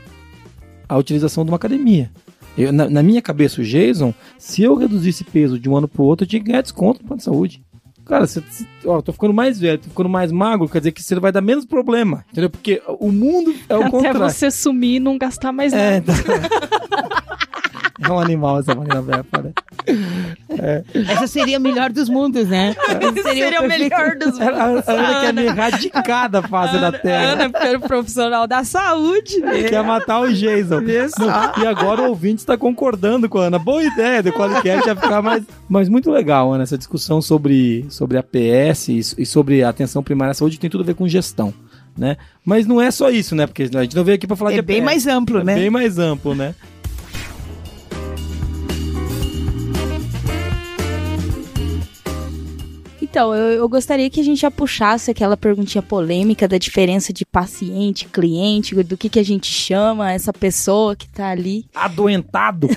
a 0.90 0.98
utilização 0.98 1.46
de 1.46 1.52
uma 1.52 1.58
academia? 1.58 2.10
Eu- 2.58 2.74
na, 2.74 2.90
na 2.90 3.04
minha 3.04 3.22
cabeça, 3.22 3.62
o 3.62 3.64
Jason, 3.64 4.12
se 4.40 4.64
eu 4.64 4.74
reduzisse 4.74 5.24
peso 5.24 5.60
de 5.60 5.70
um 5.70 5.78
ano 5.78 5.88
pro 5.88 6.04
outro, 6.04 6.24
eu 6.24 6.30
tinha 6.30 6.42
que 6.42 6.48
ganhar 6.50 6.62
desconto 6.64 7.02
no 7.02 7.08
plano 7.10 7.20
de 7.20 7.26
saúde. 7.26 7.64
Cara, 8.06 8.28
você, 8.28 8.42
você- 8.42 8.66
ó, 8.86 8.98
eu 8.98 9.02
tô 9.02 9.14
ficando 9.14 9.34
mais 9.34 9.60
velho, 9.60 9.78
tô 9.78 9.90
ficando 9.90 10.10
mais 10.10 10.32
magro, 10.32 10.68
quer 10.68 10.80
dizer 10.80 10.92
que 10.92 11.02
você 11.02 11.16
vai 11.20 11.32
dar 11.32 11.42
menos 11.42 11.66
problema, 11.66 12.26
entendeu? 12.32 12.50
Porque 12.50 12.82
o 13.00 13.12
mundo 13.12 13.56
é 13.70 13.76
o 13.78 13.82
Até 13.82 13.90
contrário. 13.92 14.20
você 14.20 14.52
sumir 14.52 14.96
e 14.96 15.00
não 15.00 15.18
gastar 15.18 15.52
mais 15.54 15.72
É, 15.74 16.02
nada. 16.02 16.12
então... 16.20 16.36
é 18.02 18.12
um 18.12 18.20
animal 18.20 18.60
essa 18.60 18.74
Marina 18.74 19.02
Bepa, 19.02 19.44
né? 19.44 19.52
Essa 21.10 21.28
seria 21.28 21.60
o 21.60 21.62
melhor 21.62 21.92
dos 21.92 22.10
mundos, 22.10 22.48
né? 22.48 22.76
Esse 23.02 23.24
Seria 23.24 23.62
o 23.62 23.68
melhor 23.68 24.16
dos 24.16 24.40
A, 24.40 24.46
a, 24.50 24.64
a 24.64 24.92
Ana 24.92 25.22
quer 25.22 25.34
me 25.34 25.44
erradicar 25.44 26.30
da 26.30 26.42
face 26.42 26.78
da 26.80 26.92
terra. 26.92 27.34
Ana, 27.34 27.50
pelo 27.50 27.80
profissional 27.82 28.48
da 28.48 28.64
saúde. 28.64 29.42
Quer 29.70 29.84
matar 29.84 30.22
o 30.22 30.34
Jason. 30.34 30.82
Não, 30.82 31.64
e 31.64 31.68
agora 31.68 32.02
o 32.02 32.10
ouvinte 32.10 32.40
está 32.40 32.58
concordando 32.58 33.30
com 33.30 33.38
a 33.38 33.46
Ana. 33.46 33.60
Boa 33.60 33.84
ideia 33.84 34.24
do 34.24 34.32
Qualicast 34.32 34.88
ia 34.88 34.96
ficar 34.96 35.22
mais. 35.22 35.44
Mas 35.70 35.88
muito 35.88 36.10
legal, 36.12 36.52
Ana, 36.52 36.64
essa 36.64 36.78
discussão 36.78 37.22
sobre, 37.22 37.86
sobre 37.90 38.18
a 38.18 38.24
PS 38.24 38.90
e, 39.18 39.26
sobre 39.26 39.64
a 39.64 39.70
atenção 39.70 40.02
primária 40.04 40.32
à 40.32 40.36
saúde 40.36 40.60
tem 40.60 40.70
tudo 40.70 40.82
a 40.84 40.88
ver 40.88 40.96
com 40.96 41.08
gestão. 41.08 41.54
Né? 41.96 42.18
Mas 42.44 42.66
não 42.66 42.82
é 42.82 42.90
só 42.90 43.12
isso, 43.12 43.36
né? 43.36 43.46
Porque 43.46 43.64
a 43.64 43.84
gente 43.84 43.96
não 43.96 44.04
veio 44.04 44.16
aqui 44.16 44.26
para 44.26 44.36
falar 44.36 44.52
de 44.52 44.58
É 44.58 44.62
bem 44.64 44.82
mais 44.82 45.06
amplo, 45.06 45.40
É 45.42 45.44
né? 45.44 45.54
bem 45.54 45.70
mais 45.70 46.00
amplo, 46.00 46.34
né? 46.34 46.56
Então, 53.14 53.32
eu, 53.32 53.60
eu 53.60 53.70
gostaria 53.70 54.10
que 54.10 54.20
a 54.20 54.24
gente 54.24 54.42
já 54.42 54.50
puxasse 54.50 55.12
aquela 55.12 55.38
perguntinha 55.38 55.84
polêmica 55.84 56.48
da 56.48 56.58
diferença 56.58 57.14
de 57.14 57.24
paciente, 57.24 58.08
cliente, 58.08 58.74
do 58.82 58.98
que, 58.98 59.08
que 59.08 59.20
a 59.20 59.24
gente 59.24 59.46
chama 59.46 60.12
essa 60.12 60.34
pessoa 60.34 60.96
que 60.96 61.08
tá 61.08 61.30
ali. 61.30 61.68
Adoentado. 61.76 62.68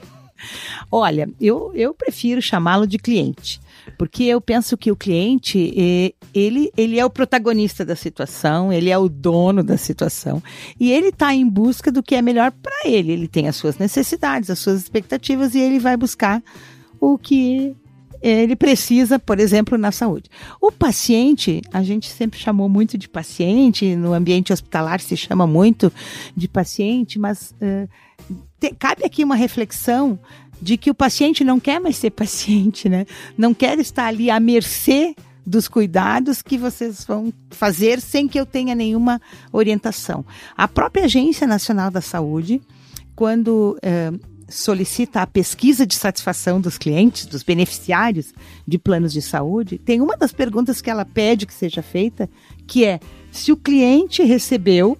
Olha, 0.90 1.28
eu, 1.38 1.70
eu 1.74 1.92
prefiro 1.92 2.40
chamá-lo 2.40 2.86
de 2.86 2.96
cliente, 2.96 3.60
porque 3.98 4.24
eu 4.24 4.40
penso 4.40 4.74
que 4.74 4.90
o 4.90 4.96
cliente, 4.96 6.10
ele, 6.32 6.72
ele 6.74 6.98
é 6.98 7.04
o 7.04 7.10
protagonista 7.10 7.84
da 7.84 7.94
situação, 7.94 8.72
ele 8.72 8.88
é 8.88 8.96
o 8.96 9.06
dono 9.06 9.62
da 9.62 9.76
situação, 9.76 10.42
e 10.80 10.90
ele 10.90 11.08
está 11.08 11.34
em 11.34 11.46
busca 11.46 11.92
do 11.92 12.02
que 12.02 12.14
é 12.14 12.22
melhor 12.22 12.52
para 12.52 12.88
ele. 12.88 13.12
Ele 13.12 13.28
tem 13.28 13.46
as 13.46 13.56
suas 13.56 13.76
necessidades, 13.76 14.48
as 14.48 14.60
suas 14.60 14.80
expectativas, 14.80 15.54
e 15.54 15.58
ele 15.58 15.78
vai 15.78 15.94
buscar 15.94 16.42
o 16.98 17.18
que 17.18 17.76
ele 18.20 18.56
precisa, 18.56 19.18
por 19.18 19.38
exemplo, 19.38 19.78
na 19.78 19.92
saúde. 19.92 20.28
O 20.60 20.70
paciente, 20.72 21.62
a 21.72 21.82
gente 21.82 22.08
sempre 22.10 22.38
chamou 22.38 22.68
muito 22.68 22.98
de 22.98 23.08
paciente, 23.08 23.94
no 23.96 24.12
ambiente 24.12 24.52
hospitalar 24.52 25.00
se 25.00 25.16
chama 25.16 25.46
muito 25.46 25.92
de 26.36 26.48
paciente, 26.48 27.18
mas 27.18 27.54
eh, 27.60 27.86
te- 28.58 28.74
cabe 28.78 29.04
aqui 29.04 29.22
uma 29.22 29.36
reflexão 29.36 30.18
de 30.60 30.76
que 30.76 30.90
o 30.90 30.94
paciente 30.94 31.44
não 31.44 31.60
quer 31.60 31.80
mais 31.80 31.96
ser 31.96 32.10
paciente, 32.12 32.88
né? 32.88 33.06
Não 33.36 33.54
quer 33.54 33.78
estar 33.78 34.06
ali 34.06 34.30
à 34.30 34.40
mercê 34.40 35.14
dos 35.46 35.66
cuidados 35.68 36.42
que 36.42 36.58
vocês 36.58 37.04
vão 37.06 37.32
fazer 37.50 38.00
sem 38.00 38.28
que 38.28 38.38
eu 38.38 38.44
tenha 38.44 38.74
nenhuma 38.74 39.18
orientação. 39.52 40.24
A 40.56 40.68
própria 40.68 41.04
Agência 41.04 41.46
Nacional 41.46 41.90
da 41.90 42.00
Saúde, 42.02 42.60
quando 43.16 43.78
eh, 43.80 44.10
solicita 44.48 45.20
a 45.20 45.26
pesquisa 45.26 45.86
de 45.86 45.94
satisfação 45.94 46.60
dos 46.60 46.78
clientes, 46.78 47.26
dos 47.26 47.42
beneficiários 47.42 48.32
de 48.66 48.78
planos 48.78 49.12
de 49.12 49.20
saúde, 49.20 49.78
tem 49.78 50.00
uma 50.00 50.16
das 50.16 50.32
perguntas 50.32 50.80
que 50.80 50.90
ela 50.90 51.04
pede 51.04 51.46
que 51.46 51.52
seja 51.52 51.82
feita, 51.82 52.28
que 52.66 52.84
é 52.84 52.98
se 53.30 53.52
o 53.52 53.56
cliente 53.56 54.22
recebeu 54.22 54.96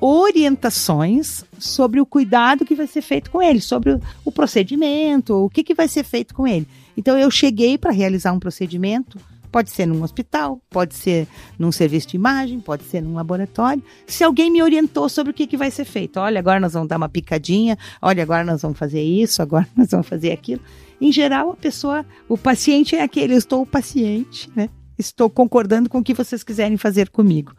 orientações 0.00 1.44
sobre 1.58 2.00
o 2.00 2.06
cuidado 2.06 2.64
que 2.64 2.74
vai 2.74 2.86
ser 2.86 3.02
feito 3.02 3.30
com 3.30 3.42
ele, 3.42 3.60
sobre 3.60 3.98
o, 4.24 4.32
procedimento, 4.32 5.34
o 5.34 5.50
que, 5.50 5.64
que 5.64 5.74
vai 5.74 5.88
ser 5.88 6.04
feito 6.04 6.34
com 6.34 6.46
ele. 6.46 6.66
Então 6.96 7.18
eu 7.18 7.30
cheguei 7.30 7.76
para 7.76 7.90
realizar 7.92 8.32
um 8.32 8.38
procedimento, 8.38 9.18
pode 9.48 9.70
ser 9.70 9.86
num 9.86 10.02
hospital, 10.02 10.60
pode 10.70 10.94
ser 10.94 11.26
num 11.58 11.72
serviço 11.72 12.08
de 12.08 12.16
imagem, 12.16 12.60
pode 12.60 12.84
ser 12.84 13.00
num 13.00 13.14
laboratório. 13.14 13.82
Se 14.06 14.22
alguém 14.22 14.50
me 14.50 14.62
orientou 14.62 15.08
sobre 15.08 15.30
o 15.30 15.34
que, 15.34 15.46
que 15.46 15.56
vai 15.56 15.70
ser 15.70 15.84
feito, 15.84 16.20
olha, 16.20 16.38
agora 16.38 16.60
nós 16.60 16.72
vamos 16.72 16.88
dar 16.88 16.96
uma 16.96 17.08
picadinha, 17.08 17.76
olha, 18.00 18.22
agora 18.22 18.44
nós 18.44 18.62
vamos 18.62 18.78
fazer 18.78 19.02
isso, 19.02 19.42
agora 19.42 19.66
nós 19.76 19.90
vamos 19.90 20.06
fazer 20.06 20.32
aquilo. 20.32 20.60
Em 21.00 21.12
geral, 21.12 21.50
a 21.50 21.56
pessoa, 21.56 22.04
o 22.28 22.36
paciente 22.36 22.96
é 22.96 23.02
aquele, 23.02 23.34
eu 23.34 23.38
estou 23.38 23.62
o 23.62 23.66
paciente, 23.66 24.50
né? 24.54 24.68
Estou 24.98 25.30
concordando 25.30 25.88
com 25.88 25.98
o 25.98 26.02
que 26.02 26.12
vocês 26.12 26.42
quiserem 26.42 26.76
fazer 26.76 27.08
comigo. 27.08 27.52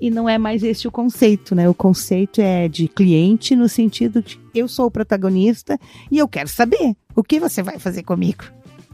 E 0.00 0.10
não 0.10 0.26
é 0.26 0.38
mais 0.38 0.62
esse 0.62 0.88
o 0.88 0.90
conceito, 0.90 1.54
né? 1.54 1.68
O 1.68 1.74
conceito 1.74 2.40
é 2.40 2.68
de 2.68 2.88
cliente 2.88 3.54
no 3.54 3.68
sentido 3.68 4.22
de 4.22 4.40
eu 4.54 4.66
sou 4.66 4.86
o 4.86 4.90
protagonista 4.90 5.78
e 6.10 6.16
eu 6.16 6.26
quero 6.26 6.48
saber 6.48 6.96
o 7.14 7.22
que 7.22 7.38
você 7.38 7.62
vai 7.62 7.78
fazer 7.78 8.02
comigo, 8.02 8.44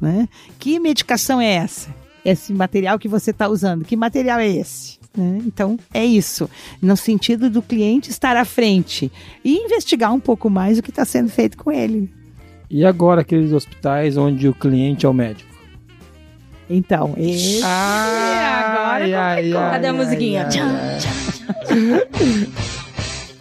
né? 0.00 0.28
Que 0.58 0.80
medicação 0.80 1.40
é 1.40 1.54
essa? 1.54 1.94
Esse 2.28 2.52
material 2.52 2.98
que 2.98 3.06
você 3.06 3.30
está 3.30 3.48
usando, 3.48 3.84
que 3.84 3.94
material 3.96 4.40
é 4.40 4.48
esse? 4.48 4.98
né? 5.16 5.40
Então, 5.46 5.78
é 5.94 6.04
isso, 6.04 6.48
no 6.80 6.96
sentido 6.96 7.48
do 7.48 7.62
cliente 7.62 8.10
estar 8.10 8.36
à 8.36 8.44
frente 8.44 9.10
e 9.44 9.56
investigar 9.56 10.12
um 10.12 10.20
pouco 10.20 10.50
mais 10.50 10.78
o 10.78 10.82
que 10.82 10.90
está 10.90 11.04
sendo 11.04 11.30
feito 11.30 11.56
com 11.56 11.72
ele. 11.72 12.10
E 12.68 12.84
agora 12.84 13.22
aqueles 13.22 13.52
hospitais 13.52 14.16
onde 14.16 14.48
o 14.48 14.54
cliente 14.54 15.06
é 15.06 15.08
o 15.08 15.14
médico? 15.14 15.54
Então, 16.68 17.14
esse 17.16 17.62
agora 17.62 19.04
Ai, 19.04 19.14
ai, 19.14 19.52
Cadê 19.52 19.86
a 19.86 19.92
musiquinha? 19.92 20.42
ai, 20.42 20.48
Tcham, 20.48 20.68
ai. 20.68 20.98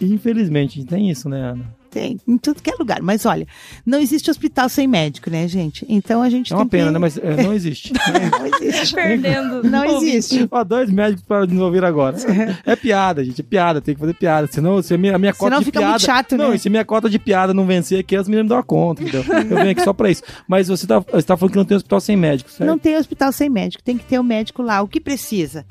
Infelizmente, 0.00 0.84
tem 0.84 1.10
isso, 1.10 1.28
né, 1.28 1.40
Ana? 1.40 1.75
Tem 1.96 2.20
em 2.28 2.36
tudo 2.36 2.62
que 2.62 2.70
é 2.70 2.74
lugar. 2.78 3.00
Mas 3.00 3.24
olha, 3.24 3.46
não 3.86 3.98
existe 3.98 4.30
hospital 4.30 4.68
sem 4.68 4.86
médico, 4.86 5.30
né, 5.30 5.48
gente? 5.48 5.86
Então 5.88 6.20
a 6.20 6.28
gente 6.28 6.52
É 6.52 6.56
uma 6.56 6.66
pena, 6.66 6.88
que... 6.88 6.92
né? 6.92 6.98
Mas 6.98 7.16
é, 7.16 7.36
não 7.42 7.54
existe. 7.54 7.90
Não 7.94 8.46
existe. 8.46 8.94
Perdendo. 8.94 9.62
Não 9.62 9.84
existe. 9.96 10.46
Ó, 10.50 10.62
dois 10.62 10.90
médicos 10.90 11.24
para 11.24 11.46
nos 11.46 11.58
ouvir 11.58 11.82
agora. 11.84 12.18
É 12.66 12.76
piada, 12.76 13.24
gente. 13.24 13.40
É 13.40 13.44
piada, 13.44 13.80
tem 13.80 13.94
que 13.94 14.00
fazer 14.00 14.12
piada. 14.12 14.46
Senão, 14.46 14.82
se 14.82 14.92
a 14.92 14.98
minha, 14.98 15.16
a 15.16 15.18
minha 15.18 15.32
cota 15.32 15.46
Senão 15.46 15.58
de 15.60 15.64
fica 15.64 15.78
piada. 15.78 15.92
muito 15.92 16.04
chato, 16.04 16.36
não, 16.36 16.50
né? 16.50 16.56
e 16.56 16.58
se 16.58 16.68
minha 16.68 16.84
cota 16.84 17.08
de 17.08 17.18
piada 17.18 17.54
não 17.54 17.64
vencer 17.64 18.00
aqui, 18.00 18.14
as 18.14 18.28
meninas 18.28 18.44
me 18.44 18.48
dão 18.50 18.58
a 18.58 18.62
conta. 18.62 19.02
Entendeu? 19.02 19.24
Eu 19.26 19.56
venho 19.56 19.70
aqui 19.70 19.82
só 19.82 19.94
pra 19.94 20.10
isso. 20.10 20.22
Mas 20.46 20.68
você 20.68 20.86
tá, 20.86 20.98
você 20.98 21.22
tá 21.22 21.34
falando 21.34 21.52
que 21.52 21.58
não 21.58 21.64
tem 21.64 21.76
hospital 21.78 22.00
sem 22.00 22.16
médico, 22.16 22.50
certo? 22.50 22.68
Não 22.68 22.78
tem 22.78 22.96
hospital 22.96 23.32
sem 23.32 23.48
médico, 23.48 23.82
tem 23.82 23.96
que 23.96 24.04
ter 24.04 24.18
o 24.18 24.24
médico 24.24 24.60
lá. 24.62 24.82
O 24.82 24.88
que 24.88 25.00
precisa? 25.00 25.64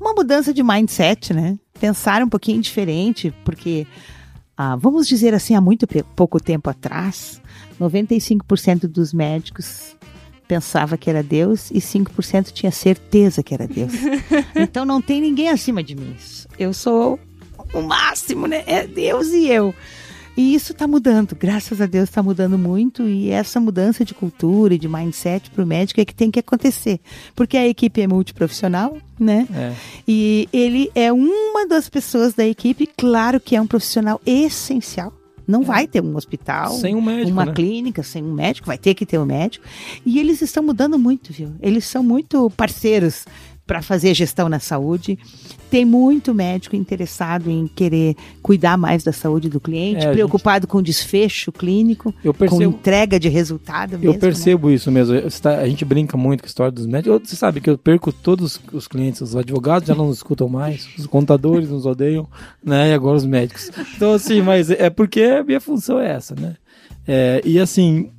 Uma 0.00 0.14
mudança 0.14 0.54
de 0.54 0.62
mindset, 0.62 1.34
né? 1.34 1.56
Pensar 1.78 2.22
um 2.22 2.28
pouquinho 2.28 2.60
diferente, 2.62 3.34
porque, 3.44 3.86
ah, 4.60 4.74
vamos 4.74 5.06
dizer 5.06 5.34
assim, 5.34 5.54
há 5.54 5.60
muito 5.60 5.86
pouco 6.16 6.40
tempo 6.42 6.68
atrás, 6.68 7.40
95% 7.80 8.88
dos 8.88 9.12
médicos 9.12 9.96
pensava 10.48 10.96
que 10.96 11.08
era 11.08 11.22
Deus 11.22 11.70
e 11.70 11.78
5% 11.78 12.50
tinha 12.50 12.72
certeza 12.72 13.40
que 13.40 13.54
era 13.54 13.68
Deus. 13.68 13.92
então 14.56 14.84
não 14.84 15.00
tem 15.00 15.20
ninguém 15.20 15.48
acima 15.48 15.80
de 15.80 15.94
mim. 15.94 16.16
Eu 16.58 16.74
sou 16.74 17.20
o 17.72 17.82
máximo, 17.82 18.48
né? 18.48 18.64
É 18.66 18.84
Deus 18.84 19.28
e 19.28 19.46
eu. 19.46 19.72
E 20.38 20.54
isso 20.54 20.70
está 20.70 20.86
mudando, 20.86 21.34
graças 21.34 21.80
a 21.80 21.86
Deus 21.86 22.08
está 22.08 22.22
mudando 22.22 22.56
muito 22.56 23.08
e 23.08 23.28
essa 23.28 23.58
mudança 23.58 24.04
de 24.04 24.14
cultura 24.14 24.72
e 24.72 24.78
de 24.78 24.88
mindset 24.88 25.50
para 25.50 25.64
o 25.64 25.66
médico 25.66 26.00
é 26.00 26.04
que 26.04 26.14
tem 26.14 26.30
que 26.30 26.38
acontecer, 26.38 27.00
porque 27.34 27.56
a 27.56 27.66
equipe 27.66 28.00
é 28.00 28.06
multiprofissional, 28.06 28.98
né? 29.18 29.48
É. 29.52 29.74
E 30.06 30.48
ele 30.52 30.92
é 30.94 31.12
uma 31.12 31.66
das 31.66 31.88
pessoas 31.88 32.34
da 32.34 32.46
equipe, 32.46 32.88
claro 32.96 33.40
que 33.40 33.56
é 33.56 33.60
um 33.60 33.66
profissional 33.66 34.20
essencial. 34.24 35.12
Não 35.44 35.62
vai 35.62 35.88
ter 35.88 36.02
um 36.02 36.14
hospital, 36.14 36.70
Sem 36.74 36.94
um 36.94 37.00
médico, 37.00 37.32
uma 37.32 37.46
né? 37.46 37.52
clínica, 37.54 38.02
sem 38.04 38.22
um 38.22 38.34
médico, 38.34 38.66
vai 38.66 38.76
ter 38.76 38.94
que 38.94 39.06
ter 39.06 39.18
um 39.18 39.24
médico. 39.24 39.64
E 40.06 40.20
eles 40.20 40.42
estão 40.42 40.62
mudando 40.62 40.98
muito, 40.98 41.32
viu? 41.32 41.54
Eles 41.60 41.86
são 41.86 42.02
muito 42.02 42.50
parceiros 42.50 43.24
para 43.68 43.82
fazer 43.82 44.14
gestão 44.14 44.48
na 44.48 44.58
saúde. 44.58 45.18
Tem 45.70 45.84
muito 45.84 46.34
médico 46.34 46.74
interessado 46.74 47.50
em 47.50 47.66
querer 47.68 48.16
cuidar 48.42 48.78
mais 48.78 49.04
da 49.04 49.12
saúde 49.12 49.50
do 49.50 49.60
cliente, 49.60 50.06
É, 50.06 50.10
preocupado 50.10 50.66
com 50.66 50.80
desfecho 50.80 51.52
clínico, 51.52 52.12
Eu 52.24 52.32
com 52.32 52.38
percebo. 52.38 52.62
entrega 52.64 53.20
de 53.20 53.28
resultado 53.28 53.92
mesmo. 53.92 54.06
Eu 54.06 54.12
né? 54.14 54.18
percebo 54.18 54.70
isso 54.70 54.90
mesmo. 54.90 55.14
A 55.44 55.68
gente 55.68 55.84
brinca 55.84 56.16
muito 56.16 56.40
com 56.40 56.46
a 56.46 56.48
história 56.48 56.72
dos 56.72 56.86
médicos. 56.86 57.28
Você 57.28 57.36
sabe 57.36 57.60
que 57.60 57.68
eu 57.68 57.76
perco 57.76 58.10
todos 58.10 58.58
os 58.72 58.88
clientes, 58.88 59.20
os 59.20 59.36
advogados 59.36 59.86
já 59.86 59.94
não 59.94 60.06
nos 60.06 60.16
escutam 60.16 60.48
mais, 60.48 60.88
os 60.98 61.06
contadores 61.06 61.68
nos 61.68 61.84
odeiam, 61.84 62.26
né? 62.64 62.88
E 62.88 62.94
agora 62.94 63.18
os 63.18 63.26
médicos. 63.26 63.70
Então, 63.94 64.14
assim, 64.14 64.40
mas 64.40 64.70
é 64.70 64.88
porque 64.88 65.20
a 65.20 65.44
minha 65.44 65.60
função 65.60 66.00
é 66.00 66.12
essa, 66.12 66.34
né? 66.34 66.54
É, 67.06 67.42
e 67.44 67.58
assim, 67.58 68.10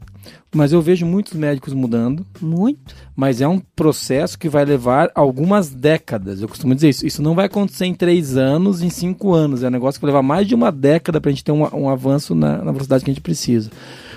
mas 0.54 0.74
eu 0.74 0.82
vejo 0.82 1.06
muitos 1.06 1.34
médicos 1.34 1.74
mudando, 1.74 2.26
Muito. 2.42 2.96
mas 3.16 3.40
é 3.40 3.48
um 3.48 3.60
processo 3.60 4.38
que 4.38 4.50
vai 4.50 4.66
levar 4.66 5.12
algumas 5.14 5.70
décadas. 5.70 6.42
Eu 6.42 6.48
costumo 6.48 6.74
dizer 6.74 6.90
isso. 6.90 7.06
Isso 7.06 7.22
não 7.22 7.36
vai 7.36 7.46
acontecer 7.46 7.86
em 7.86 7.94
três 7.94 8.36
anos, 8.36 8.82
em 8.82 8.90
cinco 8.90 9.34
anos. 9.34 9.62
É 9.62 9.68
um 9.68 9.72
negócio 9.72 10.00
que 10.00 10.06
vai 10.06 10.12
levar 10.12 10.24
mais 10.24 10.48
de 10.48 10.56
uma 10.56 10.72
década 10.72 11.22
para 11.22 11.30
a 11.30 11.32
gente 11.32 11.44
ter 11.44 11.52
um, 11.52 11.64
um 11.76 11.88
avanço 11.88 12.34
na, 12.34 12.58
na 12.64 12.72
velocidade 12.72 13.04
que 13.04 13.12
a 13.12 13.14
gente 13.14 13.22
precisa. 13.22 13.70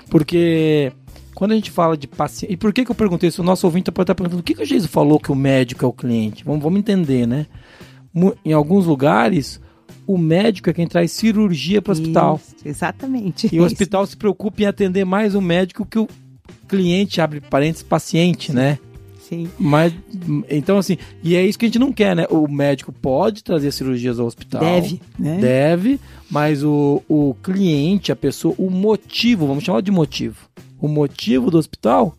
Porque 0.08 0.92
quando 1.34 1.52
a 1.52 1.54
gente 1.54 1.70
fala 1.70 1.96
de 1.96 2.06
paciente. 2.06 2.52
E 2.52 2.56
por 2.56 2.72
que, 2.72 2.84
que 2.84 2.90
eu 2.90 2.94
perguntei 2.94 3.28
isso? 3.28 3.42
O 3.42 3.44
nosso 3.44 3.66
ouvinte 3.66 3.90
pode 3.90 4.04
estar 4.04 4.14
perguntando: 4.14 4.40
o 4.40 4.44
que, 4.44 4.54
que 4.54 4.62
o 4.62 4.66
Jesus 4.66 4.90
falou 4.90 5.20
que 5.20 5.32
o 5.32 5.34
médico 5.34 5.84
é 5.84 5.88
o 5.88 5.92
cliente? 5.92 6.44
Vamos, 6.44 6.62
vamos 6.62 6.78
entender, 6.78 7.26
né? 7.26 7.46
Em 8.44 8.52
alguns 8.52 8.86
lugares, 8.86 9.60
o 10.06 10.18
médico 10.18 10.70
é 10.70 10.72
quem 10.72 10.86
traz 10.86 11.12
cirurgia 11.12 11.80
para 11.80 11.90
o 11.90 11.92
hospital. 11.92 12.40
Exatamente. 12.64 13.48
E 13.52 13.60
o 13.60 13.64
hospital 13.64 14.06
se 14.06 14.16
preocupa 14.16 14.62
em 14.62 14.66
atender 14.66 15.04
mais 15.04 15.34
o 15.34 15.40
médico 15.40 15.86
que 15.86 15.98
o 15.98 16.08
cliente, 16.76 17.20
abre 17.20 17.40
parênteses, 17.40 17.82
paciente, 17.82 18.52
né? 18.52 18.78
Sim. 19.28 19.48
Mas, 19.58 19.92
então 20.50 20.78
assim, 20.78 20.96
e 21.22 21.34
é 21.36 21.44
isso 21.44 21.58
que 21.58 21.64
a 21.64 21.68
gente 21.68 21.78
não 21.78 21.92
quer, 21.92 22.14
né? 22.16 22.26
O 22.30 22.46
médico 22.48 22.92
pode 22.92 23.42
trazer 23.44 23.70
cirurgias 23.72 24.18
ao 24.18 24.26
hospital. 24.26 24.60
Deve, 24.60 25.00
né? 25.18 25.38
Deve, 25.40 26.00
mas 26.30 26.62
o, 26.64 27.02
o 27.08 27.34
cliente, 27.42 28.10
a 28.12 28.16
pessoa, 28.16 28.54
o 28.58 28.70
motivo, 28.70 29.46
vamos 29.46 29.64
chamar 29.64 29.80
de 29.82 29.90
motivo. 29.90 30.36
O 30.80 30.88
motivo 30.88 31.50
do 31.50 31.58
hospital 31.58 32.14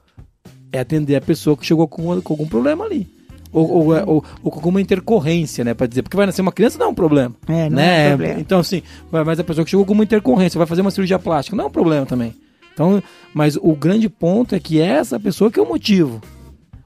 é 0.71 0.79
atender 0.79 1.15
a 1.15 1.21
pessoa 1.21 1.55
que 1.57 1.65
chegou 1.65 1.87
com, 1.87 2.19
com 2.21 2.33
algum 2.33 2.47
problema 2.47 2.85
ali. 2.85 3.07
Ou, 3.51 3.69
ou, 3.69 3.95
é- 3.95 4.03
ou- 4.03 4.23
ou 4.41 4.49
com 4.51 4.57
alguma 4.57 4.81
intercorrência, 4.81 5.63
né? 5.63 5.75
Pra 5.75 5.85
dizer, 5.85 6.01
porque 6.01 6.17
vai 6.17 6.25
nascer 6.25 6.41
uma 6.41 6.51
criança 6.51 6.79
não 6.79 6.87
é 6.87 6.89
um 6.89 6.95
problema. 6.95 7.35
É, 7.47 7.69
não 7.69 7.75
né? 7.77 8.05
é 8.05 8.07
um 8.07 8.17
problema. 8.17 8.39
Então, 8.39 8.59
assim, 8.59 8.81
mas 9.11 9.39
a 9.39 9.43
pessoa 9.43 9.63
que 9.63 9.69
chegou 9.69 9.85
com 9.85 9.93
uma 9.93 10.03
intercorrência 10.03 10.57
vai 10.57 10.65
fazer 10.65 10.81
uma 10.81 10.89
cirurgia 10.89 11.19
plástica, 11.19 11.55
não 11.55 11.65
é 11.65 11.67
um 11.67 11.71
problema 11.71 12.05
também. 12.07 12.33
Então, 12.73 13.01
mas 13.33 13.55
o 13.55 13.75
grande 13.75 14.09
ponto 14.09 14.55
é 14.55 14.59
que 14.59 14.79
essa 14.81 15.19
pessoa 15.19 15.51
que 15.51 15.59
é 15.59 15.63
o 15.63 15.67
motivo. 15.67 16.21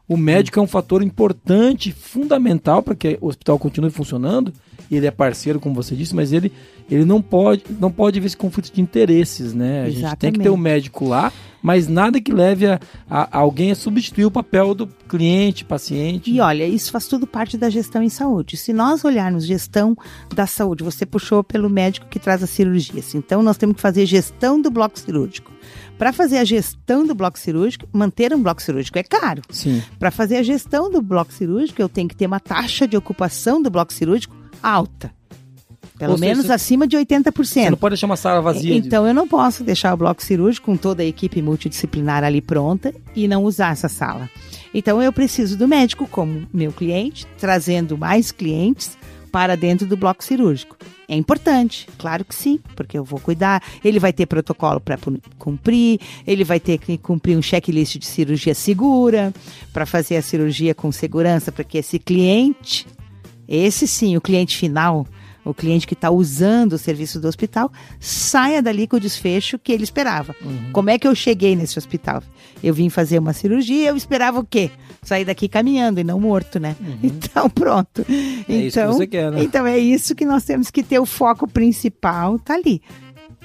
O 0.07 0.15
médico 0.15 0.57
é 0.57 0.61
um 0.61 0.67
fator 0.67 1.03
importante, 1.03 1.91
fundamental 1.91 2.81
para 2.81 2.95
que 2.95 3.17
o 3.19 3.27
hospital 3.27 3.59
continue 3.59 3.89
funcionando. 3.89 4.53
Ele 4.89 5.05
é 5.05 5.11
parceiro, 5.11 5.59
como 5.59 5.75
você 5.75 5.95
disse, 5.97 6.15
mas 6.15 6.31
ele, 6.31 6.49
ele 6.89 7.03
não 7.03 7.21
pode 7.21 7.63
não 7.77 7.91
pode 7.91 8.17
ver 8.21 8.27
esse 8.27 8.37
conflito 8.37 8.71
de 8.73 8.79
interesses, 8.79 9.53
né? 9.53 9.83
A 9.83 9.89
gente 9.89 10.15
tem 10.15 10.31
que 10.31 10.39
ter 10.39 10.47
o 10.47 10.53
Exatamente. 10.53 10.61
médico 10.63 11.05
lá, 11.09 11.29
mas 11.61 11.89
nada 11.89 12.21
que 12.21 12.31
leve 12.31 12.65
a, 12.67 12.79
a- 13.09 13.27
a 13.29 13.37
alguém 13.39 13.69
a 13.71 13.75
substituir 13.75 14.23
o 14.23 14.31
papel 14.31 14.73
do 14.73 14.87
cliente, 14.87 15.65
paciente. 15.65 16.31
E 16.31 16.39
olha, 16.39 16.65
isso 16.65 16.89
faz 16.89 17.05
tudo 17.05 17.27
parte 17.27 17.57
da 17.57 17.69
gestão 17.69 18.01
em 18.01 18.07
saúde. 18.07 18.55
Se 18.55 18.71
nós 18.71 19.03
olharmos 19.03 19.45
gestão 19.45 19.93
da 20.33 20.47
saúde, 20.47 20.85
você 20.85 21.05
puxou 21.05 21.43
pelo 21.43 21.69
médico 21.69 22.07
que 22.09 22.17
traz 22.17 22.41
as 22.41 22.49
cirurgias. 22.49 23.13
Então, 23.13 23.43
nós 23.43 23.57
temos 23.57 23.75
que 23.75 23.81
fazer 23.81 24.05
gestão 24.05 24.61
do 24.61 24.71
bloco 24.71 24.97
cirúrgico. 24.97 25.51
Para 25.97 26.13
fazer 26.13 26.37
a 26.37 26.43
gestão 26.45 27.05
do 27.05 27.15
bloco 27.15 27.39
cirúrgico, 27.39 27.87
manter 27.91 28.33
um 28.33 28.41
bloco 28.41 28.61
cirúrgico 28.61 28.99
é 28.99 29.03
caro. 29.03 29.41
Sim. 29.49 29.81
Para 29.97 30.11
fazer 30.11 30.37
a 30.37 30.43
gestão 30.43 30.91
do 30.91 31.01
bloco 31.01 31.33
cirúrgico, 31.33 31.81
eu 31.81 31.89
tenho 31.89 32.07
que 32.07 32.15
ter 32.15 32.27
uma 32.27 32.39
taxa 32.39 32.87
de 32.87 32.95
ocupação 32.95 33.61
do 33.61 33.69
bloco 33.69 33.91
cirúrgico 33.91 34.35
alta. 34.61 35.11
Pelo 35.97 36.11
Ou 36.11 36.17
seja, 36.19 36.29
menos 36.29 36.45
você- 36.45 36.51
acima 36.53 36.87
de 36.87 36.95
80%. 36.95 37.63
Você 37.63 37.69
não 37.71 37.77
pode 37.77 37.93
deixar 37.93 38.05
uma 38.05 38.15
sala 38.15 38.39
vazia. 38.39 38.79
de- 38.79 38.87
Então 38.87 39.07
eu 39.07 39.13
não 39.15 39.27
posso 39.27 39.63
deixar 39.63 39.91
o 39.93 39.97
bloco 39.97 40.23
cirúrgico 40.23 40.67
com 40.67 40.77
toda 40.77 41.01
a 41.01 41.05
equipe 41.05 41.41
multidisciplinar 41.41 42.23
ali 42.23 42.39
pronta 42.41 42.93
e 43.15 43.27
não 43.27 43.43
usar 43.43 43.71
essa 43.71 43.89
sala. 43.89 44.29
Então 44.71 45.01
eu 45.01 45.11
preciso 45.11 45.57
do 45.57 45.67
médico 45.67 46.07
como 46.07 46.47
meu 46.53 46.71
cliente, 46.71 47.25
trazendo 47.39 47.97
mais 47.97 48.31
clientes 48.31 48.95
para 49.31 49.57
dentro 49.57 49.87
do 49.87 49.97
bloco 49.97 50.23
cirúrgico. 50.23 50.77
É 51.09 51.15
importante, 51.15 51.87
claro 51.97 52.25
que 52.25 52.35
sim, 52.35 52.59
porque 52.75 52.97
eu 52.97 53.03
vou 53.03 53.19
cuidar. 53.19 53.63
Ele 53.83 53.97
vai 53.97 54.11
ter 54.11 54.25
protocolo 54.25 54.79
para 54.81 54.99
cumprir, 55.37 56.01
ele 56.25 56.43
vai 56.43 56.59
ter 56.59 56.77
que 56.77 56.97
cumprir 56.97 57.37
um 57.37 57.41
checklist 57.41 57.97
de 57.97 58.05
cirurgia 58.05 58.53
segura, 58.53 59.33
para 59.71 59.85
fazer 59.85 60.17
a 60.17 60.21
cirurgia 60.21 60.75
com 60.75 60.91
segurança, 60.91 61.49
para 61.49 61.63
que 61.63 61.77
esse 61.77 61.97
cliente, 61.97 62.85
esse 63.47 63.87
sim, 63.87 64.17
o 64.17 64.21
cliente 64.21 64.57
final, 64.57 65.07
o 65.49 65.53
cliente 65.53 65.87
que 65.87 65.93
está 65.93 66.09
usando 66.09 66.73
o 66.73 66.77
serviço 66.77 67.19
do 67.19 67.27
hospital, 67.27 67.71
saia 67.99 68.61
dali 68.61 68.87
com 68.87 68.97
o 68.97 68.99
desfecho 68.99 69.57
que 69.57 69.71
ele 69.71 69.83
esperava. 69.83 70.35
Uhum. 70.41 70.71
Como 70.71 70.89
é 70.89 70.97
que 70.97 71.07
eu 71.07 71.15
cheguei 71.15 71.55
nesse 71.55 71.77
hospital? 71.77 72.21
Eu 72.63 72.73
vim 72.73 72.89
fazer 72.89 73.19
uma 73.19 73.33
cirurgia, 73.33 73.89
eu 73.89 73.95
esperava 73.95 74.39
o 74.39 74.43
quê? 74.43 74.71
Sair 75.01 75.25
daqui 75.25 75.47
caminhando 75.47 75.99
e 75.99 76.03
não 76.03 76.19
morto, 76.19 76.59
né? 76.59 76.75
Então, 77.03 77.49
pronto. 77.49 78.05
Uhum. 78.07 78.43
É 78.47 78.53
isso 78.53 78.73
que 78.73 78.79
então, 78.79 78.93
você 78.93 79.07
quer, 79.07 79.31
né? 79.31 79.43
então 79.43 79.65
é 79.65 79.77
isso 79.77 80.15
que 80.15 80.25
nós 80.25 80.43
temos 80.43 80.69
que 80.69 80.83
ter 80.83 80.99
o 80.99 81.05
foco 81.05 81.47
principal, 81.47 82.37
tá 82.39 82.53
ali. 82.53 82.81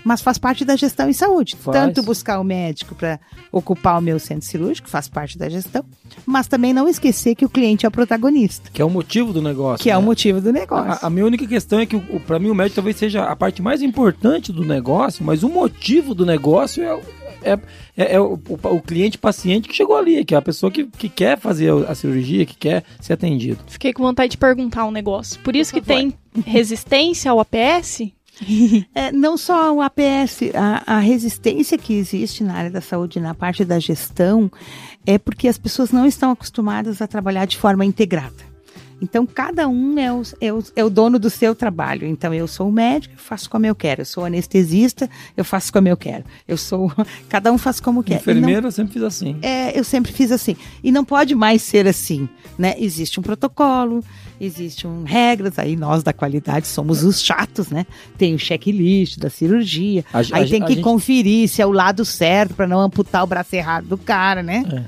Mas 0.04 0.20
faz 0.20 0.36
parte 0.38 0.64
da 0.64 0.74
gestão 0.76 1.08
em 1.08 1.12
saúde. 1.12 1.56
Faz. 1.56 1.76
Tanto 1.76 2.02
buscar 2.02 2.40
o 2.40 2.44
médico 2.44 2.94
para 2.94 3.20
ocupar 3.52 3.98
o 3.98 4.02
meu 4.02 4.18
centro 4.18 4.46
cirúrgico, 4.46 4.88
faz 4.88 5.08
parte 5.08 5.38
da 5.38 5.48
gestão, 5.48 5.84
mas 6.26 6.46
também 6.48 6.72
não 6.72 6.88
esquecer 6.88 7.34
que 7.34 7.44
o 7.44 7.48
cliente 7.48 7.86
é 7.86 7.88
o 7.88 7.92
protagonista, 7.92 8.70
Que 8.72 8.82
é 8.82 8.84
o 8.84 8.90
motivo 8.90 9.32
do 9.32 9.40
negócio. 9.40 9.82
que 9.82 9.90
é 9.90 9.96
o 9.96 10.00
né? 10.00 10.06
motivo 10.06 10.40
do 10.40 10.52
negócio. 10.52 10.90
A, 11.04 11.06
a 11.06 11.10
minha 11.10 11.24
única 11.26 11.46
questão 11.46 11.78
é 11.78 11.86
que, 11.86 11.94
o, 11.96 12.20
para 12.20 12.38
mim, 12.38 12.50
o 12.50 12.54
médico 12.54 12.76
talvez 12.76 12.96
seja 12.96 13.24
a 13.24 13.36
parte 13.36 13.62
mais 13.62 13.82
importante 13.82 14.52
do 14.52 14.64
negócio, 14.64 15.24
mas 15.24 15.42
o 15.42 15.48
motivo 15.48 16.14
do 16.14 16.26
negócio 16.26 16.82
é, 16.82 16.94
o- 16.94 17.00
é, 17.44 17.52
é- 17.96 18.14
é 18.14 18.20
o, 18.20 18.34
o- 18.48 18.68
o 18.76 18.80
cliente 18.82 19.18
paciente 19.18 19.68
que 19.68 19.74
chegou 19.74 19.96
ali, 19.96 20.24
que 20.24 20.34
é 20.34 20.38
a 20.38 20.42
pessoa 20.42 20.70
que, 20.70 20.84
que 20.86 21.08
quer 21.08 21.38
fazer 21.38 21.70
a 21.88 21.94
cirurgia, 21.94 22.44
que 22.46 22.56
quer 22.56 22.82
ser 23.00 23.12
atendido. 23.12 23.58
Fiquei 23.68 23.92
com 23.92 24.02
vontade 24.02 24.32
de 24.32 24.36
perguntar 24.38 24.84
um 24.84 24.90
negócio. 24.90 25.38
Por 25.42 25.54
isso 25.54 25.72
que 25.72 25.80
tem 25.80 26.12
resistência 26.44 27.30
ao 27.30 27.40
APS? 27.40 28.10
É, 28.94 29.10
não 29.10 29.36
só 29.36 29.74
o 29.74 29.80
APS, 29.80 30.40
a, 30.54 30.96
a 30.96 30.98
resistência 30.98 31.78
que 31.78 31.94
existe 31.94 32.44
na 32.44 32.54
área 32.54 32.70
da 32.70 32.80
saúde, 32.80 33.20
na 33.20 33.34
parte 33.34 33.64
da 33.64 33.78
gestão, 33.78 34.50
é 35.06 35.18
porque 35.18 35.48
as 35.48 35.58
pessoas 35.58 35.90
não 35.90 36.06
estão 36.06 36.30
acostumadas 36.30 37.00
a 37.00 37.06
trabalhar 37.06 37.46
de 37.46 37.56
forma 37.56 37.84
integrada. 37.84 38.51
Então, 39.02 39.26
cada 39.26 39.66
um 39.68 39.98
é 39.98 40.12
o, 40.12 40.22
é, 40.40 40.52
o, 40.52 40.62
é 40.76 40.84
o 40.84 40.88
dono 40.88 41.18
do 41.18 41.28
seu 41.28 41.56
trabalho. 41.56 42.06
Então, 42.06 42.32
eu 42.32 42.46
sou 42.46 42.68
o 42.68 42.72
médico, 42.72 43.14
eu 43.14 43.18
faço 43.18 43.50
como 43.50 43.66
eu 43.66 43.74
quero. 43.74 44.02
Eu 44.02 44.06
sou 44.06 44.24
anestesista, 44.24 45.10
eu 45.36 45.44
faço 45.44 45.72
como 45.72 45.88
eu 45.88 45.96
quero. 45.96 46.24
Eu 46.46 46.56
sou. 46.56 46.90
Cada 47.28 47.50
um 47.52 47.58
faz 47.58 47.80
como 47.80 48.02
quer. 48.04 48.16
Enfermeira 48.20 48.60
não- 48.60 48.68
eu 48.68 48.72
sempre 48.72 48.92
fiz 48.92 49.02
assim. 49.02 49.36
é, 49.42 49.76
eu 49.78 49.82
sempre 49.82 50.12
fiz 50.12 50.30
assim. 50.30 50.56
E 50.84 50.92
não 50.92 51.04
pode 51.04 51.34
mais 51.34 51.62
ser 51.62 51.86
assim, 51.88 52.28
né? 52.56 52.74
Existe 52.78 53.18
um 53.18 53.22
protocolo, 53.24 54.04
existem 54.40 54.88
um 54.88 55.02
regras, 55.02 55.58
aí 55.58 55.74
nós 55.74 56.02
da 56.04 56.12
qualidade 56.12 56.68
somos 56.68 57.02
os 57.02 57.20
chatos, 57.20 57.70
né? 57.70 57.84
Tem 58.16 58.34
o 58.34 58.38
checklist 58.38 59.18
da 59.18 59.28
cirurgia, 59.28 60.04
A- 60.12 60.18
aí 60.18 60.44
a- 60.44 60.48
tem 60.48 60.62
que 60.62 60.74
gente- 60.74 60.80
conferir 60.82 61.48
se 61.48 61.60
é 61.60 61.66
o 61.66 61.72
lado 61.72 62.04
certo 62.04 62.54
para 62.54 62.68
não 62.68 62.80
amputar 62.80 63.24
o 63.24 63.26
braço 63.26 63.56
errado 63.56 63.86
do 63.88 63.98
cara, 63.98 64.42
né? 64.44 64.62
É. 64.72 64.82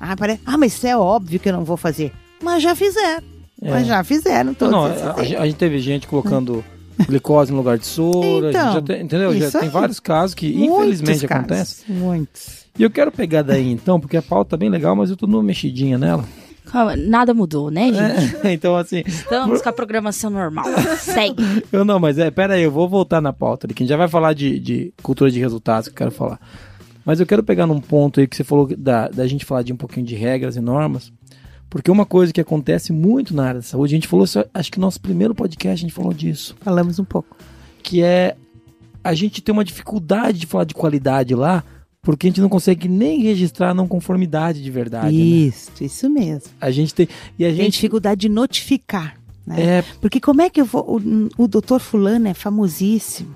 Ah, 0.00 0.16
pare- 0.16 0.40
ah, 0.46 0.56
mas 0.56 0.72
isso 0.74 0.86
é 0.86 0.96
óbvio 0.96 1.38
que 1.38 1.48
eu 1.48 1.52
não 1.52 1.64
vou 1.64 1.76
fazer. 1.76 2.12
Mas 2.42 2.62
já 2.62 2.74
fizeram. 2.74 3.22
É. 3.60 3.70
Mas 3.70 3.86
já 3.86 4.02
fizeram 4.04 4.54
todos 4.54 4.72
Não, 4.72 4.88
esses 4.90 5.02
a, 5.02 5.14
a 5.42 5.46
gente- 5.46 5.56
teve 5.56 5.78
gente 5.80 6.06
colocando 6.06 6.64
glicose 7.06 7.50
no 7.50 7.58
lugar 7.58 7.78
de 7.78 7.86
soro. 7.86 8.18
a 8.48 8.52
gente 8.52 8.56
Então, 8.56 8.72
já 8.74 8.82
tem, 8.82 9.02
entendeu? 9.02 9.36
Já 9.38 9.60
tem 9.60 9.68
vários 9.68 9.98
casos 10.00 10.34
que, 10.34 10.52
Muitos 10.52 10.76
infelizmente, 10.76 11.26
casos, 11.26 11.36
acontecem. 11.46 11.96
Muitos. 11.96 12.66
E 12.78 12.82
eu 12.82 12.90
quero 12.90 13.10
pegar 13.10 13.42
daí 13.42 13.68
então, 13.70 13.98
porque 13.98 14.16
a 14.16 14.22
pauta 14.22 14.50
tá 14.50 14.56
bem 14.56 14.68
legal, 14.68 14.94
mas 14.94 15.10
eu 15.10 15.16
tô 15.16 15.26
numa 15.26 15.42
mexidinha 15.42 15.98
nela. 15.98 16.24
Calma, 16.66 16.94
nada 16.96 17.32
mudou, 17.32 17.70
né, 17.70 17.90
gente? 17.92 18.36
então, 18.52 18.76
assim, 18.76 19.02
Estamos 19.06 19.60
com 19.62 19.68
a 19.68 19.72
programação 19.72 20.28
normal. 20.30 20.66
Segue. 20.98 21.42
eu 21.72 21.84
não, 21.84 21.98
mas 21.98 22.18
é, 22.18 22.30
pera 22.30 22.54
aí, 22.54 22.62
eu 22.62 22.70
vou 22.70 22.88
voltar 22.88 23.20
na 23.20 23.32
pauta 23.32 23.66
ali, 23.66 23.74
que 23.74 23.82
a 23.82 23.84
gente 23.84 23.90
já 23.90 23.96
vai 23.96 24.06
falar 24.08 24.34
de, 24.34 24.60
de 24.60 24.92
cultura 25.02 25.30
de 25.30 25.40
resultados 25.40 25.88
que 25.88 25.94
eu 25.94 25.96
quero 25.96 26.10
falar. 26.10 26.38
Mas 27.04 27.20
eu 27.20 27.26
quero 27.26 27.42
pegar 27.42 27.66
num 27.66 27.80
ponto 27.80 28.20
aí 28.20 28.26
que 28.26 28.36
você 28.36 28.44
falou 28.44 28.68
da, 28.76 29.08
da 29.08 29.26
gente 29.26 29.44
falar 29.46 29.62
de 29.62 29.72
um 29.72 29.76
pouquinho 29.76 30.04
de 30.04 30.14
regras 30.14 30.56
e 30.56 30.60
normas, 30.60 31.10
porque 31.70 31.90
uma 31.90 32.06
coisa 32.06 32.32
que 32.32 32.40
acontece 32.40 32.92
muito 32.92 33.34
na 33.34 33.44
área 33.44 33.60
da 33.60 33.66
saúde, 33.66 33.94
a 33.94 33.96
gente 33.96 34.08
falou, 34.08 34.24
acho 34.54 34.72
que 34.72 34.78
no 34.78 34.86
nosso 34.86 35.00
primeiro 35.00 35.34
podcast 35.34 35.80
a 35.84 35.86
gente 35.88 35.94
falou 35.94 36.12
disso, 36.12 36.56
Falamos 36.60 36.98
um 36.98 37.04
pouco. 37.04 37.36
que 37.82 38.02
é 38.02 38.36
a 39.04 39.14
gente 39.14 39.40
tem 39.40 39.52
uma 39.52 39.64
dificuldade 39.64 40.38
de 40.38 40.46
falar 40.46 40.64
de 40.64 40.74
qualidade 40.74 41.34
lá, 41.34 41.64
porque 42.02 42.26
a 42.26 42.30
gente 42.30 42.40
não 42.40 42.48
consegue 42.48 42.88
nem 42.88 43.22
registrar 43.22 43.70
a 43.70 43.74
não 43.74 43.86
conformidade 43.88 44.62
de 44.62 44.70
verdade. 44.70 45.06
né? 45.16 45.22
Isso, 45.22 45.70
isso 45.80 46.10
mesmo. 46.10 46.50
A 46.60 46.70
gente 46.70 46.94
tem. 46.94 47.08
E 47.38 47.44
a 47.44 47.48
Tem 47.48 47.56
gente. 47.56 47.72
dificuldade 47.74 48.20
de 48.22 48.28
notificar. 48.28 49.16
Né? 49.46 49.78
É, 49.78 49.84
Porque 50.00 50.20
como 50.20 50.42
é 50.42 50.50
que 50.50 50.60
eu 50.60 50.64
vou. 50.66 50.98
O, 50.98 51.44
o 51.44 51.48
doutor 51.48 51.80
Fulano 51.80 52.28
é 52.28 52.34
famosíssimo, 52.34 53.34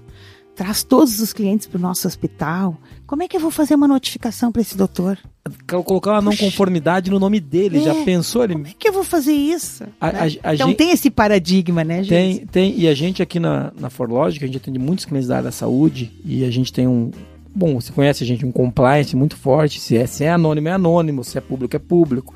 traz 0.54 0.82
todos 0.84 1.18
os 1.20 1.32
clientes 1.32 1.66
para 1.66 1.78
o 1.78 1.80
nosso 1.80 2.06
hospital. 2.06 2.76
Como 3.06 3.22
é 3.22 3.28
que 3.28 3.36
eu 3.36 3.40
vou 3.40 3.50
fazer 3.50 3.74
uma 3.74 3.88
notificação 3.88 4.52
para 4.52 4.62
esse 4.62 4.76
doutor? 4.76 5.18
colocar 5.66 6.12
uma 6.12 6.22
não 6.22 6.36
conformidade 6.36 7.10
no 7.10 7.18
nome 7.18 7.40
dele. 7.40 7.80
Já 7.82 7.92
É, 7.94 8.04
pensou? 8.04 8.44
Ele 8.44 8.52
Como 8.54 8.66
é 8.68 8.74
que 8.78 8.88
eu 8.88 8.92
vou 8.92 9.02
fazer 9.02 9.32
isso? 9.32 9.82
A- 10.00 10.12
né? 10.12 10.18
a- 10.20 10.50
a 10.50 10.54
então 10.54 10.68
gente- 10.68 10.76
tem 10.76 10.90
esse 10.92 11.10
paradigma, 11.10 11.82
né, 11.82 12.04
gente? 12.04 12.08
Tem, 12.08 12.46
tem. 12.46 12.78
E 12.80 12.86
a 12.86 12.94
gente 12.94 13.20
aqui 13.22 13.40
na, 13.40 13.72
na 13.78 13.90
Forlogic, 13.90 14.44
a 14.44 14.46
gente 14.46 14.58
atende 14.58 14.78
muitos 14.78 15.04
clientes 15.04 15.28
da 15.28 15.36
área 15.36 15.44
da 15.46 15.52
saúde 15.52 16.12
e 16.24 16.44
a 16.44 16.50
gente 16.50 16.72
tem 16.72 16.86
um. 16.86 17.10
Bom, 17.54 17.74
você 17.80 17.92
conhece 17.92 18.22
a 18.22 18.26
gente, 18.26 18.46
um 18.46 18.52
compliance 18.52 19.16
muito 19.16 19.36
forte. 19.36 19.80
Se 19.80 19.96
é, 19.96 20.06
se 20.06 20.22
é 20.24 20.30
anônimo, 20.30 20.68
é 20.68 20.72
anônimo. 20.72 21.24
Se 21.24 21.36
é 21.36 21.40
público, 21.40 21.74
é 21.74 21.78
público. 21.78 22.32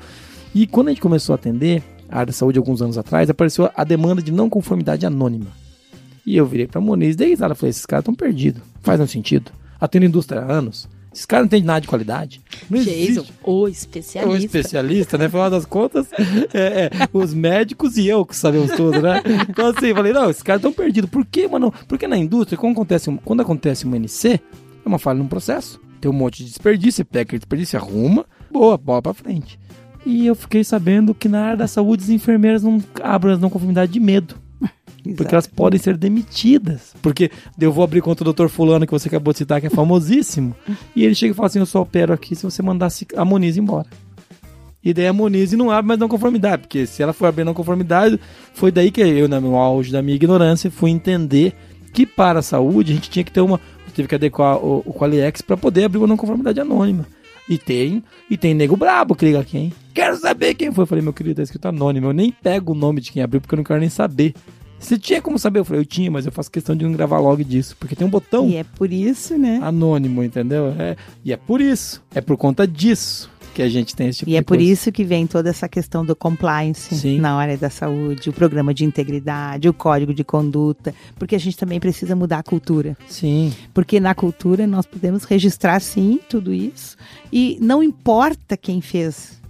E 0.53 0.67
quando 0.67 0.87
a 0.87 0.91
gente 0.91 1.01
começou 1.01 1.33
a 1.33 1.35
atender 1.37 1.81
a 2.09 2.15
área 2.17 2.25
da 2.27 2.33
saúde 2.33 2.57
alguns 2.59 2.81
anos 2.81 2.97
atrás, 2.97 3.29
apareceu 3.29 3.69
a 3.73 3.83
demanda 3.83 4.21
de 4.21 4.31
não 4.31 4.49
conformidade 4.49 5.05
anônima. 5.05 5.47
E 6.27 6.35
eu 6.35 6.45
virei 6.45 6.67
pra 6.67 6.81
Moniz, 6.81 7.15
dei 7.15 7.29
risada, 7.29 7.55
falei, 7.55 7.69
esses 7.69 7.85
caras 7.85 8.01
estão 8.01 8.13
perdidos. 8.13 8.61
Faz 8.81 8.99
um 8.99 9.07
sentido. 9.07 9.49
Atendo 9.79 10.05
indústria 10.05 10.41
há 10.41 10.51
anos. 10.51 10.85
Esses 11.13 11.25
caras 11.25 11.43
não 11.43 11.47
entendem 11.47 11.65
nada 11.65 11.79
de 11.79 11.87
qualidade. 11.87 12.41
Não 12.69 12.79
Jason, 12.79 12.91
existe. 12.91 13.33
o 13.41 13.61
O 13.61 13.67
especialista. 13.69 14.37
especialista, 14.37 15.17
né? 15.17 15.27
Afinal 15.27 15.49
das 15.49 15.65
contas, 15.65 16.07
é, 16.53 16.83
é, 16.83 16.91
os 17.13 17.33
médicos 17.33 17.95
e 17.97 18.07
eu 18.07 18.25
que 18.25 18.35
sabemos 18.35 18.71
tudo, 18.71 19.01
né? 19.01 19.23
Então 19.49 19.67
assim, 19.67 19.93
falei, 19.93 20.11
não, 20.11 20.29
esses 20.29 20.43
caras 20.43 20.59
estão 20.59 20.73
perdidos. 20.73 21.09
Por 21.09 21.25
quê, 21.25 21.47
mano? 21.47 21.73
Porque 21.87 22.09
na 22.09 22.17
indústria, 22.17 22.57
quando 22.57 22.73
acontece, 22.73 23.19
quando 23.23 23.39
acontece 23.41 23.85
uma 23.85 23.95
NC, 23.95 24.33
é 24.33 24.39
uma 24.85 24.99
falha 24.99 25.19
no 25.19 25.29
processo. 25.29 25.79
Tem 26.01 26.11
um 26.11 26.13
monte 26.13 26.39
de 26.43 26.49
desperdício, 26.49 26.97
você 26.97 27.03
pega 27.05 27.21
aquele 27.21 27.39
desperdício, 27.39 27.79
arruma, 27.79 28.25
boa, 28.51 28.77
bola 28.77 29.01
pra 29.01 29.13
frente. 29.13 29.57
E 30.05 30.27
eu 30.27 30.35
fiquei 30.35 30.63
sabendo 30.63 31.15
que 31.15 31.29
na 31.29 31.41
área 31.45 31.57
da 31.57 31.67
saúde 31.67 32.03
as 32.03 32.09
enfermeiras 32.09 32.63
não 32.63 32.83
abrem 33.01 33.33
as 33.33 33.39
não 33.39 33.49
conformidade 33.49 33.93
de 33.93 33.99
medo. 34.01 34.35
Porque 35.15 35.23
Exato. 35.23 35.35
elas 35.35 35.47
podem 35.47 35.79
ser 35.79 35.97
demitidas. 35.97 36.93
Porque 37.01 37.31
eu 37.59 37.71
vou 37.71 37.83
abrir 37.83 38.01
conta 38.01 38.23
do 38.23 38.25
doutor 38.25 38.49
fulano 38.49 38.85
que 38.85 38.91
você 38.91 39.07
acabou 39.07 39.33
de 39.33 39.39
citar, 39.39 39.61
que 39.61 39.67
é 39.67 39.69
famosíssimo. 39.69 40.55
e 40.95 41.03
ele 41.03 41.15
chega 41.15 41.31
e 41.31 41.35
fala 41.35 41.47
assim, 41.47 41.59
eu 41.59 41.65
só 41.65 41.81
opero 41.81 42.13
aqui 42.13 42.35
se 42.35 42.43
você 42.43 42.61
mandasse 42.61 43.07
a 43.15 43.25
Moniz 43.25 43.57
embora. 43.57 43.87
E 44.83 44.93
daí 44.93 45.07
a 45.07 45.13
Moniz 45.13 45.51
não 45.53 45.69
abre 45.71 45.87
mais 45.87 45.99
não 45.99 46.07
conformidade. 46.07 46.63
Porque 46.63 46.85
se 46.85 47.03
ela 47.03 47.13
for 47.13 47.25
abrir 47.25 47.43
não 47.43 47.53
conformidade, 47.53 48.19
foi 48.53 48.71
daí 48.71 48.91
que 48.91 49.01
eu, 49.01 49.27
no 49.27 49.55
auge 49.55 49.91
da 49.91 50.01
minha 50.01 50.15
ignorância, 50.15 50.71
fui 50.71 50.91
entender 50.91 51.53
que 51.93 52.05
para 52.05 52.39
a 52.39 52.43
saúde 52.43 52.91
a 52.91 52.95
gente 52.95 53.09
tinha 53.09 53.23
que 53.23 53.31
ter 53.31 53.41
uma... 53.41 53.59
Tive 53.93 54.07
que 54.07 54.15
adequar 54.15 54.57
o, 54.57 54.83
o 54.85 54.93
Qualiex 54.93 55.41
para 55.41 55.57
poder 55.57 55.85
abrir 55.85 55.97
uma 55.97 56.07
não 56.07 56.15
conformidade 56.15 56.59
anônima. 56.59 57.07
E 57.49 57.57
tem, 57.57 58.03
e 58.29 58.35
tem 58.35 58.53
nego 58.53 58.75
brabo 58.75 59.15
que 59.15 59.25
liga 59.25 59.39
aqui, 59.39 59.57
hein? 59.57 59.73
Quero 59.93 60.17
saber 60.17 60.53
quem 60.53 60.71
foi. 60.71 60.83
Eu 60.83 60.87
falei, 60.87 61.03
meu 61.03 61.13
querido, 61.13 61.37
tá 61.37 61.43
escrito 61.43 61.67
anônimo. 61.67 62.07
Eu 62.07 62.13
nem 62.13 62.31
pego 62.31 62.73
o 62.73 62.75
nome 62.75 62.99
de 62.99 63.11
quem 63.11 63.23
abriu 63.23 63.39
porque 63.39 63.55
eu 63.55 63.57
não 63.57 63.63
quero 63.63 63.79
nem 63.79 63.89
saber. 63.89 64.33
Você 64.79 64.97
tinha 64.97 65.21
como 65.21 65.39
saber? 65.39 65.59
Eu 65.59 65.65
falei, 65.65 65.81
eu 65.81 65.85
tinha, 65.85 66.09
mas 66.11 66.25
eu 66.25 66.31
faço 66.31 66.51
questão 66.51 66.75
de 66.75 66.85
não 66.85 66.91
gravar 66.93 67.19
log 67.19 67.43
disso. 67.43 67.75
Porque 67.79 67.95
tem 67.95 68.05
um 68.05 68.09
botão 68.09 68.47
E 68.47 68.55
é 68.57 68.63
por 68.63 68.91
isso, 68.91 69.37
né? 69.37 69.59
anônimo, 69.61 70.23
entendeu? 70.23 70.73
É, 70.77 70.95
e 71.25 71.33
é 71.33 71.37
por 71.37 71.61
isso, 71.61 72.03
é 72.13 72.21
por 72.21 72.37
conta 72.37 72.67
disso 72.67 73.29
que 73.55 73.61
a 73.63 73.69
gente 73.69 73.95
tem 73.95 74.09
esse 74.09 74.19
tipo 74.19 74.29
E 74.29 74.33
de 74.33 74.37
é 74.37 74.41
por 74.43 74.55
coisa. 74.55 74.71
isso 74.71 74.91
que 74.91 75.03
vem 75.03 75.25
toda 75.25 75.49
essa 75.49 75.67
questão 75.67 76.05
do 76.05 76.15
compliance 76.15 76.93
Sim. 76.93 77.19
na 77.19 77.33
área 77.33 77.57
da 77.57 77.71
saúde, 77.71 78.29
o 78.29 78.33
programa 78.33 78.71
de 78.71 78.85
integridade, 78.85 79.67
o 79.67 79.73
código 79.73 80.13
de 80.13 80.23
conduta, 80.23 80.93
porque 81.17 81.35
a 81.35 81.39
gente 81.39 81.57
também 81.57 81.79
precisa 81.79 82.15
mudar 82.15 82.37
a 82.37 82.43
cultura. 82.43 82.95
Sim, 83.07 83.51
Porque 83.73 83.99
na 83.99 84.13
cultura 84.13 84.67
nós 84.67 84.85
podemos 84.85 85.23
registrar 85.23 85.79
sim 85.79 86.19
tudo 86.29 86.53
isso 86.53 86.95
e 87.33 87.57
não 87.59 87.81
importa 87.81 88.55
quem 88.55 88.79
fez 88.79 89.41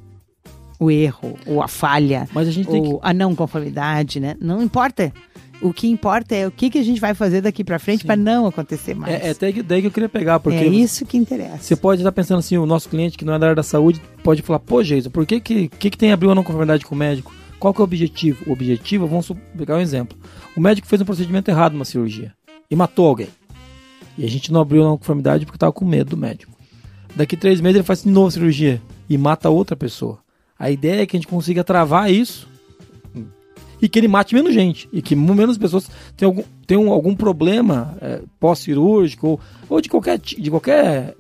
o 0.80 0.92
erro 0.92 1.38
ou 1.46 1.62
a 1.62 1.68
falha 1.68 2.28
mas 2.34 2.48
a 2.48 2.52
gente 2.52 2.70
tem 2.70 2.84
que. 2.84 2.98
a 3.02 3.14
não 3.14 3.36
conformidade, 3.36 4.20
né? 4.20 4.36
Não 4.40 4.62
importa. 4.62 5.12
O 5.60 5.74
que 5.74 5.88
importa 5.88 6.36
é 6.36 6.46
o 6.46 6.52
que, 6.52 6.70
que 6.70 6.78
a 6.78 6.84
gente 6.84 7.02
vai 7.02 7.16
fazer 7.16 7.42
daqui 7.42 7.64
para 7.64 7.80
frente 7.80 8.06
para 8.06 8.16
não 8.16 8.46
acontecer 8.46 8.94
mais. 8.94 9.12
É, 9.24 9.28
é 9.28 9.30
até 9.32 9.52
que- 9.52 9.64
daí 9.64 9.82
que 9.82 9.88
eu 9.88 9.92
queria 9.92 10.08
pegar, 10.08 10.40
porque 10.40 10.60
É 10.60 10.68
isso 10.68 11.04
que 11.04 11.18
interessa. 11.18 11.58
você 11.64 11.76
pode 11.76 12.02
estar 12.02 12.12
pensando 12.12 12.38
assim, 12.38 12.58
o 12.60 12.66
nosso 12.68 12.88
cliente 12.88 13.18
que 13.18 13.26
não 13.26 13.34
é 13.34 13.40
da 13.40 13.48
área 13.48 13.56
da 13.56 13.64
saúde 13.64 14.00
pode 14.24 14.44
falar, 14.44 14.60
pô, 14.60 14.84
Geison, 14.84 15.10
por 15.10 15.26
que 15.26 15.40
que, 15.40 15.68
que, 15.68 15.90
que 15.90 15.98
tem 15.98 16.12
abrir 16.12 16.28
uma 16.28 16.36
não 16.36 16.44
conformidade 16.44 16.86
com 16.86 16.94
o 16.94 16.98
médico? 16.98 17.34
Qual 17.60 17.74
que 17.74 17.80
é 17.80 17.82
o 17.82 17.86
objetivo? 17.86 18.44
O 18.46 18.52
objetivo, 18.54 19.08
vamos 19.08 19.32
pegar 19.58 19.78
um 19.78 19.82
exemplo. 19.82 20.16
O 20.56 20.62
médico 20.62 20.88
fez 20.88 21.02
um 21.02 21.06
procedimento 21.06 21.50
errado 21.50 21.74
numa 21.74 21.86
cirurgia 21.86 22.34
e 22.70 22.76
matou 22.76 23.08
alguém. 23.08 23.30
E 24.16 24.24
a 24.26 24.30
gente 24.30 24.54
não 24.54 24.62
abriu 24.62 24.84
a 24.84 24.86
não 24.90 24.98
conformidade 24.98 25.44
porque 25.44 25.58
estava 25.58 25.74
com 25.74 25.86
medo 25.86 26.12
do 26.12 26.18
médico. 26.18 26.52
Daqui 27.16 27.36
três 27.36 27.60
meses 27.62 27.78
ele 27.78 27.84
faz 27.84 28.04
de 28.04 28.10
novo 28.10 28.28
a 28.28 28.32
cirurgia 28.32 28.80
e 29.10 29.18
mata 29.18 29.50
outra 29.50 29.76
pessoa. 29.76 30.20
A 30.60 30.72
ideia 30.72 31.02
é 31.02 31.06
que 31.06 31.16
a 31.16 31.20
gente 31.20 31.28
consiga 31.28 31.64
travar 31.64 32.12
isso 32.12 32.48
e 33.82 33.88
que 33.88 34.00
ele 34.00 34.08
mate 34.08 34.34
menos 34.34 34.54
gente. 34.54 34.90
E 34.92 35.02
que 35.02 35.16
menos 35.16 35.58
pessoas 35.58 35.90
tenham 36.16 36.32
algum, 36.32 36.44
tenham 36.66 36.92
algum 36.92 37.16
problema 37.16 37.96
é, 38.02 38.22
pós-cirúrgico 38.40 39.28
ou, 39.28 39.40
ou 39.70 39.82
de 39.82 39.90
qualquer, 39.90 40.18
de 40.18 40.50
qualquer 40.50 41.16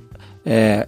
é, 0.45 0.87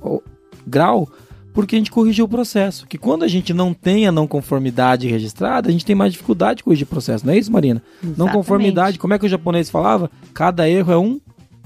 grau, 0.66 1.08
porque 1.54 1.76
a 1.76 1.80
gente 1.80 1.91
corrigiu 1.91 2.26
o 2.26 2.30
processo. 2.30 2.88
Que 2.88 2.97
quando 2.97 3.24
a 3.24 3.28
gente 3.28 3.54
não 3.54 3.74
tem 3.74 4.08
a 4.08 4.12
não 4.12 4.28
conformidade 4.28 5.08
registrada, 5.08 5.70
a 5.70 5.72
gente 5.72 5.86
tem 5.86 5.95
mais 5.95 6.14
dificuldade 6.14 6.58
de 6.58 6.64
corrigir 6.64 6.86
o 6.86 6.89
processo. 6.89 7.26
Não 7.26 7.34
é 7.34 7.38
isso, 7.38 7.52
Marina? 7.52 7.82
Não 8.02 8.12
Exatamente. 8.12 8.34
conformidade, 8.34 9.00
como 9.00 9.14
é 9.14 9.20
que 9.20 9.26
o 9.26 9.30
japonês 9.30 9.70
falava? 9.70 10.10
Cada 10.34 10.68
erro 10.70 10.91
é 10.91 10.97
um 10.97 11.20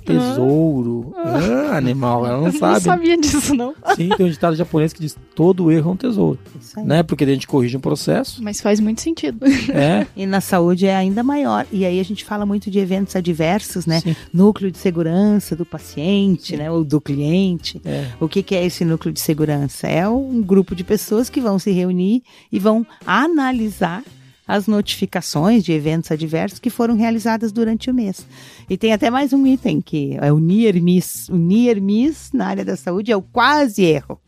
tesouro. 0.04 1.14
Ah, 1.18 1.78
animal, 1.78 2.26
ela 2.26 2.38
não 2.38 2.48
Eu 2.54 2.54
sabe. 2.54 2.74
não 2.74 2.82
sabia 2.82 3.18
disso, 3.18 3.56
não. 3.56 3.74
Sim, 3.96 4.10
tem 4.16 4.26
um 4.26 4.30
ditado 4.30 4.56
japonês 4.56 4.94
que 4.94 5.00
diz 5.02 5.18
todo 5.36 5.72
erro 5.72 5.92
é 5.92 5.94
um 5.94 5.98
tesouro. 5.98 6.40
Isso 6.60 6.80
aí. 6.80 6.86
Né? 6.86 7.04
Porque 7.04 7.26
daí 7.26 7.34
a 7.34 7.36
gente 7.36 7.48
corrige 7.48 7.76
um 7.78 7.80
processo. 7.80 8.44
Mas 8.44 8.62
faz 8.62 8.80
muito 8.80 9.02
sentido. 9.02 9.40
É, 9.72 10.06
E 10.16 10.26
na 10.26 10.42
saúde 10.42 10.86
é 10.86 10.96
ainda 10.96 11.24
maior. 11.24 11.66
E 11.72 11.86
aí 11.86 12.00
a 12.00 12.04
gente 12.04 12.24
fala 12.24 12.46
muito 12.46 12.70
de 12.70 12.80
eventos 12.80 13.16
adversos, 13.16 13.86
né? 13.86 14.00
Sim. 14.02 14.16
Núcleo 14.34 14.72
de 14.72 14.78
segurança 14.78 15.56
do 15.56 15.66
paciente, 15.66 16.56
né? 16.56 16.70
Ou 16.72 16.84
do 16.84 17.00
cliente. 17.02 17.82
é. 17.86 18.08
O 18.20 18.28
que, 18.28 18.44
que 18.44 18.56
é 18.56 18.66
esse 18.66 18.84
núcleo 18.86 19.14
de 19.14 19.20
segurança? 19.20 19.88
É 19.88 20.08
um 20.08 20.42
grupo 20.42 20.76
de 20.76 20.84
pessoas 20.84 21.30
que 21.30 21.42
vão 21.42 21.58
se 21.60 21.72
reunir 21.72 22.24
e 22.52 22.60
vão 22.60 22.86
analisar 23.06 24.04
as 24.48 24.68
notificações 24.68 25.64
de 25.64 25.72
eventos 25.72 26.12
adversos 26.12 26.60
que 26.60 26.70
foram 26.70 26.96
realizadas 26.96 27.52
durante 27.52 27.90
o 27.90 27.94
mês. 27.94 28.26
E 28.70 28.78
tem 28.78 28.94
até 28.94 29.10
mais 29.10 29.34
um 29.34 29.48
item 29.48 29.82
que 29.82 30.18
é 30.20 30.32
o 30.32 30.40
near 30.40 30.76
miss. 30.82 31.30
O 31.30 31.38
near 31.38 31.80
miss 31.82 32.32
na 32.34 32.48
área 32.48 32.66
da 32.66 32.76
saúde 32.76 33.12
é 33.12 33.18
o 33.18 33.22
quase 33.22 33.84
erro. 33.84 34.20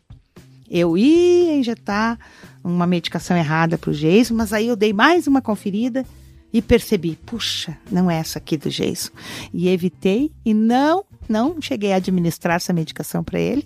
Eu 0.68 0.96
ia 0.96 1.56
injetar 1.56 2.18
uma 2.64 2.86
medicação 2.86 3.36
errada 3.36 3.78
para 3.78 3.90
o 3.90 3.94
Jason, 3.94 4.34
mas 4.34 4.52
aí 4.52 4.66
eu 4.66 4.74
dei 4.74 4.92
mais 4.92 5.26
uma 5.26 5.40
conferida 5.40 6.04
e 6.52 6.60
percebi, 6.60 7.16
puxa, 7.24 7.76
não 7.90 8.10
é 8.10 8.16
essa 8.16 8.38
aqui 8.38 8.56
do 8.56 8.70
Jason. 8.70 9.10
E 9.52 9.68
evitei 9.68 10.32
e 10.44 10.52
não, 10.52 11.04
não 11.28 11.60
cheguei 11.60 11.92
a 11.92 11.96
administrar 11.96 12.56
essa 12.56 12.72
medicação 12.72 13.22
para 13.22 13.38
ele. 13.38 13.64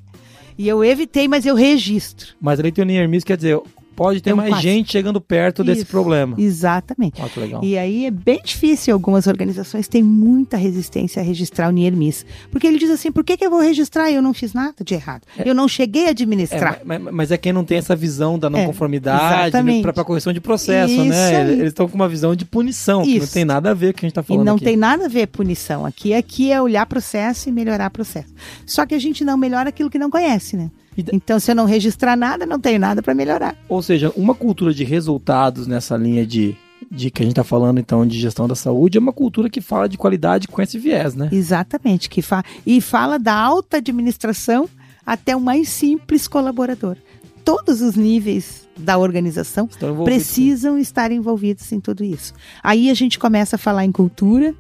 E 0.59 0.69
eu 0.69 0.85
evitei, 0.85 1.27
mas 1.27 1.47
eu 1.47 1.55
registro. 1.55 2.35
Mas 2.41 2.59
a 2.59 2.63
lei 2.63 2.73
tem 2.73 2.85
o 2.85 2.87
near 2.87 3.09
miss, 3.09 3.25
quer 3.25 3.37
dizer, 3.37 3.59
pode 4.01 4.23
ter 4.23 4.31
É 4.31 4.33
um 4.33 4.37
mais 4.39 4.57
gente 4.61 4.93
chegando 4.93 5.21
perto 5.21 5.63
desse 5.63 5.83
Isso. 5.83 5.91
problema. 5.91 6.35
Exatamente. 6.39 7.21
Ó, 7.21 7.29
que 7.29 7.39
legal. 7.39 7.63
E 7.63 7.77
aí 7.77 8.07
é 8.07 8.11
bem 8.11 8.41
difícil, 8.43 8.95
algumas 8.95 9.27
organizações 9.27 9.89
têm 9.89 10.03
muita 10.03 10.57
resistência 10.57 11.21
a 11.21 11.25
registrar 11.25 11.69
o 11.69 11.71
NIRMIS. 11.71 12.25
Porque 12.51 12.67
ele 12.67 12.79
diz 12.79 12.89
assim, 12.89 13.13
por 13.13 13.23
que, 13.23 13.37
que 13.37 13.45
eu 13.45 13.51
vou 13.51 13.61
registrar? 13.61 14.11
Eu 14.11 14.23
não 14.23 14.33
fiz 14.33 14.55
nada 14.55 14.83
de 14.83 14.95
errado. 14.95 15.23
Eu 15.45 15.55
não 15.55 15.69
cheguei 15.69 16.05
a 16.05 16.07
É, 16.07 16.11
administrar. 16.13 16.81
mas, 16.83 16.99
mas 17.13 17.31
é 17.31 17.37
quem 17.37 17.53
não 17.53 17.63
tem 17.63 17.77
essa 17.77 17.95
visão 17.95 18.39
da 18.39 18.49
não 18.49 18.61
É, 18.61 18.65
conformidade 18.67 19.49
exatamente. 19.49 19.83
para 19.83 20.03
correção 20.03 20.33
de 20.33 20.41
processo, 20.41 20.95
Isso 20.95 21.05
né? 21.05 21.37
aí. 21.37 21.53
Eles 21.53 21.67
estão 21.69 21.87
com 21.87 21.95
uma 21.95 22.09
visão 22.09 22.35
de 22.35 22.47
punição, 22.47 23.03
que 23.03 23.19
não 23.19 23.25
Isso. 23.25 23.35
tem 23.35 23.45
nada 23.45 23.71
a 23.73 23.75
ver 23.75 23.93
com 23.93 23.99
o 23.99 24.01
que 24.01 24.07
a 24.07 24.09
gente 24.09 24.13
está 24.13 24.23
E 24.23 24.25
falando 24.25 24.47
não 24.47 24.55
aqui. 24.57 24.65
tem 24.65 24.77
nada 24.79 25.05
a 25.05 25.09
ver 25.09 25.27
punição. 25.27 25.85
Aqui, 25.85 26.15
aqui 26.15 26.51
é 26.51 26.63
olhar 26.63 26.87
processo 26.87 27.51
e 27.51 27.53
melhorar 27.53 27.91
processo. 27.91 28.33
Só 28.65 28.87
que 28.87 28.95
a 28.95 28.99
gente 28.99 29.25
não 29.25 29.37
melhora 29.37 29.69
aquilo 29.69 29.91
que 29.91 29.99
não 29.99 30.09
conhece, 30.09 30.57
né? 30.57 30.71
Então, 31.13 31.39
se 31.39 31.51
eu 31.51 31.55
não 31.55 31.65
registrar 31.65 32.17
nada, 32.17 32.45
não 32.45 32.59
tenho 32.59 32.79
nada 32.79 33.03
para 33.03 33.15
melhorar. 33.15 33.57
Ou 33.69 33.83
seja, 33.83 34.13
uma 34.17 34.35
cultura 34.35 34.75
de 34.75 34.85
resultados 34.85 35.67
nessa 35.67 35.97
linha 35.97 36.27
de, 36.27 36.57
de 36.91 37.11
que 37.11 37.23
a 37.23 37.25
gente 37.25 37.33
está 37.33 37.45
falando, 37.45 37.79
então, 37.79 38.07
de 38.07 38.19
gestão 38.19 38.47
da 38.49 38.55
saúde, 38.55 38.99
é 38.99 39.01
uma 39.01 39.13
cultura 39.13 39.49
que 39.49 39.61
fala 39.61 39.89
de 39.89 39.97
qualidade 39.97 40.49
com 40.49 40.61
esse 40.61 40.79
viés, 40.79 41.15
né? 41.15 41.29
Exatamente. 41.33 42.11
Que 42.11 42.21
fa 42.23 42.43
e 42.67 42.81
fala 42.81 43.19
da 43.19 43.35
alta 43.35 43.79
administração 43.79 44.69
até 45.07 45.35
o 45.35 45.41
mais 45.41 45.69
simples 45.69 46.29
colaborador. 46.29 46.97
Todos 47.45 47.81
os 47.81 47.97
níveis 47.97 48.69
da 48.79 48.99
organização 48.99 49.67
Estão 49.71 49.91
envolvidos. 49.91 50.23
precisam 50.23 50.79
estar 50.79 51.11
envolvidos 51.11 51.71
em 51.73 51.81
tudo 51.81 52.05
isso. 52.05 52.35
Aí 52.63 52.91
a 52.91 52.95
gente 52.95 53.19
começa 53.19 53.57
a 53.57 53.59
falar 53.59 53.85
em 53.85 53.93
cultura, 53.93 54.55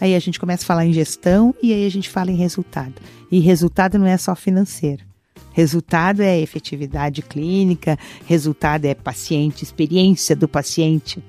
aí 0.00 0.14
a 0.14 0.18
gente 0.18 0.38
começa 0.38 0.62
a 0.62 0.66
falar 0.66 0.84
em 0.86 0.92
gestão 0.92 1.54
e 1.62 1.72
aí 1.72 1.86
a 1.86 1.90
gente 1.90 2.08
fala 2.08 2.30
em 2.30 2.36
resultado. 2.36 2.94
E 3.30 3.40
resultado 3.40 3.98
não 3.98 4.06
é 4.06 4.16
só 4.16 4.34
financeiro. 4.34 5.02
Resultado 5.56 6.20
é 6.20 6.38
efetividade 6.38 7.22
clínica, 7.22 7.98
resultado 8.26 8.84
é 8.84 8.94
paciente, 8.94 9.64
experiência 9.64 10.36
do 10.36 10.46
paciente 10.46 11.24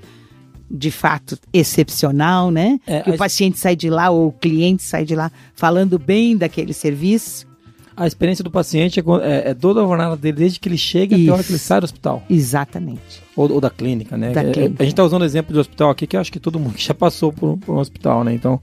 de 0.69 0.91
fato 0.91 1.39
excepcional, 1.53 2.51
né? 2.51 2.77
É, 2.85 3.03
que 3.03 3.11
o 3.11 3.17
paciente 3.17 3.57
sai 3.57 3.73
de 3.73 3.89
lá 3.89 4.09
ou 4.09 4.27
o 4.27 4.31
cliente 4.33 4.83
sai 4.83 5.05
de 5.05 5.15
lá 5.15 5.31
falando 5.55 5.97
bem 5.97 6.35
daquele 6.35 6.73
serviço. 6.73 7.47
A 7.95 8.05
experiência 8.05 8.43
do 8.43 8.51
paciente 8.51 8.99
é, 8.99 9.03
é, 9.21 9.51
é 9.51 9.53
toda 9.53 9.81
a 9.81 9.85
jornada 9.85 10.17
dele, 10.17 10.39
desde 10.39 10.59
que 10.59 10.67
ele 10.67 10.77
chega 10.77 11.15
até 11.15 11.29
a 11.29 11.33
hora 11.33 11.41
que 11.41 11.49
ele 11.49 11.55
Isso. 11.55 11.65
sai 11.65 11.79
do 11.79 11.85
hospital. 11.85 12.21
Exatamente. 12.29 13.23
Ou, 13.33 13.49
ou 13.49 13.61
da 13.61 13.69
clínica, 13.69 14.17
né? 14.17 14.33
Da 14.33 14.43
É, 14.43 14.51
clínica. 14.51 14.83
A 14.83 14.83
gente 14.83 14.91
está 14.91 15.05
usando 15.05 15.21
o 15.21 15.25
exemplo 15.25 15.53
do 15.53 15.59
hospital 15.61 15.89
aqui, 15.89 16.05
que 16.05 16.17
eu 16.17 16.19
acho 16.19 16.33
que 16.33 16.39
todo 16.39 16.59
mundo 16.59 16.75
já 16.77 16.93
passou 16.93 17.31
por, 17.31 17.57
por 17.59 17.73
um 17.73 17.79
hospital, 17.79 18.25
né? 18.25 18.33
Então, 18.33 18.59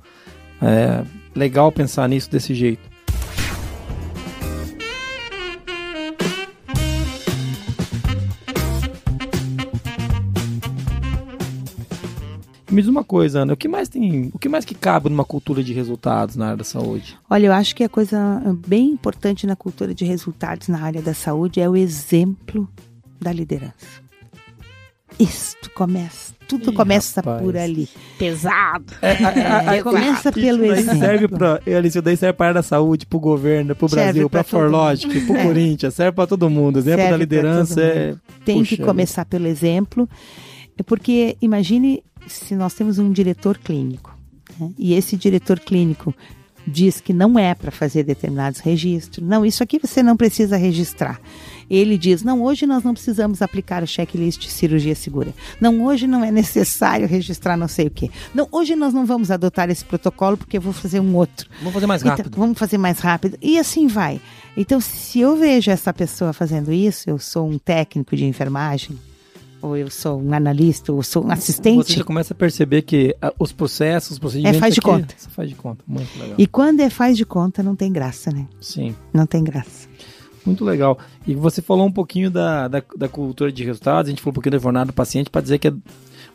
é 0.61 1.03
legal 1.35 1.73
pensar 1.73 2.07
nisso 2.07 2.31
desse 2.31 2.55
jeito. 2.55 2.93
Me 12.75 12.83
diz 12.83 12.89
uma 12.91 13.05
coisa, 13.05 13.41
Ana, 13.41 13.53
o 13.53 13.57
que 13.57 13.69
mais 13.69 13.89
tem, 13.89 14.31
o 14.35 14.39
que 14.39 14.49
mais 14.49 14.65
que 14.65 14.75
cabe 14.75 15.09
numa 15.09 15.25
cultura 15.25 15.63
de 15.63 15.73
resultados 15.73 16.35
na 16.37 16.47
área 16.47 16.57
da 16.59 16.65
saúde? 16.65 17.17
Olha, 17.31 17.47
eu 17.47 17.53
acho 17.53 17.75
que 17.77 17.85
a 17.85 17.89
coisa 17.89 18.43
bem 18.67 18.91
importante 18.91 19.47
na 19.47 19.55
cultura 19.55 19.95
de 19.95 20.05
resultados 20.05 20.69
na 20.69 20.81
área 20.83 21.01
da 21.01 21.15
saúde 21.15 21.61
é 21.61 21.69
o 21.69 21.77
exemplo 21.77 22.69
da 23.21 23.33
liderança. 23.33 24.03
Isto 25.19 25.71
começa, 25.71 26.35
tudo 26.49 26.73
Ih, 26.73 26.75
começa 26.75 27.21
rapaz. 27.21 27.41
por 27.43 27.57
ali. 27.57 27.89
Pesado. 28.19 28.93
É, 29.01 29.79
começa 29.81 30.33
pelo 30.33 30.65
Isso 30.65 30.75
exemplo. 30.75 30.99
serve 30.99 31.29
pra, 31.29 31.61
isso 31.85 32.03
daí 32.03 32.17
serve 32.17 32.33
pra 32.33 32.47
área 32.47 32.55
da 32.55 32.63
saúde, 32.65 33.07
pro 33.07 33.21
governo, 33.21 33.77
pro 33.77 33.89
Serve 33.89 34.05
Brasil, 34.05 34.29
pra 34.31 34.43
todo 34.43 34.51
Forlogic, 34.51 35.21
pro 35.21 35.37
É. 35.37 35.43
Corinthians, 35.45 35.95
serve 35.95 36.13
pra 36.13 36.27
todo 36.27 36.51
mundo. 36.51 36.81
Exemplo 36.81 36.99
Serve 37.03 37.11
da 37.13 37.17
liderança 37.17 37.81
é. 37.81 38.17
Tem 38.45 38.59
Puxa 38.59 38.77
que 38.77 38.83
começar 38.83 39.25
pelo 39.25 39.47
exemplo, 39.47 40.09
é 40.77 40.83
porque 40.83 41.37
imagine 41.41 42.03
se 42.29 42.55
nós 42.55 42.75
temos 42.75 42.99
um 42.99 43.13
diretor 43.13 43.59
clínico 43.59 44.17
né, 44.59 44.71
e 44.79 44.95
esse 44.95 45.17
diretor 45.17 45.59
clínico 45.61 46.15
diz 46.67 46.99
que 46.99 47.13
não 47.13 47.39
é 47.39 47.55
para 47.55 47.71
fazer 47.71 48.05
determinados 48.05 48.61
registros. 48.61 49.27
Não, 49.27 49.45
isso 49.45 49.63
aqui 49.63 49.79
você 49.79 50.03
não 50.03 50.17
precisa 50.17 50.57
registrar. 50.57 51.21
Ele 51.69 51.99
diz: 51.99 52.23
não, 52.23 52.43
hoje 52.43 52.67
nós 52.67 52.83
não 52.83 52.95
precisamos 52.95 53.43
aplicar 53.43 53.83
o 53.83 53.87
checklist 53.87 54.41
de 54.41 54.51
cirurgia 54.51 54.95
segura. 54.95 55.35
Não, 55.61 55.85
hoje 55.85 56.07
não 56.07 56.25
é 56.25 56.31
necessário 56.31 57.07
registrar 57.07 57.57
não 57.57 57.69
sei 57.69 57.87
o 57.87 57.91
quê. 57.91 58.11
Não, 58.35 58.49
hoje 58.51 58.75
nós 58.75 58.95
não 58.95 59.05
vamos 59.05 59.31
adotar 59.31 59.69
esse 59.69 59.85
protocolo 59.85 60.39
porque 60.39 60.57
eu 60.57 60.61
vou 60.61 60.73
fazer 60.73 61.01
um 61.01 61.15
outro. 61.17 61.49
Vamos 61.59 61.75
fazer 61.75 61.87
mais 61.87 62.01
Então, 62.03 62.17
rápido. 62.17 62.37
vamos 62.39 62.59
fazer 62.59 62.79
mais 62.79 62.99
rápido. 62.99 63.37
E 63.43 63.59
assim 63.59 63.87
vai. 63.87 64.19
Então, 64.57 64.81
se 64.81 65.21
eu 65.21 65.37
vejo 65.37 65.71
essa 65.71 65.93
pessoa 65.93 66.33
fazendo 66.33 66.73
isso, 66.73 67.11
eu 67.11 67.19
sou 67.19 67.47
um 67.47 67.59
técnico 67.59 68.17
de 68.17 68.25
enfermagem, 68.25 68.99
ou 69.65 69.77
eu 69.77 69.91
sou 69.91 70.21
um 70.21 70.33
analista, 70.35 70.93
ou 70.93 71.03
sou 71.03 71.23
um 71.23 71.27
Você 71.29 71.33
assistente. 71.33 71.97
já 71.99 72.05
começa 72.05 72.33
a 72.35 72.37
perceber 72.37 72.83
que 72.83 73.15
ah, 73.23 73.33
os 73.39 73.53
processos, 73.53 74.13
os 74.13 74.19
procedimentos. 74.19 74.57
É, 74.59 74.61
faz 74.61 74.75
de 74.75 74.81
aqui, 74.81 74.89
conta. 74.89 75.15
Você 75.17 75.29
faz 75.31 75.49
de 75.49 75.55
conta. 75.55 75.85
Muito 75.87 76.19
legal. 76.19 76.35
E 76.39 76.47
quando 76.47 76.81
é 76.81 76.91
faz 76.91 77.17
de 77.17 77.25
conta, 77.25 77.63
não 77.63 77.75
tem 77.75 77.93
graça, 77.93 78.31
né? 78.31 78.47
Sim, 78.61 78.95
Não 79.13 79.27
tem 79.27 79.43
graça. 79.43 79.89
muito 80.45 80.65
legal. 80.65 80.99
E 81.27 81.35
você 81.35 81.63
falou 81.63 81.87
um 81.87 81.93
pouquinho 81.93 82.31
da, 82.31 82.69
da, 82.69 82.83
da 82.97 83.09
cultura 83.09 83.51
de 83.51 83.65
resultados, 83.65 84.09
a 84.09 84.11
gente 84.11 84.21
falou 84.21 84.33
um 84.33 84.35
pouquinho 84.35 84.53
da 84.53 84.59
jornada 84.59 84.87
do 84.87 84.93
paciente 84.93 85.31
para 85.31 85.41
dizer 85.41 85.59
que 85.59 85.69
é. 85.69 85.73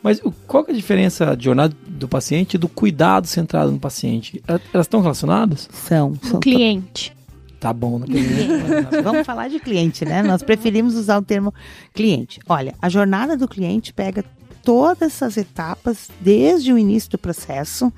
Mas 0.02 0.18
o- 0.24 0.32
qual 0.46 0.64
que 0.64 0.70
é 0.70 0.74
a 0.74 0.76
diferença 0.76 1.36
de 1.36 1.44
jornada 1.44 1.74
do 1.86 2.08
paciente 2.08 2.54
e 2.54 2.58
do 2.58 2.68
cuidado 2.68 3.26
centrado 3.26 3.70
no 3.70 3.78
paciente? 3.78 4.42
El- 4.48 4.58
Elas 4.72 4.86
estão 4.86 5.00
relacionadas? 5.02 5.68
São. 5.72 6.12
O 6.22 6.26
são 6.26 6.40
cliente. 6.40 7.12
Tá 7.60 7.74
bom, 7.74 7.98
não 7.98 8.06
Vamos 9.04 9.26
falar 9.26 9.48
de 9.48 9.60
cliente, 9.60 10.04
né? 10.06 10.22
Nós 10.22 10.42
preferimos 10.42 10.94
usar 10.94 11.18
o 11.18 11.22
termo 11.22 11.52
cliente. 11.92 12.40
Olha, 12.48 12.74
a 12.80 12.88
jornada 12.88 13.36
do 13.36 13.46
cliente 13.46 13.92
pega 13.92 14.24
todas 14.62 15.02
essas 15.02 15.36
etapas 15.36 16.08
desde 16.20 16.72
o 16.72 16.78
início 16.78 17.10
do 17.10 17.18
processo 17.18 17.92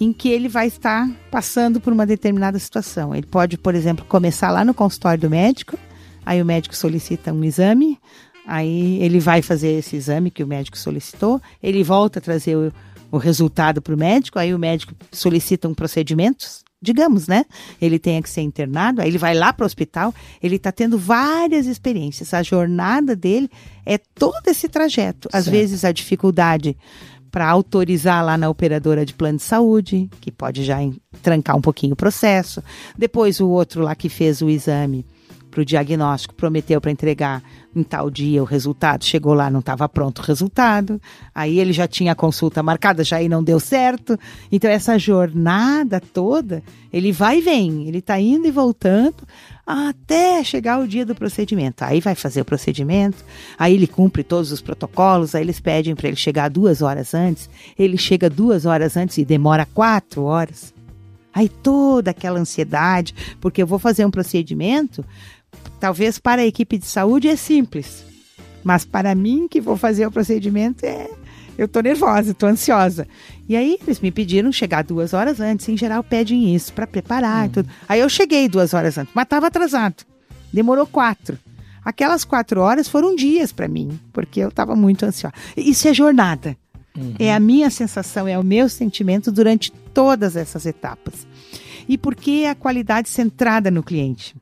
em 0.00 0.12
que 0.12 0.28
ele 0.28 0.48
vai 0.48 0.68
estar 0.68 1.08
passando 1.30 1.80
por 1.80 1.92
uma 1.92 2.06
determinada 2.06 2.58
situação. 2.58 3.14
Ele 3.14 3.26
pode, 3.26 3.58
por 3.58 3.74
exemplo, 3.74 4.04
começar 4.04 4.50
lá 4.50 4.64
no 4.64 4.74
consultório 4.74 5.20
do 5.20 5.30
médico, 5.30 5.78
aí 6.24 6.40
o 6.40 6.44
médico 6.44 6.76
solicita 6.76 7.32
um 7.32 7.44
exame, 7.44 7.98
aí 8.46 9.02
ele 9.02 9.18
vai 9.18 9.42
fazer 9.42 9.78
esse 9.78 9.96
exame 9.96 10.30
que 10.30 10.42
o 10.42 10.46
médico 10.46 10.78
solicitou, 10.78 11.40
ele 11.62 11.82
volta 11.82 12.18
a 12.18 12.22
trazer 12.22 12.56
o, 12.56 12.72
o 13.10 13.18
resultado 13.18 13.80
para 13.80 13.94
o 13.94 13.98
médico, 13.98 14.38
aí 14.38 14.54
o 14.54 14.58
médico 14.58 14.94
solicita 15.12 15.68
um 15.68 15.74
procedimento, 15.74 16.46
digamos, 16.80 17.26
né? 17.26 17.44
Ele 17.80 17.98
tenha 17.98 18.22
que 18.22 18.28
ser 18.28 18.42
internado, 18.42 19.00
aí 19.00 19.08
ele 19.08 19.18
vai 19.18 19.34
lá 19.34 19.52
para 19.52 19.64
o 19.64 19.66
hospital, 19.66 20.14
ele 20.42 20.56
está 20.56 20.70
tendo 20.70 20.98
várias 20.98 21.66
experiências. 21.66 22.34
A 22.34 22.42
jornada 22.42 23.16
dele 23.16 23.50
é 23.86 23.98
todo 23.98 24.46
esse 24.46 24.68
trajeto. 24.68 25.28
Às 25.32 25.44
Certo. 25.44 25.56
vezes 25.56 25.84
a 25.84 25.92
dificuldade 25.92 26.76
para 27.30 27.48
autorizar 27.48 28.24
lá 28.24 28.38
na 28.38 28.48
operadora 28.48 29.04
de 29.04 29.12
plano 29.12 29.38
de 29.38 29.44
saúde, 29.44 30.08
que 30.20 30.30
pode 30.30 30.62
já 30.62 30.78
trancar 31.20 31.56
um 31.56 31.60
pouquinho 31.60 31.94
o 31.94 31.96
processo. 31.96 32.62
Depois 32.96 33.40
o 33.40 33.48
outro 33.48 33.82
lá 33.82 33.94
que 33.96 34.08
fez 34.08 34.40
o 34.40 34.48
exame 34.48 35.04
para 35.54 35.62
o 35.62 35.64
diagnóstico, 35.64 36.34
prometeu 36.34 36.80
para 36.80 36.90
entregar 36.90 37.40
em 37.76 37.84
tal 37.84 38.10
dia 38.10 38.42
o 38.42 38.44
resultado, 38.44 39.04
chegou 39.04 39.32
lá, 39.34 39.48
não 39.48 39.60
estava 39.60 39.88
pronto 39.88 40.18
o 40.18 40.24
resultado, 40.24 41.00
aí 41.32 41.60
ele 41.60 41.72
já 41.72 41.86
tinha 41.86 42.12
a 42.12 42.16
consulta 42.16 42.60
marcada, 42.60 43.04
já 43.04 43.16
aí 43.18 43.28
não 43.28 43.42
deu 43.42 43.60
certo. 43.60 44.18
Então 44.50 44.68
essa 44.68 44.98
jornada 44.98 46.00
toda, 46.00 46.60
ele 46.92 47.12
vai 47.12 47.38
e 47.38 47.40
vem, 47.40 47.86
ele 47.86 47.98
está 47.98 48.18
indo 48.20 48.48
e 48.48 48.50
voltando 48.50 49.16
até 49.64 50.42
chegar 50.42 50.80
o 50.80 50.88
dia 50.88 51.06
do 51.06 51.14
procedimento. 51.14 51.84
Aí 51.84 52.00
vai 52.00 52.16
fazer 52.16 52.40
o 52.40 52.44
procedimento, 52.44 53.24
aí 53.56 53.74
ele 53.74 53.86
cumpre 53.86 54.24
todos 54.24 54.50
os 54.50 54.60
protocolos, 54.60 55.36
aí 55.36 55.42
eles 55.42 55.60
pedem 55.60 55.94
para 55.94 56.08
ele 56.08 56.16
chegar 56.16 56.50
duas 56.50 56.82
horas 56.82 57.14
antes, 57.14 57.48
ele 57.78 57.96
chega 57.96 58.28
duas 58.28 58.66
horas 58.66 58.96
antes 58.96 59.18
e 59.18 59.24
demora 59.24 59.64
quatro 59.66 60.24
horas. 60.24 60.74
Aí 61.32 61.48
toda 61.48 62.12
aquela 62.12 62.38
ansiedade, 62.38 63.12
porque 63.40 63.60
eu 63.60 63.66
vou 63.66 63.78
fazer 63.78 64.04
um 64.04 64.10
procedimento, 64.10 65.04
talvez 65.80 66.18
para 66.18 66.42
a 66.42 66.46
equipe 66.46 66.78
de 66.78 66.86
saúde 66.86 67.28
é 67.28 67.36
simples, 67.36 68.04
mas 68.62 68.84
para 68.84 69.14
mim 69.14 69.46
que 69.48 69.60
vou 69.60 69.76
fazer 69.76 70.06
o 70.06 70.10
procedimento 70.10 70.84
é 70.84 71.10
eu 71.56 71.68
tô 71.68 71.80
nervosa, 71.80 72.34
tô 72.34 72.46
ansiosa. 72.46 73.06
E 73.48 73.56
aí 73.56 73.78
eles 73.82 74.00
me 74.00 74.10
pediram 74.10 74.50
chegar 74.50 74.82
duas 74.82 75.12
horas 75.12 75.40
antes, 75.40 75.68
em 75.68 75.76
geral 75.76 76.02
pedem 76.02 76.54
isso 76.54 76.72
para 76.72 76.86
preparar 76.86 77.46
e 77.46 77.50
tudo. 77.50 77.68
Aí 77.88 78.00
eu 78.00 78.08
cheguei 78.08 78.48
duas 78.48 78.74
horas 78.74 78.98
antes, 78.98 79.12
mas 79.14 79.24
estava 79.24 79.46
atrasado. 79.46 80.04
Demorou 80.52 80.86
quatro. 80.86 81.38
Aquelas 81.84 82.24
quatro 82.24 82.60
horas 82.60 82.88
foram 82.88 83.14
dias 83.14 83.52
para 83.52 83.68
mim, 83.68 84.00
porque 84.12 84.40
eu 84.40 84.48
estava 84.48 84.74
muito 84.74 85.04
ansiosa. 85.04 85.34
Isso 85.56 85.86
é 85.86 85.94
jornada. 85.94 86.56
É 87.18 87.34
a 87.34 87.40
minha 87.40 87.70
sensação, 87.70 88.26
é 88.28 88.38
o 88.38 88.44
meu 88.44 88.68
sentimento 88.68 89.32
durante 89.32 89.72
todas 89.92 90.36
essas 90.36 90.64
etapas. 90.64 91.26
E 91.88 91.98
por 91.98 92.14
que 92.14 92.46
a 92.46 92.54
qualidade 92.54 93.08
centrada 93.08 93.70
no 93.70 93.82
cliente? 93.82 94.34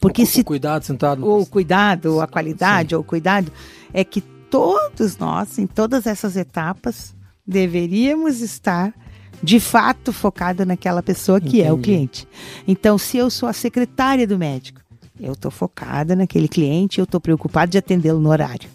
Porque 0.00 0.22
o, 0.22 0.26
se 0.26 0.40
o 0.40 0.44
cuidado 0.44 0.84
sentado. 0.84 1.28
o 1.28 1.44
cuidado, 1.46 2.14
ou 2.14 2.20
a 2.20 2.26
qualidade, 2.26 2.94
ou 2.94 3.00
o 3.00 3.04
cuidado, 3.04 3.50
é 3.92 4.04
que 4.04 4.20
todos 4.20 5.16
nós, 5.18 5.58
em 5.58 5.66
todas 5.66 6.06
essas 6.06 6.36
etapas, 6.36 7.14
deveríamos 7.46 8.40
estar 8.40 8.94
de 9.42 9.60
fato 9.60 10.12
focado 10.12 10.64
naquela 10.66 11.02
pessoa 11.02 11.40
que 11.40 11.62
é 11.62 11.70
o 11.72 11.74
Entendi. 11.74 11.82
cliente. 11.82 12.28
Então, 12.66 12.98
se 12.98 13.16
eu 13.16 13.30
sou 13.30 13.48
a 13.48 13.52
secretária 13.52 14.26
do 14.26 14.38
médico, 14.38 14.80
Eu 15.20 15.32
estou 15.32 15.50
focada 15.50 16.14
naquele 16.14 16.46
cliente, 16.46 17.00
eu 17.00 17.04
estou 17.04 17.20
preocupada 17.20 17.68
de 17.72 17.76
atendê-lo 17.78 18.20
no 18.20 18.28
horário. 18.28 18.68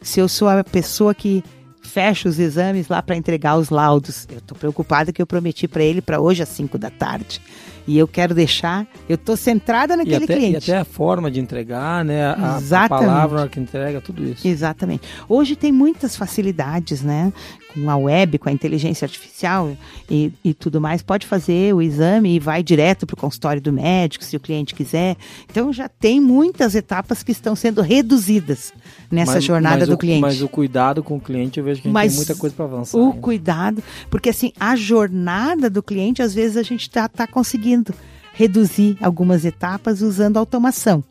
Se 0.00 0.20
eu 0.20 0.26
sou 0.26 0.48
a 0.48 0.64
pessoa 0.64 1.14
que 1.14 1.44
fecha 1.92 2.28
os 2.28 2.38
exames 2.38 2.88
lá 2.88 3.02
para 3.02 3.14
entregar 3.16 3.56
os 3.58 3.68
laudos, 3.68 4.26
eu 4.30 4.38
estou 4.38 4.56
preocupada 4.56 5.12
que 5.12 5.20
eu 5.20 5.26
prometi 5.26 5.68
para 5.68 5.82
ele 5.82 6.00
para 6.00 6.18
hoje 6.20 6.42
às 6.42 6.48
5 6.48 6.78
da 6.78 6.88
tarde. 6.90 7.40
E 7.86 7.98
eu 7.98 8.06
quero 8.06 8.32
deixar, 8.32 8.86
eu 9.08 9.16
estou 9.16 9.36
centrada 9.36 9.94
E 9.94 9.96
naquele 9.96 10.24
até, 10.24 10.34
e 10.34 10.36
cliente. 10.36 10.70
até 10.70 10.78
a 10.80 10.84
forma 10.84 11.28
de 11.30 11.40
entregar, 11.40 12.04
né? 12.04 12.26
A, 12.26 12.58
a 12.58 12.88
palavra 12.88 13.48
que 13.48 13.58
entrega, 13.58 14.00
tudo 14.00 14.24
isso. 14.24 14.46
Exatamente. 14.46 15.02
Hoje 15.28 15.56
tem 15.56 15.72
muitas 15.72 16.14
facilidades, 16.16 17.02
né? 17.02 17.32
Com 17.72 17.88
a 17.88 17.96
web, 17.96 18.38
com 18.38 18.48
a 18.48 18.52
inteligência 18.52 19.04
artificial 19.06 19.74
e, 20.10 20.32
e 20.44 20.52
tudo 20.52 20.80
mais. 20.80 21.02
Pode 21.02 21.26
fazer 21.26 21.74
o 21.74 21.80
exame 21.80 22.36
e 22.36 22.38
vai 22.38 22.62
direto 22.62 23.06
para 23.06 23.14
o 23.14 23.16
consultório 23.16 23.62
do 23.62 23.72
médico, 23.72 24.24
se 24.24 24.36
o 24.36 24.40
cliente 24.40 24.74
quiser. 24.74 25.16
Então 25.50 25.72
já 25.72 25.88
tem 25.88 26.20
muitas 26.20 26.74
etapas 26.74 27.22
que 27.22 27.32
estão 27.32 27.56
sendo 27.56 27.80
reduzidas 27.80 28.72
nessa 29.10 29.34
Mas- 29.34 29.44
jornada 29.44 29.78
mas 29.80 29.88
do 29.88 29.94
o, 29.94 29.98
cliente. 29.98 30.20
Mas 30.20 30.42
o 30.42 30.48
cuidado 30.48 31.02
com 31.02 31.16
o 31.16 31.20
cliente, 31.20 31.58
eu 31.58 31.64
vejo 31.64 31.80
que 31.80 31.88
a 31.88 31.90
gente 31.90 31.94
Mas 31.94 32.12
tem 32.12 32.16
muita 32.16 32.34
coisa 32.34 32.54
para 32.54 32.64
avançar. 32.66 32.98
o 32.98 33.06
ainda. 33.06 33.20
cuidado, 33.20 33.82
porque 34.10 34.28
assim, 34.28 34.52
a 34.60 34.76
jornada 34.76 35.70
do 35.70 35.82
cliente, 35.82 36.20
às 36.22 36.34
vezes 36.34 36.56
a 36.56 36.62
gente 36.62 36.82
está 36.82 37.08
tá 37.08 37.26
conseguindo 37.26 37.94
reduzir 38.34 38.96
algumas 39.00 39.44
etapas 39.44 40.00
usando 40.02 40.36
automação. 40.36 41.02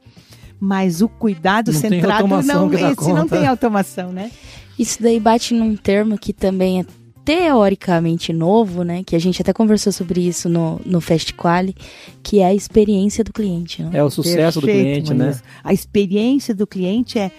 Mas 0.64 1.02
o 1.02 1.10
cuidado 1.10 1.72
Não 1.72 1.80
centrado 1.82 2.28
não, 2.28 2.72
esse 2.72 3.12
não 3.12 3.28
tem 3.28 3.48
automação, 3.48 4.12
né? 4.12 4.32
Isso 4.78 5.02
daí 5.02 5.20
bate 5.20 5.56
num 5.56 5.76
termo 5.76 6.20
que 6.20 6.32
também 6.32 6.82
é 6.82 6.86
teoricamente 7.26 8.32
novo, 8.32 8.84
né? 8.84 9.04
Que 9.04 9.16
a 9.16 9.20
gente 9.20 9.42
até 9.42 9.54
conversou 9.54 9.92
sobre 9.92 10.22
isso 10.22 10.48
no, 10.48 10.80
no 10.86 11.02
Fast 11.02 11.34
Quali, 11.34 11.76
que 12.22 12.40
é 12.40 12.46
a 12.46 12.54
experiência 12.54 13.24
do 13.24 13.34
cliente, 13.34 13.82
né? 13.82 13.90
É 13.94 14.04
o 14.04 14.10
sucesso 14.10 14.62
do 14.62 14.68
Perfeito, 14.68 15.08
cliente, 15.08 15.14
né? 15.14 15.40
A 15.64 15.74
experiência 15.74 16.54
do 16.54 16.68
cliente 16.68 17.18
é 17.18 17.32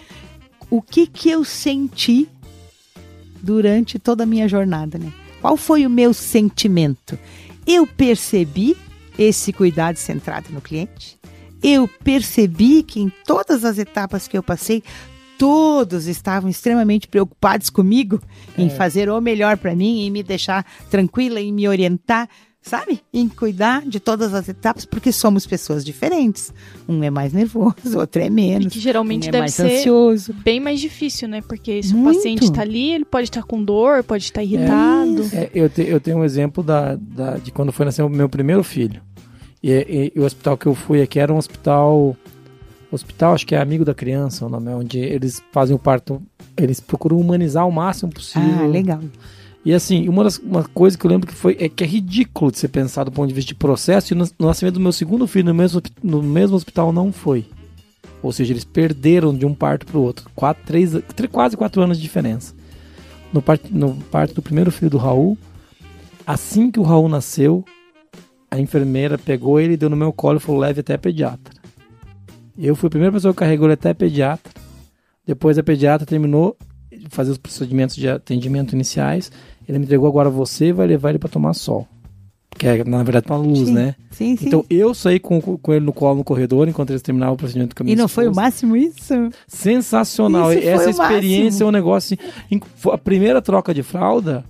o 0.69 0.81
que 0.81 1.07
que 1.07 1.29
eu 1.29 1.43
senti 1.43 2.27
durante 3.41 3.99
toda 3.99 4.23
a 4.23 4.25
minha 4.25 4.47
jornada, 4.47 4.97
né? 4.97 5.13
Qual 5.41 5.57
foi 5.57 5.85
o 5.85 5.89
meu 5.89 6.13
sentimento? 6.13 7.17
Eu 7.65 7.85
percebi 7.85 8.75
esse 9.17 9.51
cuidado 9.53 9.97
centrado 9.97 10.47
no 10.51 10.61
cliente? 10.61 11.17
Eu 11.63 11.87
percebi 11.87 12.83
que 12.83 12.99
em 12.99 13.11
todas 13.25 13.63
as 13.63 13.77
etapas 13.77 14.27
que 14.27 14.37
eu 14.37 14.43
passei, 14.43 14.83
todos 15.37 16.07
estavam 16.07 16.49
extremamente 16.49 17.07
preocupados 17.07 17.69
comigo 17.69 18.19
em 18.57 18.69
fazer 18.69 19.09
o 19.09 19.19
melhor 19.21 19.57
para 19.57 19.75
mim, 19.75 20.01
em 20.05 20.11
me 20.11 20.21
deixar 20.23 20.65
tranquila, 20.89 21.39
em 21.39 21.51
me 21.51 21.67
orientar, 21.67 22.29
sabe? 22.61 23.01
Em 23.13 23.27
cuidar 23.27 23.81
de 23.85 23.99
todas 23.99 24.33
as 24.33 24.47
etapas, 24.47 24.85
porque 24.85 25.11
somos 25.11 25.45
pessoas 25.45 25.83
diferentes. 25.83 26.53
Um 26.87 27.03
é 27.03 27.09
mais 27.09 27.33
nervoso, 27.33 27.73
outro 27.97 28.21
é 28.21 28.27
E 28.27 28.29
menos. 28.29 28.71
que 28.71 28.79
geralmente 28.79 29.25
um 29.25 29.29
é 29.29 29.31
deve 29.31 29.39
mais 29.41 29.53
ser 29.53 29.63
ansioso. 29.79 30.33
bem 30.33 30.59
mais 30.59 30.79
difícil, 30.79 31.27
né? 31.27 31.41
Porque 31.41 31.81
se 31.81 31.93
o 31.93 31.97
Muito. 31.97 32.17
paciente 32.17 32.51
tá 32.51 32.61
ali, 32.61 32.91
ele 32.91 33.05
pode 33.05 33.27
estar 33.29 33.43
com 33.43 33.61
dor, 33.63 34.03
pode 34.03 34.23
estar 34.25 34.43
irritado. 34.43 35.29
É, 35.33 35.49
eu, 35.53 35.69
te- 35.69 35.87
eu 35.87 35.99
tenho 35.99 36.17
um 36.17 36.23
exemplo 36.23 36.63
da, 36.63 36.95
da- 36.95 37.37
de 37.37 37.51
quando 37.51 37.71
foi 37.71 37.85
nascer 37.85 38.01
o 38.03 38.09
meu 38.09 38.29
primeiro 38.29 38.63
filho. 38.63 39.01
E, 39.63 39.71
e- 39.71 40.11
e 40.15 40.19
o 40.19 40.25
hospital 40.25 40.57
que 40.57 40.65
eu 40.65 40.75
fui 40.75 41.01
aqui 41.01 41.19
era 41.19 41.33
um 41.33 41.37
hospital. 41.37 42.15
Hospital, 42.91 43.33
acho 43.33 43.47
que 43.47 43.55
é 43.55 43.59
amigo 43.59 43.83
da 43.83 43.93
criança, 43.95 44.45
o 44.45 44.49
nome 44.49 44.71
é 44.71 44.75
onde 44.75 44.99
eles 44.99 45.41
fazem 45.51 45.75
o 45.75 45.79
parto. 45.79 46.21
Eles 46.55 46.79
procuram 46.79 47.17
humanizar 47.19 47.67
o 47.67 47.71
máximo 47.71 48.11
possível. 48.11 48.65
Ah, 48.65 48.67
legal. 48.67 48.99
E 49.65 49.73
assim, 49.73 50.07
uma, 50.09 50.23
das, 50.25 50.37
uma 50.37 50.63
coisa 50.65 50.95
que 50.97 51.05
eu 51.05 51.09
lembro 51.09 51.25
que 51.25 51.33
foi 51.33 51.55
é 51.59 51.67
que 51.69 51.83
é 51.83 51.87
ridículo 51.87 52.51
de 52.51 52.59
ser 52.59 52.67
pensado 52.67 53.09
do 53.09 53.13
ponto 53.15 53.29
de 53.29 53.33
vista 53.33 53.47
de 53.47 53.55
processo, 53.55 54.13
e 54.13 54.15
no, 54.15 54.25
no 54.37 54.47
nascimento 54.47 54.75
do 54.75 54.79
meu 54.81 54.91
segundo 54.91 55.25
filho 55.25 55.45
no 55.45 55.53
mesmo, 55.53 55.81
no 56.03 56.21
mesmo 56.21 56.55
hospital 56.55 56.91
não 56.91 57.11
foi. 57.11 57.45
Ou 58.21 58.31
seja, 58.31 58.53
eles 58.53 58.63
perderam 58.65 59.33
de 59.33 59.45
um 59.45 59.53
parto 59.55 59.85
para 59.85 59.97
o 59.97 60.01
outro. 60.01 60.29
Quatro, 60.35 60.63
três, 60.65 60.91
tre- 61.15 61.27
quase 61.29 61.57
quatro 61.57 61.81
anos 61.81 61.97
de 61.97 62.03
diferença. 62.03 62.53
No 63.31 63.41
parto, 63.41 63.67
no 63.71 63.95
parto 64.11 64.35
do 64.35 64.41
primeiro 64.41 64.69
filho 64.71 64.91
do 64.91 64.97
Raul, 64.97 65.35
assim 66.27 66.69
que 66.69 66.79
o 66.79 66.83
Raul 66.83 67.09
nasceu, 67.09 67.65
a 68.53 68.59
enfermeira 68.59 69.17
pegou 69.17 69.59
ele, 69.59 69.75
deu 69.75 69.89
no 69.89 69.95
meu 69.95 70.13
colo 70.13 70.37
e 70.37 70.39
falou: 70.39 70.61
leve 70.61 70.81
até 70.81 70.93
a 70.93 70.97
pediatra. 70.97 71.53
Eu 72.57 72.75
fui 72.75 72.87
a 72.87 72.89
primeira 72.91 73.11
pessoa 73.11 73.33
que 73.33 73.39
carregou 73.39 73.65
ele 73.65 73.73
até 73.73 73.89
a 73.89 73.95
pediatra. 73.95 74.53
Depois 75.25 75.57
a 75.57 75.63
pediatra 75.63 76.05
terminou 76.05 76.55
de 76.91 77.07
fazer 77.09 77.31
os 77.31 77.37
procedimentos 77.39 77.95
de 77.95 78.07
atendimento 78.07 78.73
iniciais. 78.73 79.31
Ele 79.67 79.79
me 79.79 79.85
entregou 79.85 80.07
agora 80.07 80.29
você 80.29 80.71
vai 80.71 80.85
levar 80.85 81.09
ele 81.09 81.17
para 81.17 81.29
tomar 81.29 81.53
sol. 81.55 81.87
Que 82.55 82.67
é, 82.67 82.83
na 82.83 83.01
verdade, 83.01 83.25
uma 83.27 83.37
luz, 83.37 83.67
Sim, 83.69 83.73
né? 83.73 83.95
Sim, 84.11 84.37
sim. 84.37 84.45
Então 84.45 84.63
eu 84.69 84.93
saí 84.93 85.19
com, 85.19 85.41
com 85.41 85.73
ele 85.73 85.83
no 85.83 85.91
colo 85.91 86.17
no 86.17 86.23
corredor 86.23 86.67
enquanto 86.67 86.91
eles 86.91 87.01
terminavam 87.01 87.33
o 87.33 87.37
procedimento 87.37 87.75
com 87.75 87.81
a 87.81 87.83
minha 87.85 87.93
e 87.93 87.97
não 87.97 88.07
foi 88.07 88.25
o 88.25 88.29
esposa. 88.29 88.41
máximo 88.41 88.75
isso? 88.77 89.29
Sensacional. 89.47 90.53
Isso 90.53 90.67
Essa 90.67 90.91
experiência 90.91 91.45
máximo. 91.45 91.65
é 91.65 91.69
um 91.69 91.71
negócio 91.71 92.15
assim. 92.21 92.61
A 92.91 92.97
primeira 92.99 93.41
troca 93.41 93.73
de 93.73 93.81
fralda 93.81 94.45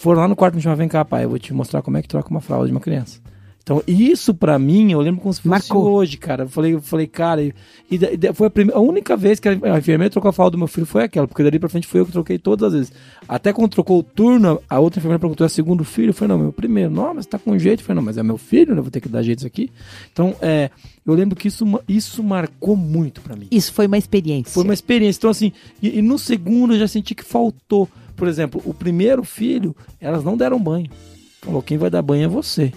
foram 0.00 0.22
lá 0.22 0.28
no 0.28 0.34
quarto 0.34 0.54
me 0.54 0.62
chamar, 0.62 0.76
vem 0.76 0.88
cá, 0.88 1.04
pai, 1.04 1.24
eu 1.24 1.28
vou 1.28 1.38
te 1.38 1.52
mostrar 1.52 1.82
como 1.82 1.98
é 1.98 2.02
que 2.02 2.08
troca 2.08 2.30
uma 2.30 2.40
fralda 2.40 2.64
de 2.64 2.72
uma 2.72 2.80
criança. 2.80 3.20
Então, 3.62 3.82
isso 3.86 4.32
pra 4.32 4.58
mim, 4.58 4.90
eu 4.90 5.00
lembro 5.00 5.20
como 5.20 5.32
se 5.32 5.42
fosse 5.42 5.48
Marcou. 5.48 5.92
hoje, 5.92 6.16
cara. 6.16 6.44
Eu 6.44 6.48
falei, 6.48 6.74
eu 6.74 6.80
falei 6.80 7.06
cara, 7.06 7.42
e, 7.42 7.52
e 7.90 7.96
e 7.96 8.32
foi 8.32 8.46
a, 8.46 8.50
primeira, 8.50 8.78
a 8.78 8.82
única 8.82 9.14
vez 9.16 9.38
que 9.38 9.48
a, 9.48 9.52
a 9.52 9.78
enfermeira 9.78 10.10
trocou 10.10 10.30
a 10.30 10.32
fralda 10.32 10.52
do 10.52 10.58
meu 10.58 10.66
filho 10.66 10.86
foi 10.86 11.04
aquela, 11.04 11.28
porque 11.28 11.42
dali 11.42 11.58
pra 11.58 11.68
frente 11.68 11.86
foi 11.86 12.00
eu 12.00 12.06
que 12.06 12.12
troquei 12.12 12.38
todas 12.38 12.68
as 12.68 12.72
vezes. 12.72 12.92
Até 13.28 13.52
quando 13.52 13.70
trocou 13.70 13.98
o 13.98 14.02
turno, 14.02 14.60
a 14.68 14.80
outra 14.80 14.98
enfermeira 14.98 15.20
perguntou, 15.20 15.44
é 15.44 15.48
segundo 15.48 15.84
filho? 15.84 16.08
Eu 16.08 16.14
falei, 16.14 16.34
não, 16.34 16.42
meu 16.42 16.52
primeiro. 16.52 16.90
Não, 16.90 17.12
mas 17.12 17.26
tá 17.26 17.38
com 17.38 17.56
jeito. 17.58 17.80
Eu 17.80 17.84
falei, 17.84 17.96
não, 17.96 18.02
mas 18.02 18.16
é 18.16 18.22
meu 18.22 18.38
filho, 18.38 18.72
né? 18.72 18.78
eu 18.78 18.82
vou 18.82 18.90
ter 18.90 19.00
que 19.00 19.08
dar 19.08 19.22
jeito 19.22 19.40
isso 19.40 19.46
aqui. 19.46 19.70
Então, 20.10 20.34
é, 20.40 20.70
eu 21.06 21.12
lembro 21.12 21.36
que 21.36 21.46
isso, 21.46 21.64
isso 21.86 22.22
marcou 22.24 22.74
muito 22.74 23.20
pra 23.20 23.36
mim. 23.36 23.46
Isso 23.50 23.72
foi 23.74 23.86
uma 23.86 23.98
experiência. 23.98 24.52
Foi 24.52 24.64
uma 24.64 24.74
experiência. 24.74 25.18
Então, 25.18 25.30
assim, 25.30 25.52
e, 25.82 25.98
e 25.98 26.02
no 26.02 26.18
segundo 26.18 26.74
eu 26.74 26.78
já 26.78 26.88
senti 26.88 27.14
que 27.14 27.24
faltou. 27.24 27.88
Por 28.20 28.28
exemplo, 28.28 28.60
o 28.66 28.74
primeiro 28.74 29.24
filho, 29.24 29.74
elas 29.98 30.22
não 30.22 30.36
deram 30.36 30.60
banho. 30.62 30.90
Falou, 31.40 31.62
quem 31.62 31.78
vai 31.78 31.88
dar 31.88 32.02
banho 32.02 32.24
é 32.24 32.28
você. 32.28 32.70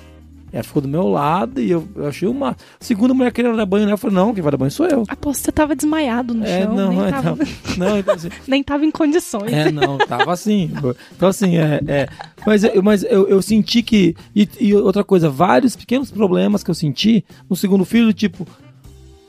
Ela 0.53 0.63
ficou 0.63 0.81
do 0.81 0.87
meu 0.87 1.07
lado 1.09 1.59
e 1.59 1.69
eu, 1.69 1.85
eu 1.95 2.07
achei 2.07 2.27
uma. 2.29 2.55
Segunda 2.79 3.13
mulher 3.13 3.31
querendo 3.33 3.57
dar 3.57 3.65
banho, 3.65 3.85
né? 3.85 3.91
Eu 3.91 3.97
falei, 3.97 4.15
não, 4.15 4.33
quem 4.33 4.41
vai 4.41 4.51
dar 4.51 4.57
banho 4.57 4.71
sou 4.71 4.85
eu. 4.87 5.03
Aposto 5.09 5.41
você 5.43 5.51
tava 5.51 5.75
desmaiado 5.75 6.33
no 6.33 6.45
É, 6.45 6.61
chão, 6.63 6.73
não, 6.75 6.89
nem, 6.91 7.03
é, 7.05 7.11
tava, 7.11 7.37
Não, 7.77 7.97
então, 7.97 8.13
assim, 8.13 8.29
nem 8.47 8.63
tava 8.63 8.85
em 8.85 8.91
condições. 8.91 9.51
é, 9.51 9.69
não, 9.71 9.97
tava 9.97 10.31
assim. 10.31 10.71
Então, 11.17 11.27
assim, 11.27 11.57
é. 11.57 11.81
é 11.87 12.07
mas 12.45 12.63
eu- 12.63 12.81
mas 12.81 13.03
eu, 13.03 13.27
eu 13.27 13.41
senti 13.41 13.83
que. 13.83 14.15
E, 14.35 14.47
e 14.61 14.73
outra 14.75 15.03
coisa, 15.03 15.29
vários 15.29 15.75
pequenos 15.75 16.09
problemas 16.09 16.63
que 16.63 16.71
eu 16.71 16.75
senti 16.75 17.25
no 17.49 17.55
segundo 17.55 17.83
filho, 17.83 18.13
tipo. 18.13 18.47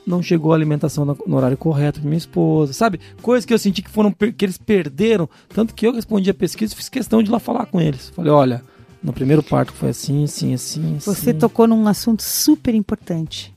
Não 0.05 0.21
chegou 0.21 0.51
a 0.51 0.55
alimentação 0.55 1.03
no 1.05 1.35
horário 1.35 1.57
correto 1.57 1.99
pra 1.99 2.07
minha 2.07 2.17
esposa, 2.17 2.73
sabe? 2.73 2.99
Coisas 3.21 3.43
que 3.43 3.53
eu 3.53 3.57
senti 3.57 3.81
que 3.81 3.89
foram 3.89 4.11
que 4.11 4.45
eles 4.45 4.57
perderam. 4.57 5.27
Tanto 5.49 5.73
que 5.73 5.87
eu 5.87 5.93
respondi 5.93 6.29
a 6.29 6.33
pesquisa 6.33 6.73
e 6.73 6.75
fiz 6.75 6.89
questão 6.89 7.23
de 7.23 7.29
ir 7.29 7.31
lá 7.31 7.39
falar 7.39 7.65
com 7.65 7.81
eles. 7.81 8.09
Falei, 8.09 8.31
olha, 8.31 8.61
no 9.01 9.11
primeiro 9.11 9.41
parto 9.41 9.73
foi 9.73 9.89
assim, 9.89 10.23
assim, 10.23 10.53
assim. 10.53 10.97
Você 10.99 11.31
assim. 11.31 11.39
tocou 11.39 11.67
num 11.67 11.87
assunto 11.87 12.21
super 12.21 12.73
importante. 12.75 13.53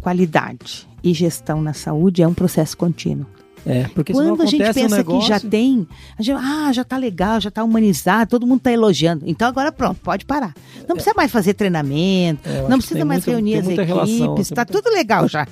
Qualidade 0.00 0.88
e 1.04 1.12
gestão 1.14 1.62
na 1.62 1.72
saúde 1.72 2.22
é 2.22 2.26
um 2.26 2.34
processo 2.34 2.76
contínuo. 2.76 3.26
É, 3.66 3.84
porque 3.94 4.12
Quando 4.12 4.42
a 4.42 4.46
gente 4.46 4.62
acontece 4.62 4.78
um 4.80 4.82
pensa 4.88 5.04
que 5.04 5.10
já 5.12 5.18
negócio- 5.34 5.50
tem, 5.50 5.86
a 6.18 6.22
gente, 6.22 6.38
ah, 6.42 6.72
já 6.72 6.82
tá 6.82 6.96
legal, 6.96 7.40
já 7.40 7.50
tá 7.50 7.62
humanizado, 7.62 8.30
todo 8.30 8.46
mundo 8.46 8.60
tá 8.60 8.72
elogiando. 8.72 9.24
Então 9.26 9.46
agora 9.46 9.70
pronto, 9.70 10.00
pode 10.02 10.24
parar. 10.24 10.54
Não 10.88 10.96
precisa 10.96 11.12
mais 11.16 11.30
fazer 11.30 11.54
treinamento, 11.54 12.48
É, 12.48 12.66
não 12.68 12.78
precisa 12.78 13.04
mais 13.04 13.18
muita- 13.24 13.30
reunir 13.32 13.56
as 13.56 13.66
relação, 13.66 14.24
equipes, 14.32 14.48
tem 14.48 14.54
tá 14.56 14.64
muita- 14.66 14.82
tudo 14.82 14.94
legal 14.94 15.28
já. 15.28 15.46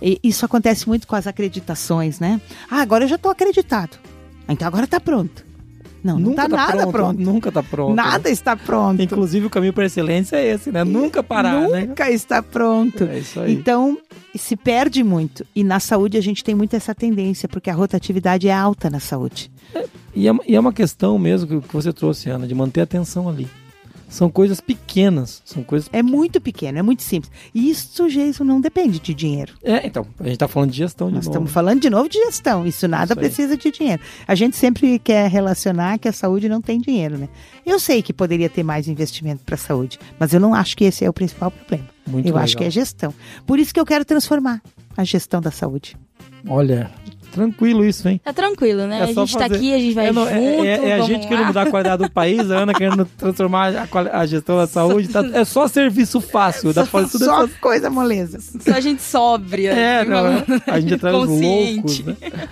E 0.00 0.18
isso 0.22 0.44
acontece 0.44 0.88
muito 0.88 1.06
com 1.06 1.14
as 1.14 1.26
acreditações, 1.26 2.18
né? 2.18 2.40
Ah, 2.70 2.80
agora 2.80 3.04
eu 3.04 3.08
já 3.08 3.18
tô 3.18 3.28
acreditado. 3.28 3.98
Então 4.48 4.66
agora 4.66 4.86
tá 4.86 4.98
pronto. 4.98 5.44
Não, 6.02 6.18
não 6.18 6.30
nunca 6.30 6.48
tá, 6.48 6.56
nada 6.56 6.86
pronto. 6.88 7.20
Nunca 7.20 7.52
tá 7.52 7.62
pronto. 7.62 7.94
Nada 7.94 8.28
está 8.28 8.56
pronto. 8.56 9.00
Inclusive 9.00 9.46
o 9.46 9.50
caminho 9.50 9.72
para 9.72 9.86
excelência 9.86 10.36
é 10.36 10.52
esse, 10.52 10.72
né? 10.72 10.82
Nunca 10.84 11.22
parar, 11.22 11.68
né? 11.68 11.86
Nunca 11.86 12.10
está 12.10 12.42
pronto. 12.42 13.04
É 13.04 13.18
isso 13.18 13.40
aí. 13.40 13.52
Então, 13.52 13.96
se 14.34 14.56
perde 14.56 15.04
muito. 15.04 15.46
E 15.54 15.62
na 15.62 15.78
saúde 15.78 16.16
a 16.16 16.20
gente 16.20 16.42
tem 16.42 16.54
muito 16.54 16.74
essa 16.74 16.94
tendência, 16.94 17.48
porque 17.48 17.70
a 17.70 17.74
rotatividade 17.74 18.48
é 18.48 18.52
alta 18.52 18.90
na 18.90 18.98
saúde. 18.98 19.50
E 20.14 20.28
é, 20.28 20.32
e 20.46 20.56
é 20.56 20.60
uma 20.60 20.72
questão 20.72 21.18
mesmo 21.18 21.48
que, 21.60 21.68
que 21.68 21.74
você 21.74 21.92
trouxe, 21.92 22.28
Ana, 22.30 22.46
de 22.46 22.54
manter 22.54 22.80
a 22.80 22.84
atenção 22.84 23.28
ali. 23.28 23.48
São 24.12 24.30
coisas 24.30 24.60
pequenas, 24.60 25.40
são 25.42 25.62
coisas... 25.62 25.88
É 25.90 26.02
muito 26.02 26.38
pequeno, 26.38 26.78
é 26.78 26.82
muito 26.82 27.02
simples. 27.02 27.32
E 27.54 27.70
isso, 27.70 28.08
Jason, 28.10 28.44
não 28.44 28.60
depende 28.60 29.00
de 29.00 29.14
dinheiro. 29.14 29.54
É, 29.62 29.86
então, 29.86 30.06
a 30.20 30.24
gente 30.24 30.36
tá 30.36 30.46
falando 30.46 30.70
de 30.70 30.76
gestão 30.76 31.08
de 31.08 31.14
Nós 31.14 31.24
novo. 31.24 31.32
estamos 31.34 31.50
falando 31.50 31.80
de 31.80 31.88
novo 31.88 32.10
de 32.10 32.18
gestão. 32.18 32.66
Isso 32.66 32.86
nada 32.86 33.14
Isso 33.14 33.16
precisa 33.16 33.56
de 33.56 33.70
dinheiro. 33.70 34.02
A 34.28 34.34
gente 34.34 34.54
sempre 34.54 34.98
quer 34.98 35.30
relacionar 35.30 35.98
que 35.98 36.06
a 36.08 36.12
saúde 36.12 36.46
não 36.46 36.60
tem 36.60 36.78
dinheiro, 36.78 37.16
né? 37.16 37.28
Eu 37.64 37.80
sei 37.80 38.02
que 38.02 38.12
poderia 38.12 38.50
ter 38.50 38.62
mais 38.62 38.86
investimento 38.86 39.42
para 39.44 39.54
a 39.54 39.58
saúde, 39.58 39.98
mas 40.18 40.34
eu 40.34 40.40
não 40.40 40.54
acho 40.54 40.76
que 40.76 40.84
esse 40.84 41.04
é 41.04 41.08
o 41.08 41.12
principal 41.12 41.50
problema. 41.50 41.88
Muito 42.06 42.26
eu 42.26 42.32
legal. 42.32 42.44
acho 42.44 42.56
que 42.56 42.64
é 42.64 42.70
gestão. 42.70 43.14
Por 43.46 43.58
isso 43.58 43.72
que 43.72 43.80
eu 43.80 43.86
quero 43.86 44.04
transformar 44.04 44.60
a 44.94 45.04
gestão 45.04 45.40
da 45.40 45.50
saúde. 45.50 45.96
Olha, 46.46 46.90
Tranquilo 47.32 47.84
isso, 47.84 48.06
hein? 48.08 48.20
Tá 48.22 48.32
tranquilo, 48.32 48.86
né? 48.86 49.00
É 49.00 49.02
a 49.04 49.14
só 49.14 49.24
gente 49.26 49.32
tá 49.38 49.44
fazer. 49.48 49.56
aqui, 49.56 49.74
a 49.74 49.78
gente 49.78 49.94
vai 49.94 50.06
É, 50.06 50.12
não, 50.12 50.28
é- 50.28 50.34
junto. 50.34 50.64
é, 50.64 50.88
é 50.88 50.92
a 50.92 51.00
gente 51.00 51.22
querendo 51.26 51.40
lá. 51.40 51.46
mudar 51.48 51.62
a 51.62 51.70
qualidade 51.70 52.02
do 52.04 52.10
país, 52.10 52.50
a 52.50 52.58
Ana 52.58 52.74
querendo 52.74 53.04
transformar 53.16 53.74
a, 53.76 53.86
quali- 53.86 54.10
a 54.10 54.24
gestão 54.26 54.56
da 54.58 54.66
saúde. 54.68 55.08
tá- 55.08 55.24
é 55.32 55.44
só 55.44 55.66
serviço 55.66 56.20
fácil, 56.20 56.72
dá 56.72 56.82
pra 56.82 56.90
fazer 56.90 57.12
tudo 57.12 57.24
Só 57.24 57.44
essas- 57.44 57.56
coisa 57.58 57.90
moleza. 57.90 58.38
Só 58.40 58.72
a 58.74 58.80
gente 58.80 59.02
sóbria. 59.02 59.72
É, 59.72 60.04
não, 60.04 60.26
é. 60.28 60.44
a 60.66 60.78
gente 60.78 60.94
atrás 60.94 61.16
dos 61.16 61.26
Consciente. 61.26 62.02
loucos, 62.02 62.22
né? 62.22 62.48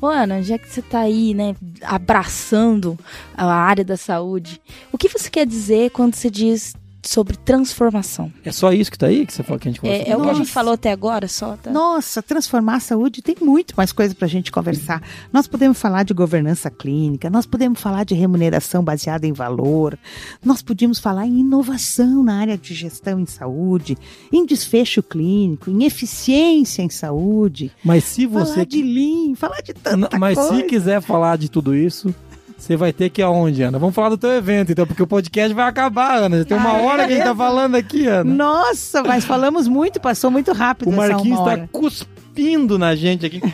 Ô, 0.00 0.06
Ana, 0.08 0.42
já 0.42 0.58
que 0.58 0.68
você 0.68 0.82
tá 0.82 0.98
aí, 1.00 1.32
né, 1.32 1.54
abraçando 1.82 2.98
a 3.36 3.46
área 3.46 3.84
da 3.84 3.96
saúde, 3.96 4.60
o 4.90 4.98
que 4.98 5.08
você 5.08 5.30
quer 5.30 5.46
dizer 5.46 5.90
quando 5.90 6.14
você 6.16 6.28
diz 6.28 6.74
sobre 7.02 7.36
transformação? 7.36 8.32
É 8.44 8.52
só 8.52 8.72
isso 8.72 8.90
que 8.90 8.98
tá 8.98 9.06
aí 9.06 9.26
que 9.26 9.32
você 9.32 9.42
falou 9.42 9.58
que 9.58 9.68
a 9.68 9.70
gente 9.72 9.80
conversou? 9.80 10.06
É, 10.06 10.10
é 10.10 10.16
o 10.16 10.22
que 10.22 10.30
a 10.30 10.34
gente 10.34 10.50
falou 10.50 10.74
até 10.74 10.92
agora, 10.92 11.26
só? 11.28 11.56
Tá? 11.56 11.70
Nossa, 11.70 12.22
transformar 12.22 12.76
a 12.76 12.80
saúde 12.80 13.20
tem 13.22 13.36
muito 13.40 13.74
mais 13.76 13.92
coisa 13.92 14.14
para 14.14 14.26
a 14.26 14.28
gente 14.28 14.52
conversar. 14.52 15.02
Nós 15.32 15.46
podemos 15.46 15.78
falar 15.78 16.04
de 16.04 16.14
governança 16.14 16.70
clínica, 16.70 17.28
nós 17.28 17.44
podemos 17.46 17.80
falar 17.80 18.04
de 18.04 18.14
remuneração 18.14 18.84
baseada 18.84 19.26
em 19.26 19.32
valor, 19.32 19.98
nós 20.44 20.62
podíamos 20.62 20.98
falar 20.98 21.26
em 21.26 21.40
inovação 21.40 22.22
na 22.22 22.38
área 22.38 22.56
de 22.56 22.74
gestão 22.74 23.18
em 23.18 23.26
saúde, 23.26 23.98
em 24.32 24.46
desfecho 24.46 25.02
clínico, 25.02 25.70
em 25.70 25.84
eficiência 25.84 26.82
em 26.82 26.90
saúde, 26.90 27.72
Mas 27.84 28.04
se 28.04 28.28
falar 28.28 28.44
você. 28.44 28.66
de 28.66 28.82
Lean, 28.82 29.34
falar 29.34 29.60
de 29.60 29.74
tanta 29.74 30.18
Mas 30.18 30.38
coisa. 30.38 30.56
se 30.56 30.62
quiser 30.64 31.00
falar 31.00 31.36
de 31.36 31.50
tudo 31.50 31.74
isso, 31.74 32.14
você 32.62 32.76
vai 32.76 32.92
ter 32.92 33.10
que 33.10 33.20
ir 33.20 33.24
aonde, 33.24 33.62
Ana? 33.62 33.78
Vamos 33.78 33.94
falar 33.94 34.08
do 34.10 34.16
teu 34.18 34.30
evento, 34.30 34.70
então, 34.72 34.86
porque 34.86 35.02
o 35.02 35.06
podcast 35.06 35.52
vai 35.54 35.66
acabar, 35.68 36.16
Ana. 36.22 36.38
Já 36.38 36.44
tem 36.44 36.56
uma 36.56 36.72
Ah, 36.72 36.78
é 36.80 36.86
hora 36.86 37.06
que 37.06 37.12
a 37.12 37.16
gente 37.16 37.24
tá 37.24 37.34
falando 37.34 37.74
aqui, 37.74 38.06
Ana. 38.06 38.32
Nossa, 38.34 39.02
mas 39.02 39.24
falamos 39.24 39.66
muito, 39.66 40.00
passou 40.00 40.30
muito 40.30 40.52
rápido 40.52 40.88
O 40.88 40.92
Marquinhos 40.92 41.38
tá 41.38 41.44
hora. 41.44 41.68
cuspindo 41.72 42.78
na 42.78 42.94
gente 42.94 43.26
aqui. 43.26 43.40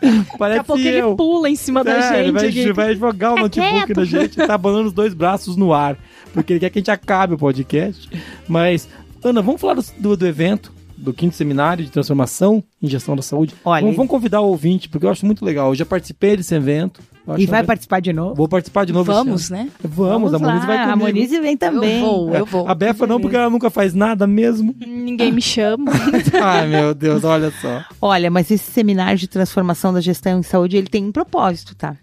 Daqui 0.00 0.38
Parece 0.38 0.60
a 0.60 0.64
pouco 0.64 0.82
eu. 0.82 1.08
ele 1.08 1.16
pula 1.16 1.48
em 1.48 1.54
cima 1.56 1.84
da 1.84 1.92
É, 1.92 2.24
gente. 2.24 2.32
vai, 2.32 2.48
aqui. 2.48 2.72
vai 2.72 2.94
jogar 2.96 3.34
o 3.34 3.36
notebook 3.36 3.72
quieto. 3.86 3.94
da 3.94 4.04
gente, 4.04 4.36
tá 4.36 4.54
abanando 4.54 4.88
os 4.88 4.92
dois 4.92 5.14
braços 5.14 5.56
no 5.56 5.72
ar, 5.72 5.96
porque 6.32 6.52
ele 6.54 6.60
quer 6.60 6.70
que 6.70 6.78
a 6.78 6.80
gente 6.80 6.90
acabe 6.90 7.34
o 7.34 7.38
podcast. 7.38 8.08
Mas, 8.48 8.88
Ana, 9.22 9.40
vamos 9.42 9.60
falar 9.60 9.74
do, 9.74 9.84
do, 9.98 10.16
do 10.16 10.26
evento, 10.26 10.72
do 10.96 11.12
quinto 11.12 11.36
seminário 11.36 11.84
de 11.84 11.90
transformação 11.90 12.62
em 12.82 12.88
gestão 12.88 13.14
da 13.14 13.22
saúde. 13.22 13.54
Olha, 13.64 13.82
vamos, 13.82 13.96
vamos 13.96 14.10
convidar 14.10 14.40
o 14.40 14.46
ouvinte, 14.48 14.88
porque 14.88 15.06
eu 15.06 15.10
acho 15.10 15.24
muito 15.24 15.44
legal. 15.44 15.68
Eu 15.68 15.74
já 15.76 15.86
participei 15.86 16.36
desse 16.36 16.54
evento. 16.54 17.00
E 17.36 17.46
vai 17.46 17.62
participar 17.62 18.00
de 18.00 18.12
novo? 18.12 18.34
Vou 18.34 18.48
participar 18.48 18.86
de 18.86 18.92
novo 18.92 19.12
Vamos, 19.12 19.50
né? 19.50 19.60
ano. 19.60 19.70
Vamos, 19.82 20.34
a 20.34 20.38
Monize 20.38 20.60
lá, 20.60 20.66
vai 20.66 20.76
A 20.78 20.92
comigo. 20.92 21.06
Monize 21.06 21.40
vem 21.40 21.56
também. 21.56 22.00
Eu 22.00 22.06
vou, 22.06 22.34
eu 22.34 22.46
vou. 22.46 22.68
A 22.68 22.74
Befa 22.74 23.06
não, 23.06 23.20
porque 23.20 23.36
ela 23.36 23.50
nunca 23.50 23.68
faz 23.70 23.92
nada 23.92 24.26
mesmo. 24.26 24.74
Ninguém 24.78 25.32
me 25.32 25.42
chama. 25.42 25.90
Ai, 26.42 26.66
meu 26.68 26.94
Deus, 26.94 27.24
olha 27.24 27.50
só. 27.60 27.84
Olha, 28.00 28.30
mas 28.30 28.50
esse 28.50 28.70
seminário 28.70 29.18
de 29.18 29.26
transformação 29.26 29.92
da 29.92 30.00
gestão 30.00 30.38
em 30.38 30.42
saúde, 30.42 30.76
ele 30.76 30.88
tem 30.88 31.04
um 31.04 31.12
propósito, 31.12 31.74
tá? 31.74 31.96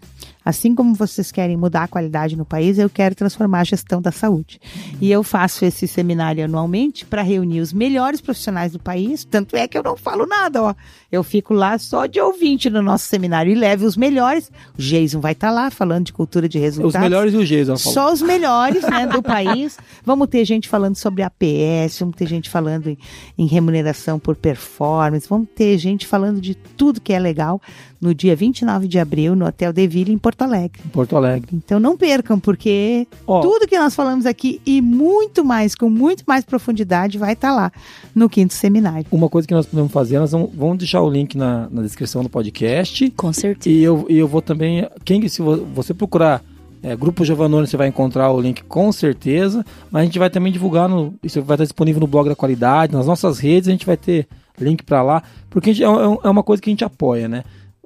Assim 0.46 0.76
como 0.76 0.94
vocês 0.94 1.32
querem 1.32 1.56
mudar 1.56 1.82
a 1.82 1.88
qualidade 1.88 2.36
no 2.36 2.44
país, 2.44 2.78
eu 2.78 2.88
quero 2.88 3.16
transformar 3.16 3.62
a 3.62 3.64
gestão 3.64 4.00
da 4.00 4.12
saúde. 4.12 4.60
E 5.00 5.10
eu 5.10 5.24
faço 5.24 5.64
esse 5.64 5.88
seminário 5.88 6.44
anualmente 6.44 7.04
para 7.04 7.20
reunir 7.20 7.60
os 7.60 7.72
melhores 7.72 8.20
profissionais 8.20 8.70
do 8.70 8.78
país. 8.78 9.24
Tanto 9.24 9.56
é 9.56 9.66
que 9.66 9.76
eu 9.76 9.82
não 9.82 9.96
falo 9.96 10.24
nada, 10.24 10.62
ó. 10.62 10.74
Eu 11.10 11.24
fico 11.24 11.52
lá 11.52 11.76
só 11.78 12.06
de 12.06 12.20
ouvinte 12.20 12.70
no 12.70 12.80
nosso 12.80 13.06
seminário 13.06 13.50
e 13.50 13.56
levo 13.56 13.86
os 13.86 13.96
melhores. 13.96 14.48
O 14.78 14.80
Jason 14.80 15.18
vai 15.18 15.32
estar 15.32 15.50
lá 15.50 15.68
falando 15.68 16.06
de 16.06 16.12
cultura 16.12 16.48
de 16.48 16.60
resultados. 16.60 16.94
Os 16.94 17.00
melhores 17.00 17.34
e 17.34 17.36
o 17.36 17.58
ela 17.58 17.76
falou. 17.76 17.94
Só 17.94 18.12
os 18.12 18.22
melhores 18.22 18.82
né, 18.82 19.04
do 19.04 19.20
país. 19.20 19.76
Vamos 20.04 20.28
ter 20.28 20.44
gente 20.44 20.68
falando 20.68 20.94
sobre 20.94 21.24
APS, 21.24 21.98
vamos 21.98 22.14
ter 22.14 22.28
gente 22.28 22.48
falando 22.48 22.88
em, 22.88 22.98
em 23.36 23.46
remuneração 23.46 24.16
por 24.16 24.36
performance, 24.36 25.28
vamos 25.28 25.48
ter 25.56 25.76
gente 25.76 26.06
falando 26.06 26.40
de 26.40 26.54
tudo 26.54 27.00
que 27.00 27.12
é 27.12 27.18
legal 27.18 27.60
no 28.00 28.14
dia 28.14 28.36
29 28.36 28.86
de 28.88 28.98
abril 28.98 29.34
no 29.34 29.46
Hotel 29.46 29.72
Deville 29.72 30.12
em 30.12 30.18
Porto 30.18 30.42
Alegre. 30.42 30.80
Em 30.84 30.88
Porto 30.88 31.16
Alegre. 31.16 31.48
Então 31.52 31.80
não 31.80 31.96
percam, 31.96 32.38
porque 32.38 33.06
Ó, 33.26 33.40
tudo 33.40 33.66
que 33.66 33.78
nós 33.78 33.94
falamos 33.94 34.26
aqui 34.26 34.60
e 34.66 34.80
muito 34.82 35.44
mais, 35.44 35.74
com 35.74 35.88
muito 35.88 36.22
mais 36.26 36.44
profundidade, 36.44 37.18
vai 37.18 37.32
estar 37.32 37.54
lá 37.54 37.72
no 38.14 38.28
quinto 38.28 38.54
seminário. 38.54 39.06
uma 39.10 39.28
coisa 39.28 39.46
que 39.48 39.54
nós 39.54 39.66
podemos 39.66 39.90
fazer, 39.92 40.18
nós 40.18 40.32
vamos, 40.32 40.50
vamos 40.54 40.78
deixar 40.78 41.00
o 41.02 41.10
link 41.10 41.36
na, 41.36 41.68
na 41.70 41.82
descrição 41.82 42.22
do 42.22 42.28
podcast. 42.28 43.10
Com 43.16 43.32
certeza. 43.32 43.74
E 43.76 43.82
eu, 43.82 44.06
e 44.08 44.18
eu 44.18 44.28
vou 44.28 44.42
também. 44.42 44.86
Quem, 45.04 45.26
se 45.28 45.40
vo- 45.42 45.64
você 45.74 45.92
procurar 45.94 46.42
é, 46.82 46.94
Grupo 46.94 47.24
Giovanoni, 47.24 47.66
você 47.66 47.76
vai 47.76 47.88
encontrar 47.88 48.30
o 48.30 48.40
link 48.40 48.62
com 48.64 48.92
certeza. 48.92 49.64
Mas 49.90 50.02
a 50.02 50.04
gente 50.04 50.18
vai 50.18 50.30
também 50.30 50.52
divulgar. 50.52 50.88
No, 50.88 51.14
isso 51.22 51.40
vai 51.42 51.54
estar 51.56 51.64
disponível 51.64 52.00
no 52.00 52.06
blog 52.06 52.28
da 52.28 52.36
qualidade, 52.36 52.92
nas 52.92 53.06
nossas 53.06 53.38
redes, 53.38 53.68
a 53.68 53.72
gente 53.72 53.86
vai 53.86 53.96
ter 53.96 54.26
link 54.60 54.82
para 54.84 55.02
lá. 55.02 55.22
Porque 55.50 55.70
a 55.70 55.72
gente- 55.72 55.82
é, 55.84 55.88
um- 55.88 56.18
é 56.22 56.28
uma 56.30 56.42
coisa 56.42 56.62
que 56.62 56.70
a 56.70 56.72
gente 56.72 56.84
apoia, 56.84 57.28
né? 57.28 57.42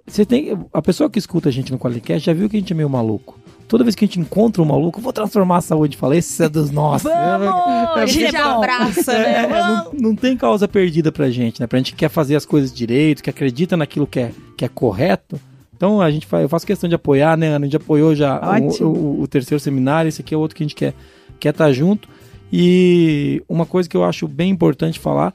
Você 0.07 0.24
tem, 0.24 0.59
a 0.72 0.82
pessoa 0.82 1.09
que 1.09 1.18
escuta 1.18 1.48
a 1.48 1.53
gente 1.53 1.70
no 1.70 1.78
Qualicast 1.78 2.24
já 2.26 2.32
viu 2.32 2.48
que 2.48 2.57
a 2.57 2.61
gente 2.61 2.72
é 2.72 2.76
meio 2.76 2.88
maluco. 2.90 3.38
Toda 3.68 3.84
vez 3.84 3.94
que 3.94 4.05
a 4.05 4.09
gente 4.09 4.18
encontra 4.18 4.61
um 4.61 4.64
maluco, 4.64 4.98
eu 4.98 5.03
vou 5.05 5.12
transformar 5.12 5.59
a 5.59 5.61
saúde. 5.61 5.96
Fala, 5.96 6.16
esse 6.16 6.42
é 6.42 6.48
dos 6.48 6.70
nossos. 6.72 7.09
Vamos! 7.11 7.46
É, 7.46 8.03
a 8.03 8.07
gente 8.07 8.32
já 8.32 8.55
abraça, 8.57 9.12
É, 9.12 9.46
né? 9.46 9.59
é, 9.59 9.62
não, 9.62 9.92
não 10.11 10.16
tem 10.16 10.36
causa 10.36 10.66
perdida 10.66 11.12
pra 11.12 11.30
gente, 11.30 11.61
né? 11.61 11.66
Pra 11.68 11.78
gente 11.78 11.92
que 11.92 11.98
quer 11.98 12.09
fazer 12.09 12.34
as 12.34 12.44
coisas 12.44 12.72
direito, 12.72 13.22
que 13.22 13.30
acredita 13.30 13.76
naquilo 13.76 14.07
que 14.07 14.18
é, 14.20 14.32
que 14.57 14.64
é 14.64 14.68
correto. 14.68 15.40
Então 15.76 16.01
a 16.01 16.11
gente 16.11 16.26
faz, 16.26 16.42
eu 16.42 16.48
faço 16.48 16.66
questão 16.66 16.88
de 16.88 16.94
apoiar, 16.96 17.36
né, 17.38 17.46
Ana? 17.48 17.64
A 17.64 17.68
gente 17.68 17.76
apoiou 17.76 18.14
já 18.14 18.38
o, 18.82 18.84
o- 18.86 19.22
o 19.22 19.28
terceiro 19.28 19.61
seminário, 19.62 20.09
esse 20.09 20.20
aqui 20.20 20.34
é 20.34 20.36
outro 20.36 20.57
que 20.57 20.62
a 20.62 20.66
gente 20.66 20.74
quer 20.74 20.92
quer 21.38 21.51
estar 21.51 21.72
junto. 21.72 22.09
E 22.53 23.42
uma 23.48 23.64
coisa 23.64 23.88
que 23.88 23.96
eu 23.96 24.05
acho 24.05 24.26
bem 24.26 24.51
importante 24.51 24.98
falar, 24.98 25.32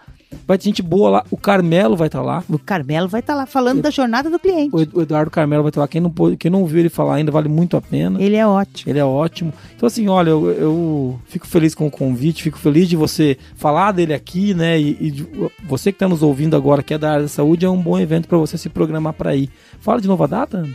vai 0.47 0.57
ter 0.57 0.65
gente 0.65 0.81
boa 0.81 1.09
lá, 1.09 1.23
o 1.31 1.37
Carmelo 1.37 1.95
vai 1.95 2.07
estar 2.07 2.21
lá. 2.21 2.43
O 2.49 2.59
Carmelo 2.59 3.07
vai 3.07 3.19
estar 3.21 3.35
lá 3.35 3.45
falando 3.45 3.81
da 3.81 3.89
jornada 3.89 4.29
do 4.29 4.37
cliente. 4.39 4.75
O 4.75 4.81
Ed- 4.81 4.91
o 4.93 5.01
Eduardo 5.01 5.31
Carmelo 5.31 5.63
vai 5.63 5.69
estar 5.69 5.81
lá. 5.81 5.87
Quem 5.87 6.01
não, 6.01 6.09
pôde- 6.09 6.37
quem 6.37 6.51
não 6.51 6.61
ouviu 6.61 6.79
ele 6.79 6.89
falar 6.89 7.15
ainda, 7.15 7.31
vale 7.31 7.47
muito 7.49 7.77
a 7.77 7.81
pena. 7.81 8.21
Ele 8.21 8.35
é 8.35 8.45
ótimo. 8.45 8.91
Ele 8.91 8.99
é 8.99 9.05
ótimo. 9.05 9.53
Então, 9.75 9.87
assim, 9.87 10.07
olha, 10.07 10.29
eu, 10.31 10.49
eu 10.51 11.19
fico 11.27 11.47
feliz 11.47 11.73
com 11.73 11.87
o 11.87 11.91
convite, 11.91 12.43
fico 12.43 12.57
feliz 12.57 12.87
de 12.89 12.95
você 12.95 13.37
falar 13.55 13.91
dele 13.91 14.13
aqui, 14.13 14.53
né? 14.53 14.79
E, 14.79 14.97
e 14.99 15.11
de- 15.11 15.27
você 15.67 15.91
que 15.91 15.95
está 15.95 16.07
nos 16.07 16.21
ouvindo 16.21 16.55
agora, 16.55 16.83
que 16.83 16.93
é 16.93 16.97
da 16.97 17.11
área 17.11 17.23
da 17.23 17.27
saúde, 17.29 17.65
é 17.65 17.69
um 17.69 17.81
bom 17.81 17.99
evento 17.99 18.27
para 18.27 18.37
você 18.37 18.57
se 18.57 18.69
programar 18.69 19.13
para 19.13 19.35
ir. 19.35 19.49
Fala 19.79 20.01
de 20.01 20.07
novo 20.07 20.23
a 20.23 20.27
data? 20.27 20.57
Ana. 20.57 20.69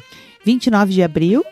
29 0.45 0.93
de 0.95 1.03
abril, 1.03 1.45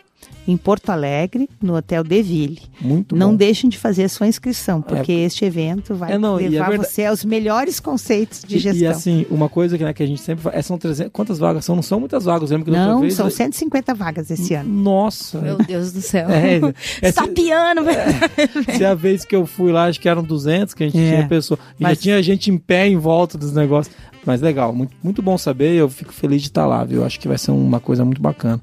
em 0.49 0.57
Porto 0.57 0.89
Alegre, 0.91 1.49
no 1.63 1.77
Hotel 1.77 2.03
Deville. 2.03 2.59
Muito 2.81 3.15
Não 3.15 3.31
bom. 3.33 3.37
deixem 3.37 3.69
de 3.69 3.77
fazer 3.77 4.05
a 4.05 4.09
sua 4.09 4.27
inscrição, 4.27 4.81
porque 4.81 5.13
este 5.13 5.45
evento 5.45 5.95
vai 5.95 6.13
É, 6.15 6.19
não, 6.19 6.41
e 6.41 6.47
é 6.47 6.49
levar 6.49 6.71
verdade- 6.71 6.91
você 6.91 7.05
aos 7.05 7.23
melhores 7.25 7.79
conceitos 7.79 8.43
de 8.49 8.57
E- 8.57 8.59
gestão. 8.59 8.83
E, 8.83 8.87
assim, 8.87 9.27
uma 9.31 9.49
coisa 9.49 9.77
que, 9.77 9.85
né, 9.85 9.93
que 9.93 10.03
a 10.03 10.07
gente 10.07 10.23
sempre 10.23 10.43
fala, 10.43 10.57
é, 10.57 10.63
são 10.63 10.79
300, 10.79 11.13
quantas 11.13 11.39
vagas 11.39 11.65
são? 11.67 11.77
Não 11.77 11.83
são 11.83 12.01
muitas 12.01 12.25
vagas, 12.25 12.51
lembra 12.51 12.65
que 12.65 12.71
Não, 12.71 13.03
vez... 13.03 13.13
são 13.15 13.29
150 13.31 13.95
vagas 13.95 14.31
esse 14.31 14.55
ano. 14.55 14.69
Nossa! 14.73 15.39
Meu 15.39 15.59
Deus 15.59 15.93
do 15.93 16.01
céu. 16.01 16.29
É, 16.31 16.57
é, 16.57 16.61
Está 17.09 17.29
piano, 17.29 17.85
velho. 17.85 18.75
se 18.75 18.85
a 18.85 18.95
vez 18.95 19.25
que 19.27 19.37
eu 19.37 19.45
fui 19.45 19.71
lá, 19.71 19.85
acho 19.85 20.01
que 20.01 20.09
eram 20.09 20.23
200 20.25 20.73
que 20.73 20.85
a 20.85 20.87
gente 20.89 20.99
É. 20.99 21.17
tinha 21.17 21.29
pessoa. 21.29 21.59
E 21.79 21.83
Mas- 21.83 21.99
já 21.99 22.03
tinha 22.03 22.23
gente 22.23 22.51
em 22.51 22.57
pé 22.57 22.89
em 22.89 22.97
volta 22.97 23.37
dos 23.37 23.53
negócios. 23.53 23.95
Mas 24.25 24.41
legal, 24.41 24.75
muito, 24.75 24.95
muito 25.03 25.23
bom 25.23 25.37
saber. 25.39 25.75
Eu 25.75 25.89
fico 25.89 26.13
feliz 26.13 26.43
de 26.43 26.49
estar 26.49 26.67
lá, 26.67 26.85
viu? 26.85 27.05
Acho 27.05 27.19
que 27.21 27.29
vai 27.29 27.39
ser 27.39 27.51
uma 27.51 27.81
coisa 27.81 28.05
muito 28.05 28.21
bacana. 28.21 28.61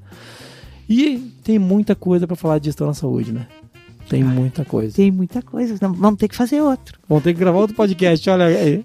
E 0.88 1.32
tem 1.46 1.60
muita 1.60 1.94
coisa 1.96 2.26
para 2.26 2.36
falar 2.36 2.58
de 2.58 2.66
gestão 2.66 2.88
na 2.88 2.94
saúde, 2.96 3.32
né? 3.32 3.46
Tem 4.10 4.24
muita 4.24 4.66
coisa. 4.66 4.96
Tem 4.96 5.12
muita 5.12 5.42
coisa, 5.42 5.76
vamos 5.80 6.20
ter 6.20 6.28
que 6.28 6.36
fazer 6.36 6.60
outro. 6.60 7.00
Vamos 7.08 7.24
ter 7.24 7.34
que 7.34 7.40
gravar 7.40 7.60
outro 7.60 7.76
podcast, 7.76 8.28
olha 8.30 8.46
aí. 8.46 8.84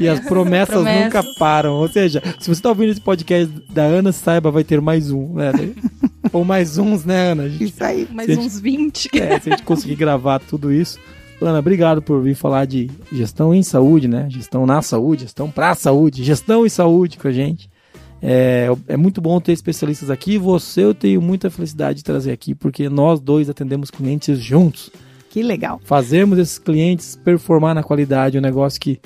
E 0.00 0.08
as 0.08 0.20
promessas, 0.20 0.74
Promessas. 0.74 1.04
nunca 1.04 1.24
param. 1.38 1.74
Ou 1.74 1.88
seja, 1.88 2.22
se 2.38 2.48
você 2.48 2.60
tá 2.60 2.68
ouvindo 2.68 2.90
esse 2.90 3.00
podcast 3.00 3.52
da 3.70 3.82
Ana, 3.82 4.12
saiba, 4.12 4.50
vai 4.50 4.62
ter 4.64 4.80
mais 4.80 5.10
um, 5.10 5.34
né? 5.34 5.52
Ou 6.32 6.44
mais 6.44 6.78
uns, 6.78 7.04
né, 7.04 7.32
Ana? 7.32 7.48
Gente 7.48 7.64
Isso 7.64 7.82
aí. 7.84 8.08
Mais 8.12 8.28
Gente. 8.28 8.40
uns 8.40 8.60
20. 8.60 9.10
É, 9.14 9.38
se 9.40 9.48
a 9.48 9.52
gente 9.52 9.64
conseguir 9.64 9.94
gravar 9.96 10.40
tudo 10.40 10.72
isso. 10.72 10.98
Ana, 11.40 11.60
obrigado 11.60 12.02
por 12.02 12.20
vir 12.22 12.34
falar 12.34 12.64
de 12.66 12.90
gestão 13.12 13.54
em 13.54 13.62
saúde, 13.62 14.08
né? 14.08 14.26
Gestão 14.28 14.66
na 14.66 14.82
saúde, 14.82 15.22
gestão 15.22 15.48
pra 15.50 15.74
saúde, 15.74 16.24
gestão 16.24 16.66
e 16.66 16.70
saúde 16.70 17.18
com 17.18 17.28
a 17.28 17.32
gente. 17.32 17.69
É, 18.22 18.68
é 18.86 18.96
muito 18.96 19.20
bom 19.20 19.40
ter 19.40 19.52
especialistas 19.52 20.10
aqui. 20.10 20.36
Você 20.38 20.84
eu 20.84 20.94
tenho 20.94 21.22
muita 21.22 21.50
felicidade 21.50 21.98
de 21.98 22.04
trazer 22.04 22.32
aqui, 22.32 22.54
porque 22.54 22.88
nós 22.88 23.20
dois 23.20 23.48
atendemos 23.48 23.90
clientes 23.90 24.38
juntos. 24.38 24.90
Que 25.30 25.42
legal. 25.42 25.80
Fazemos 25.84 26.38
esses 26.38 26.58
clientes 26.58 27.16
performar 27.16 27.74
na 27.74 27.82
qualidade, 27.82 28.36
um 28.36 28.40
negócio 28.40 28.80
que 28.80 29.00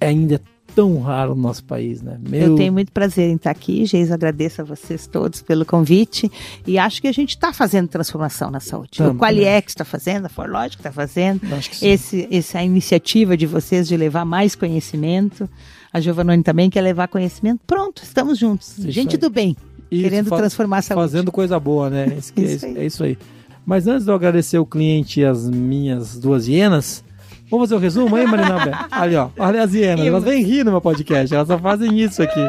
ainda 0.00 0.36
é 0.36 0.40
tão 0.76 1.00
raro 1.00 1.34
no 1.34 1.40
nosso 1.40 1.64
país, 1.64 2.02
né? 2.02 2.18
Meu, 2.20 2.50
Eu 2.50 2.54
tenho 2.54 2.72
muito 2.72 2.92
prazer 2.92 3.30
em 3.30 3.36
estar 3.36 3.50
aqui, 3.50 3.86
Geis. 3.86 4.12
Agradeço 4.12 4.60
a 4.60 4.64
vocês 4.64 5.06
todos 5.06 5.40
pelo 5.40 5.64
convite. 5.64 6.30
E 6.66 6.78
acho 6.78 7.00
que 7.00 7.08
a 7.08 7.12
gente 7.12 7.30
está 7.30 7.50
fazendo 7.52 7.88
transformação 7.88 8.50
na 8.50 8.60
saúde. 8.60 8.98
Também. 8.98 9.14
O 9.14 9.18
Qualiex 9.18 9.72
está 9.72 9.86
fazendo, 9.86 10.26
a 10.26 10.28
Forlogic 10.28 10.76
está 10.76 10.92
fazendo. 10.92 11.40
acho 11.54 11.70
que 11.70 11.76
sim. 11.76 11.88
Esse, 11.88 12.28
essa 12.30 12.62
iniciativa 12.62 13.36
de 13.36 13.46
vocês 13.46 13.88
de 13.88 13.96
levar 13.96 14.26
mais 14.26 14.54
conhecimento. 14.54 15.48
A 15.92 16.00
Giovanoni 16.00 16.42
também 16.42 16.68
quer 16.68 16.82
levar 16.82 17.08
conhecimento. 17.08 17.60
Pronto, 17.66 18.02
estamos 18.02 18.38
juntos. 18.38 18.78
Isso 18.78 18.90
gente 18.90 19.16
aí. 19.16 19.20
do 19.20 19.30
bem, 19.30 19.56
Isso, 19.90 20.02
querendo 20.02 20.30
transformar 20.30 20.78
a 20.78 20.82
saúde. 20.82 21.10
fazendo 21.10 21.32
coisa 21.32 21.58
boa, 21.58 21.88
né? 21.90 22.18
Isso 22.36 22.66
é, 22.66 22.68
aí. 22.68 22.78
é 22.78 22.86
isso 22.86 23.04
aí. 23.04 23.18
Mas 23.64 23.86
antes 23.86 24.04
de 24.04 24.10
eu 24.10 24.14
agradecer 24.14 24.58
o 24.58 24.66
cliente 24.66 25.20
e 25.20 25.24
as 25.24 25.48
minhas 25.50 26.18
duas 26.18 26.46
hienas, 26.46 27.04
Vamos 27.48 27.68
fazer 27.68 27.76
o 27.76 27.78
resumo 27.78 28.16
aí, 28.16 28.26
Marina 28.26 28.64
Bé? 28.64 28.72
Ali, 28.90 29.14
ó. 29.14 29.28
Olha 29.38 29.62
as 29.62 29.72
hienas. 29.72 30.04
Elas 30.04 30.24
vêm 30.24 30.42
rir 30.42 30.64
no 30.64 30.72
meu 30.72 30.80
podcast. 30.80 31.32
Elas 31.32 31.46
só 31.46 31.56
fazem 31.56 32.00
isso 32.00 32.20
aqui. 32.20 32.40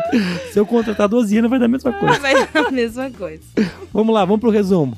Se 0.52 0.60
eu 0.60 0.66
contratar 0.66 1.08
duas 1.08 1.32
hienas, 1.32 1.50
vai 1.50 1.60
dar 1.60 1.66
a 1.66 1.68
mesma 1.68 1.94
coisa. 1.94 2.20
Vai 2.20 2.34
dar 2.34 2.66
a 2.68 2.72
mesma 2.72 3.10
coisa. 3.12 3.44
Vamos 3.94 4.14
lá, 4.14 4.26
vamos 4.26 4.42
pro 4.42 4.50
resumo. 4.50 4.98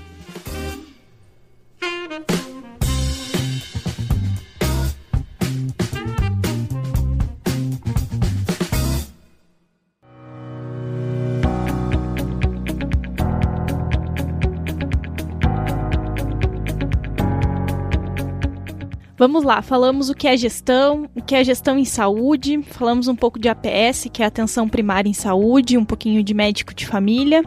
Vamos 19.19 19.43
lá, 19.43 19.61
falamos 19.61 20.09
o 20.09 20.15
que 20.15 20.29
é 20.29 20.37
gestão, 20.37 21.09
o 21.13 21.21
que 21.21 21.35
é 21.35 21.43
gestão 21.43 21.77
em 21.77 21.83
saúde, 21.83 22.63
falamos 22.63 23.09
um 23.09 23.15
pouco 23.17 23.37
de 23.37 23.49
APS, 23.49 24.07
que 24.13 24.23
é 24.23 24.25
atenção 24.25 24.69
primária 24.69 25.09
em 25.09 25.13
saúde, 25.13 25.77
um 25.77 25.83
pouquinho 25.83 26.23
de 26.23 26.33
médico 26.33 26.73
de 26.73 26.85
família. 26.87 27.43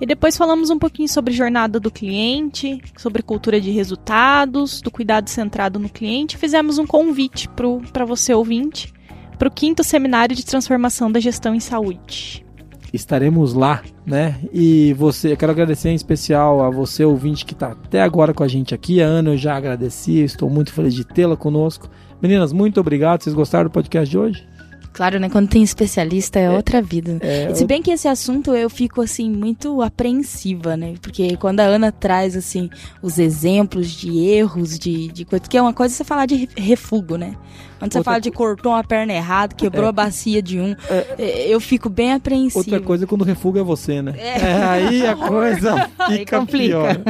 E 0.00 0.06
depois 0.06 0.36
falamos 0.36 0.70
um 0.70 0.78
pouquinho 0.78 1.08
sobre 1.08 1.34
jornada 1.34 1.80
do 1.80 1.90
cliente, 1.90 2.80
sobre 2.96 3.24
cultura 3.24 3.60
de 3.60 3.72
resultados, 3.72 4.80
do 4.80 4.88
cuidado 4.88 5.28
centrado 5.28 5.80
no 5.80 5.88
cliente. 5.88 6.38
Fizemos 6.38 6.78
um 6.78 6.86
convite 6.86 7.48
para 7.92 8.04
você 8.04 8.32
ouvinte 8.32 8.94
para 9.36 9.48
o 9.48 9.52
quinto 9.52 9.82
seminário 9.82 10.36
de 10.36 10.46
transformação 10.46 11.10
da 11.10 11.18
gestão 11.18 11.56
em 11.56 11.60
saúde 11.60 12.46
estaremos 12.92 13.54
lá, 13.54 13.82
né? 14.04 14.36
E 14.52 14.92
você, 14.94 15.32
eu 15.32 15.36
quero 15.36 15.52
agradecer 15.52 15.90
em 15.90 15.94
especial 15.94 16.62
a 16.62 16.70
você, 16.70 17.04
ouvinte, 17.04 17.44
que 17.44 17.52
está 17.52 17.72
até 17.72 18.02
agora 18.02 18.34
com 18.34 18.42
a 18.42 18.48
gente 18.48 18.74
aqui. 18.74 19.02
A 19.02 19.06
Ana 19.06 19.30
eu 19.30 19.36
já 19.36 19.56
agradeci, 19.56 20.22
estou 20.22 20.50
muito 20.50 20.72
feliz 20.72 20.94
de 20.94 21.04
tê-la 21.04 21.36
conosco. 21.36 21.88
Meninas, 22.20 22.52
muito 22.52 22.80
obrigado. 22.80 23.22
Vocês 23.22 23.34
gostaram 23.34 23.64
do 23.64 23.70
podcast 23.70 24.10
de 24.10 24.18
hoje? 24.18 24.49
Claro, 24.92 25.20
né? 25.20 25.28
Quando 25.28 25.48
tem 25.48 25.62
especialista 25.62 26.38
é, 26.38 26.44
é 26.44 26.50
outra 26.50 26.82
vida. 26.82 27.18
É, 27.20 27.54
Se 27.54 27.64
bem 27.64 27.80
que 27.80 27.90
esse 27.90 28.08
assunto 28.08 28.54
eu 28.54 28.68
fico 28.68 29.00
assim 29.00 29.30
muito 29.30 29.80
apreensiva, 29.82 30.76
né? 30.76 30.94
Porque 31.00 31.36
quando 31.36 31.60
a 31.60 31.64
Ana 31.64 31.92
traz 31.92 32.36
assim 32.36 32.68
os 33.00 33.18
exemplos 33.18 33.90
de 33.90 34.18
erros 34.26 34.78
de, 34.78 35.08
de 35.08 35.24
coisa, 35.24 35.44
que 35.48 35.56
é 35.56 35.62
uma 35.62 35.72
coisa 35.72 35.94
você 35.94 36.04
falar 36.04 36.26
de 36.26 36.48
refugo, 36.56 37.16
né? 37.16 37.36
Quando 37.78 37.92
você 37.92 37.98
Outra... 37.98 38.12
fala 38.12 38.20
de 38.20 38.30
cortou 38.30 38.72
uma 38.72 38.84
perna 38.84 39.12
errada, 39.12 39.54
quebrou 39.54 39.86
é. 39.86 39.88
a 39.88 39.92
bacia 39.92 40.42
de 40.42 40.60
um, 40.60 40.76
é. 40.90 41.06
é 41.18 41.48
eu 41.48 41.60
fico 41.60 41.88
bem 41.88 42.12
apreensiva. 42.12 42.58
Outra 42.58 42.80
coisa 42.80 43.04
é 43.04 43.06
quando 43.06 43.22
o 43.22 43.24
refugo 43.24 43.58
é 43.58 43.62
você, 43.62 44.02
né? 44.02 44.14
É. 44.18 44.38
é 44.38 44.64
aí 44.64 45.06
a 45.06 45.16
coisa 45.16 45.88
fica 46.10 46.44
pior. 46.44 47.00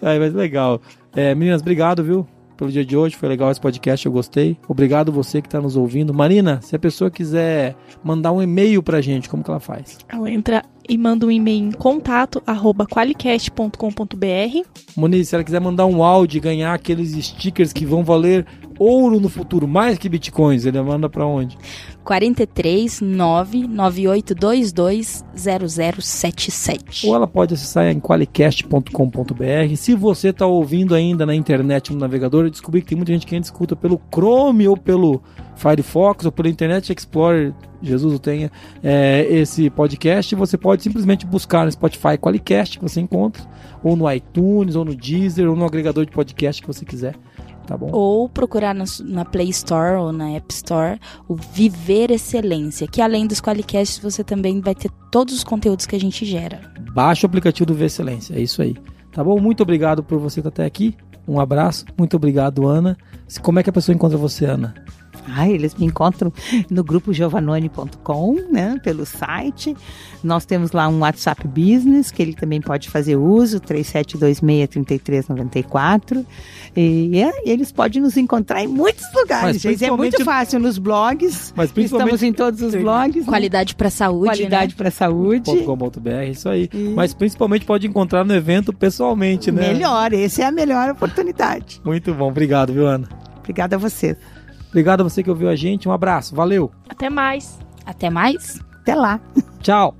Aí, 0.00 0.18
mas 0.18 0.32
legal. 0.32 0.80
É, 1.14 1.34
meninas, 1.34 1.60
obrigado, 1.60 2.02
viu? 2.02 2.26
Pelo 2.56 2.70
dia 2.70 2.84
de 2.84 2.96
hoje. 2.96 3.16
Foi 3.16 3.28
legal 3.28 3.50
esse 3.50 3.60
podcast, 3.60 4.04
eu 4.04 4.12
gostei. 4.12 4.56
Obrigado 4.68 5.12
você 5.12 5.40
que 5.40 5.48
está 5.48 5.60
nos 5.60 5.76
ouvindo. 5.76 6.14
Marina, 6.14 6.60
se 6.62 6.74
a 6.74 6.78
pessoa 6.78 7.10
quiser 7.10 7.76
mandar 8.02 8.32
um 8.32 8.42
e-mail 8.42 8.82
pra 8.82 9.00
gente, 9.00 9.28
como 9.28 9.42
que 9.42 9.50
ela 9.50 9.60
faz? 9.60 9.98
Ela 10.08 10.30
entra 10.30 10.62
e 10.88 10.98
manda 10.98 11.26
um 11.26 11.30
e-mail 11.30 11.68
em 11.68 11.72
contato 11.72 12.42
arroba 12.46 12.86
qualicast.com.br 12.86 14.68
Moniz, 14.96 15.28
se 15.28 15.34
ela 15.34 15.44
quiser 15.44 15.60
mandar 15.60 15.86
um 15.86 16.02
áudio 16.02 16.38
e 16.38 16.40
ganhar 16.40 16.74
aqueles 16.74 17.12
stickers 17.24 17.72
que 17.72 17.86
vão 17.86 18.04
valer 18.04 18.46
ouro 18.78 19.20
no 19.20 19.28
futuro, 19.28 19.68
mais 19.68 19.98
que 19.98 20.08
bitcoins, 20.08 20.66
ele 20.66 20.80
manda 20.82 21.08
para 21.08 21.26
onde? 21.26 21.56
43 22.04 23.00
99822 23.00 25.24
0077. 25.34 27.08
Ou 27.08 27.14
ela 27.14 27.26
pode 27.26 27.54
acessar 27.54 27.86
em 27.86 27.98
qualicast.com.br. 27.98 29.76
Se 29.76 29.94
você 29.94 30.28
está 30.28 30.46
ouvindo 30.46 30.94
ainda 30.94 31.24
na 31.24 31.34
internet 31.34 31.90
no 31.92 31.98
navegador, 31.98 32.44
eu 32.44 32.50
descobri 32.50 32.82
que 32.82 32.88
tem 32.88 32.96
muita 32.96 33.12
gente 33.12 33.26
que 33.26 33.34
ainda 33.34 33.46
escuta 33.46 33.74
pelo 33.74 34.00
Chrome 34.12 34.68
ou 34.68 34.76
pelo 34.76 35.22
Firefox 35.56 36.26
ou 36.26 36.32
pelo 36.32 36.48
Internet 36.48 36.92
Explorer, 36.92 37.54
Jesus 37.80 38.14
o 38.14 38.18
tenha, 38.18 38.50
é, 38.82 39.26
esse 39.30 39.70
podcast. 39.70 40.34
Você 40.34 40.58
pode 40.58 40.82
simplesmente 40.82 41.24
buscar 41.26 41.64
no 41.64 41.72
Spotify 41.72 42.18
Qualicast 42.18 42.78
que 42.78 42.84
você 42.84 43.00
encontra, 43.00 43.42
ou 43.82 43.96
no 43.96 44.10
iTunes, 44.10 44.76
ou 44.76 44.84
no 44.84 44.94
Deezer, 44.94 45.48
ou 45.48 45.56
no 45.56 45.64
agregador 45.64 46.04
de 46.04 46.12
podcast 46.12 46.60
que 46.60 46.68
você 46.68 46.84
quiser. 46.84 47.14
Tá 47.66 47.76
bom. 47.76 47.88
Ou 47.92 48.28
procurar 48.28 48.74
na, 48.74 48.84
na, 49.04 49.24
Play 49.24 49.48
Store 49.48 49.96
ou 49.96 50.12
na 50.12 50.30
App 50.32 50.52
Store 50.52 50.98
o 51.26 51.34
Viver 51.34 52.10
Excelência, 52.10 52.86
que 52.86 53.00
além 53.00 53.26
dos 53.26 53.40
Qualicasts 53.40 53.98
você 53.98 54.22
também 54.22 54.60
vai 54.60 54.74
ter 54.74 54.90
todos 55.10 55.34
os 55.34 55.42
conteúdos 55.42 55.86
que 55.86 55.96
a 55.96 56.00
gente 56.00 56.24
gera. 56.26 56.60
Baixe 56.92 57.24
o 57.24 57.28
aplicativo 57.28 57.66
do 57.66 57.72
Viver 57.72 57.86
Excelência, 57.86 58.34
é 58.34 58.40
isso 58.40 58.60
aí. 58.60 58.76
Tá 59.12 59.22
bom? 59.24 59.40
Muito 59.40 59.62
obrigado 59.62 60.02
por 60.02 60.18
você 60.18 60.40
estar 60.40 60.48
até 60.48 60.64
aqui. 60.64 60.94
Um 61.26 61.40
abraço. 61.40 61.86
Muito 61.96 62.16
obrigado, 62.16 62.66
Ana. 62.66 62.98
Como 63.40 63.58
é 63.58 63.62
que 63.62 63.70
a 63.70 63.72
pessoa 63.72 63.94
encontra 63.94 64.18
você, 64.18 64.44
Ana? 64.44 64.74
Ah, 65.28 65.48
eles 65.48 65.74
me 65.74 65.86
encontram 65.86 66.32
no 66.70 66.84
grupo 66.84 67.12
giovanoni.com, 67.12 68.36
né, 68.50 68.78
pelo 68.82 69.06
site. 69.06 69.76
Nós 70.22 70.44
temos 70.44 70.72
lá 70.72 70.86
um 70.88 70.98
WhatsApp 71.00 71.46
Business, 71.46 72.10
que 72.10 72.20
ele 72.22 72.34
também 72.34 72.60
pode 72.60 72.90
fazer 72.90 73.14
uso, 73.16 73.60
3726-3394. 73.60 76.26
E, 76.76 77.20
é, 77.20 77.50
eles 77.50 77.70
podem 77.70 78.02
nos 78.02 78.16
encontrar 78.16 78.62
em 78.62 78.66
muitos 78.66 79.04
lugares, 79.14 79.60
gente. 79.60 79.84
É 79.84 79.90
muito 79.90 80.24
fácil 80.24 80.58
nos 80.60 80.78
blogs. 80.78 81.52
Mas 81.56 81.70
Estamos 81.76 82.22
em 82.22 82.32
todos 82.32 82.62
os 82.62 82.74
blogs. 82.74 83.26
Né? 83.26 83.32
Qualidade 83.32 83.74
para 83.74 83.90
saúde. 83.90 84.30
Qualidade 84.30 84.72
né? 84.72 84.76
para 84.76 84.90
saúde. 84.90 85.64
.com.br, 85.64 86.30
isso 86.30 86.48
aí. 86.48 86.70
E... 86.72 86.94
Mas 86.94 87.12
principalmente 87.14 87.64
pode 87.64 87.86
encontrar 87.86 88.24
no 88.24 88.34
evento 88.34 88.72
pessoalmente, 88.72 89.52
né? 89.52 89.72
Melhor, 89.72 90.12
essa 90.12 90.42
é 90.42 90.46
a 90.46 90.50
melhor 90.50 90.90
oportunidade. 90.90 91.80
Muito 91.84 92.12
bom, 92.14 92.28
obrigado, 92.28 92.72
viu, 92.72 92.86
Ana? 92.86 93.08
Obrigada 93.38 93.76
a 93.76 93.78
você. 93.78 94.16
Obrigado 94.74 95.02
a 95.02 95.04
você 95.04 95.22
que 95.22 95.30
ouviu 95.30 95.48
a 95.48 95.54
gente. 95.54 95.88
Um 95.88 95.92
abraço. 95.92 96.34
Valeu. 96.34 96.68
Até 96.88 97.08
mais. 97.08 97.60
Até 97.86 98.10
mais. 98.10 98.60
Até 98.82 98.96
lá. 98.96 99.20
Tchau. 99.62 99.94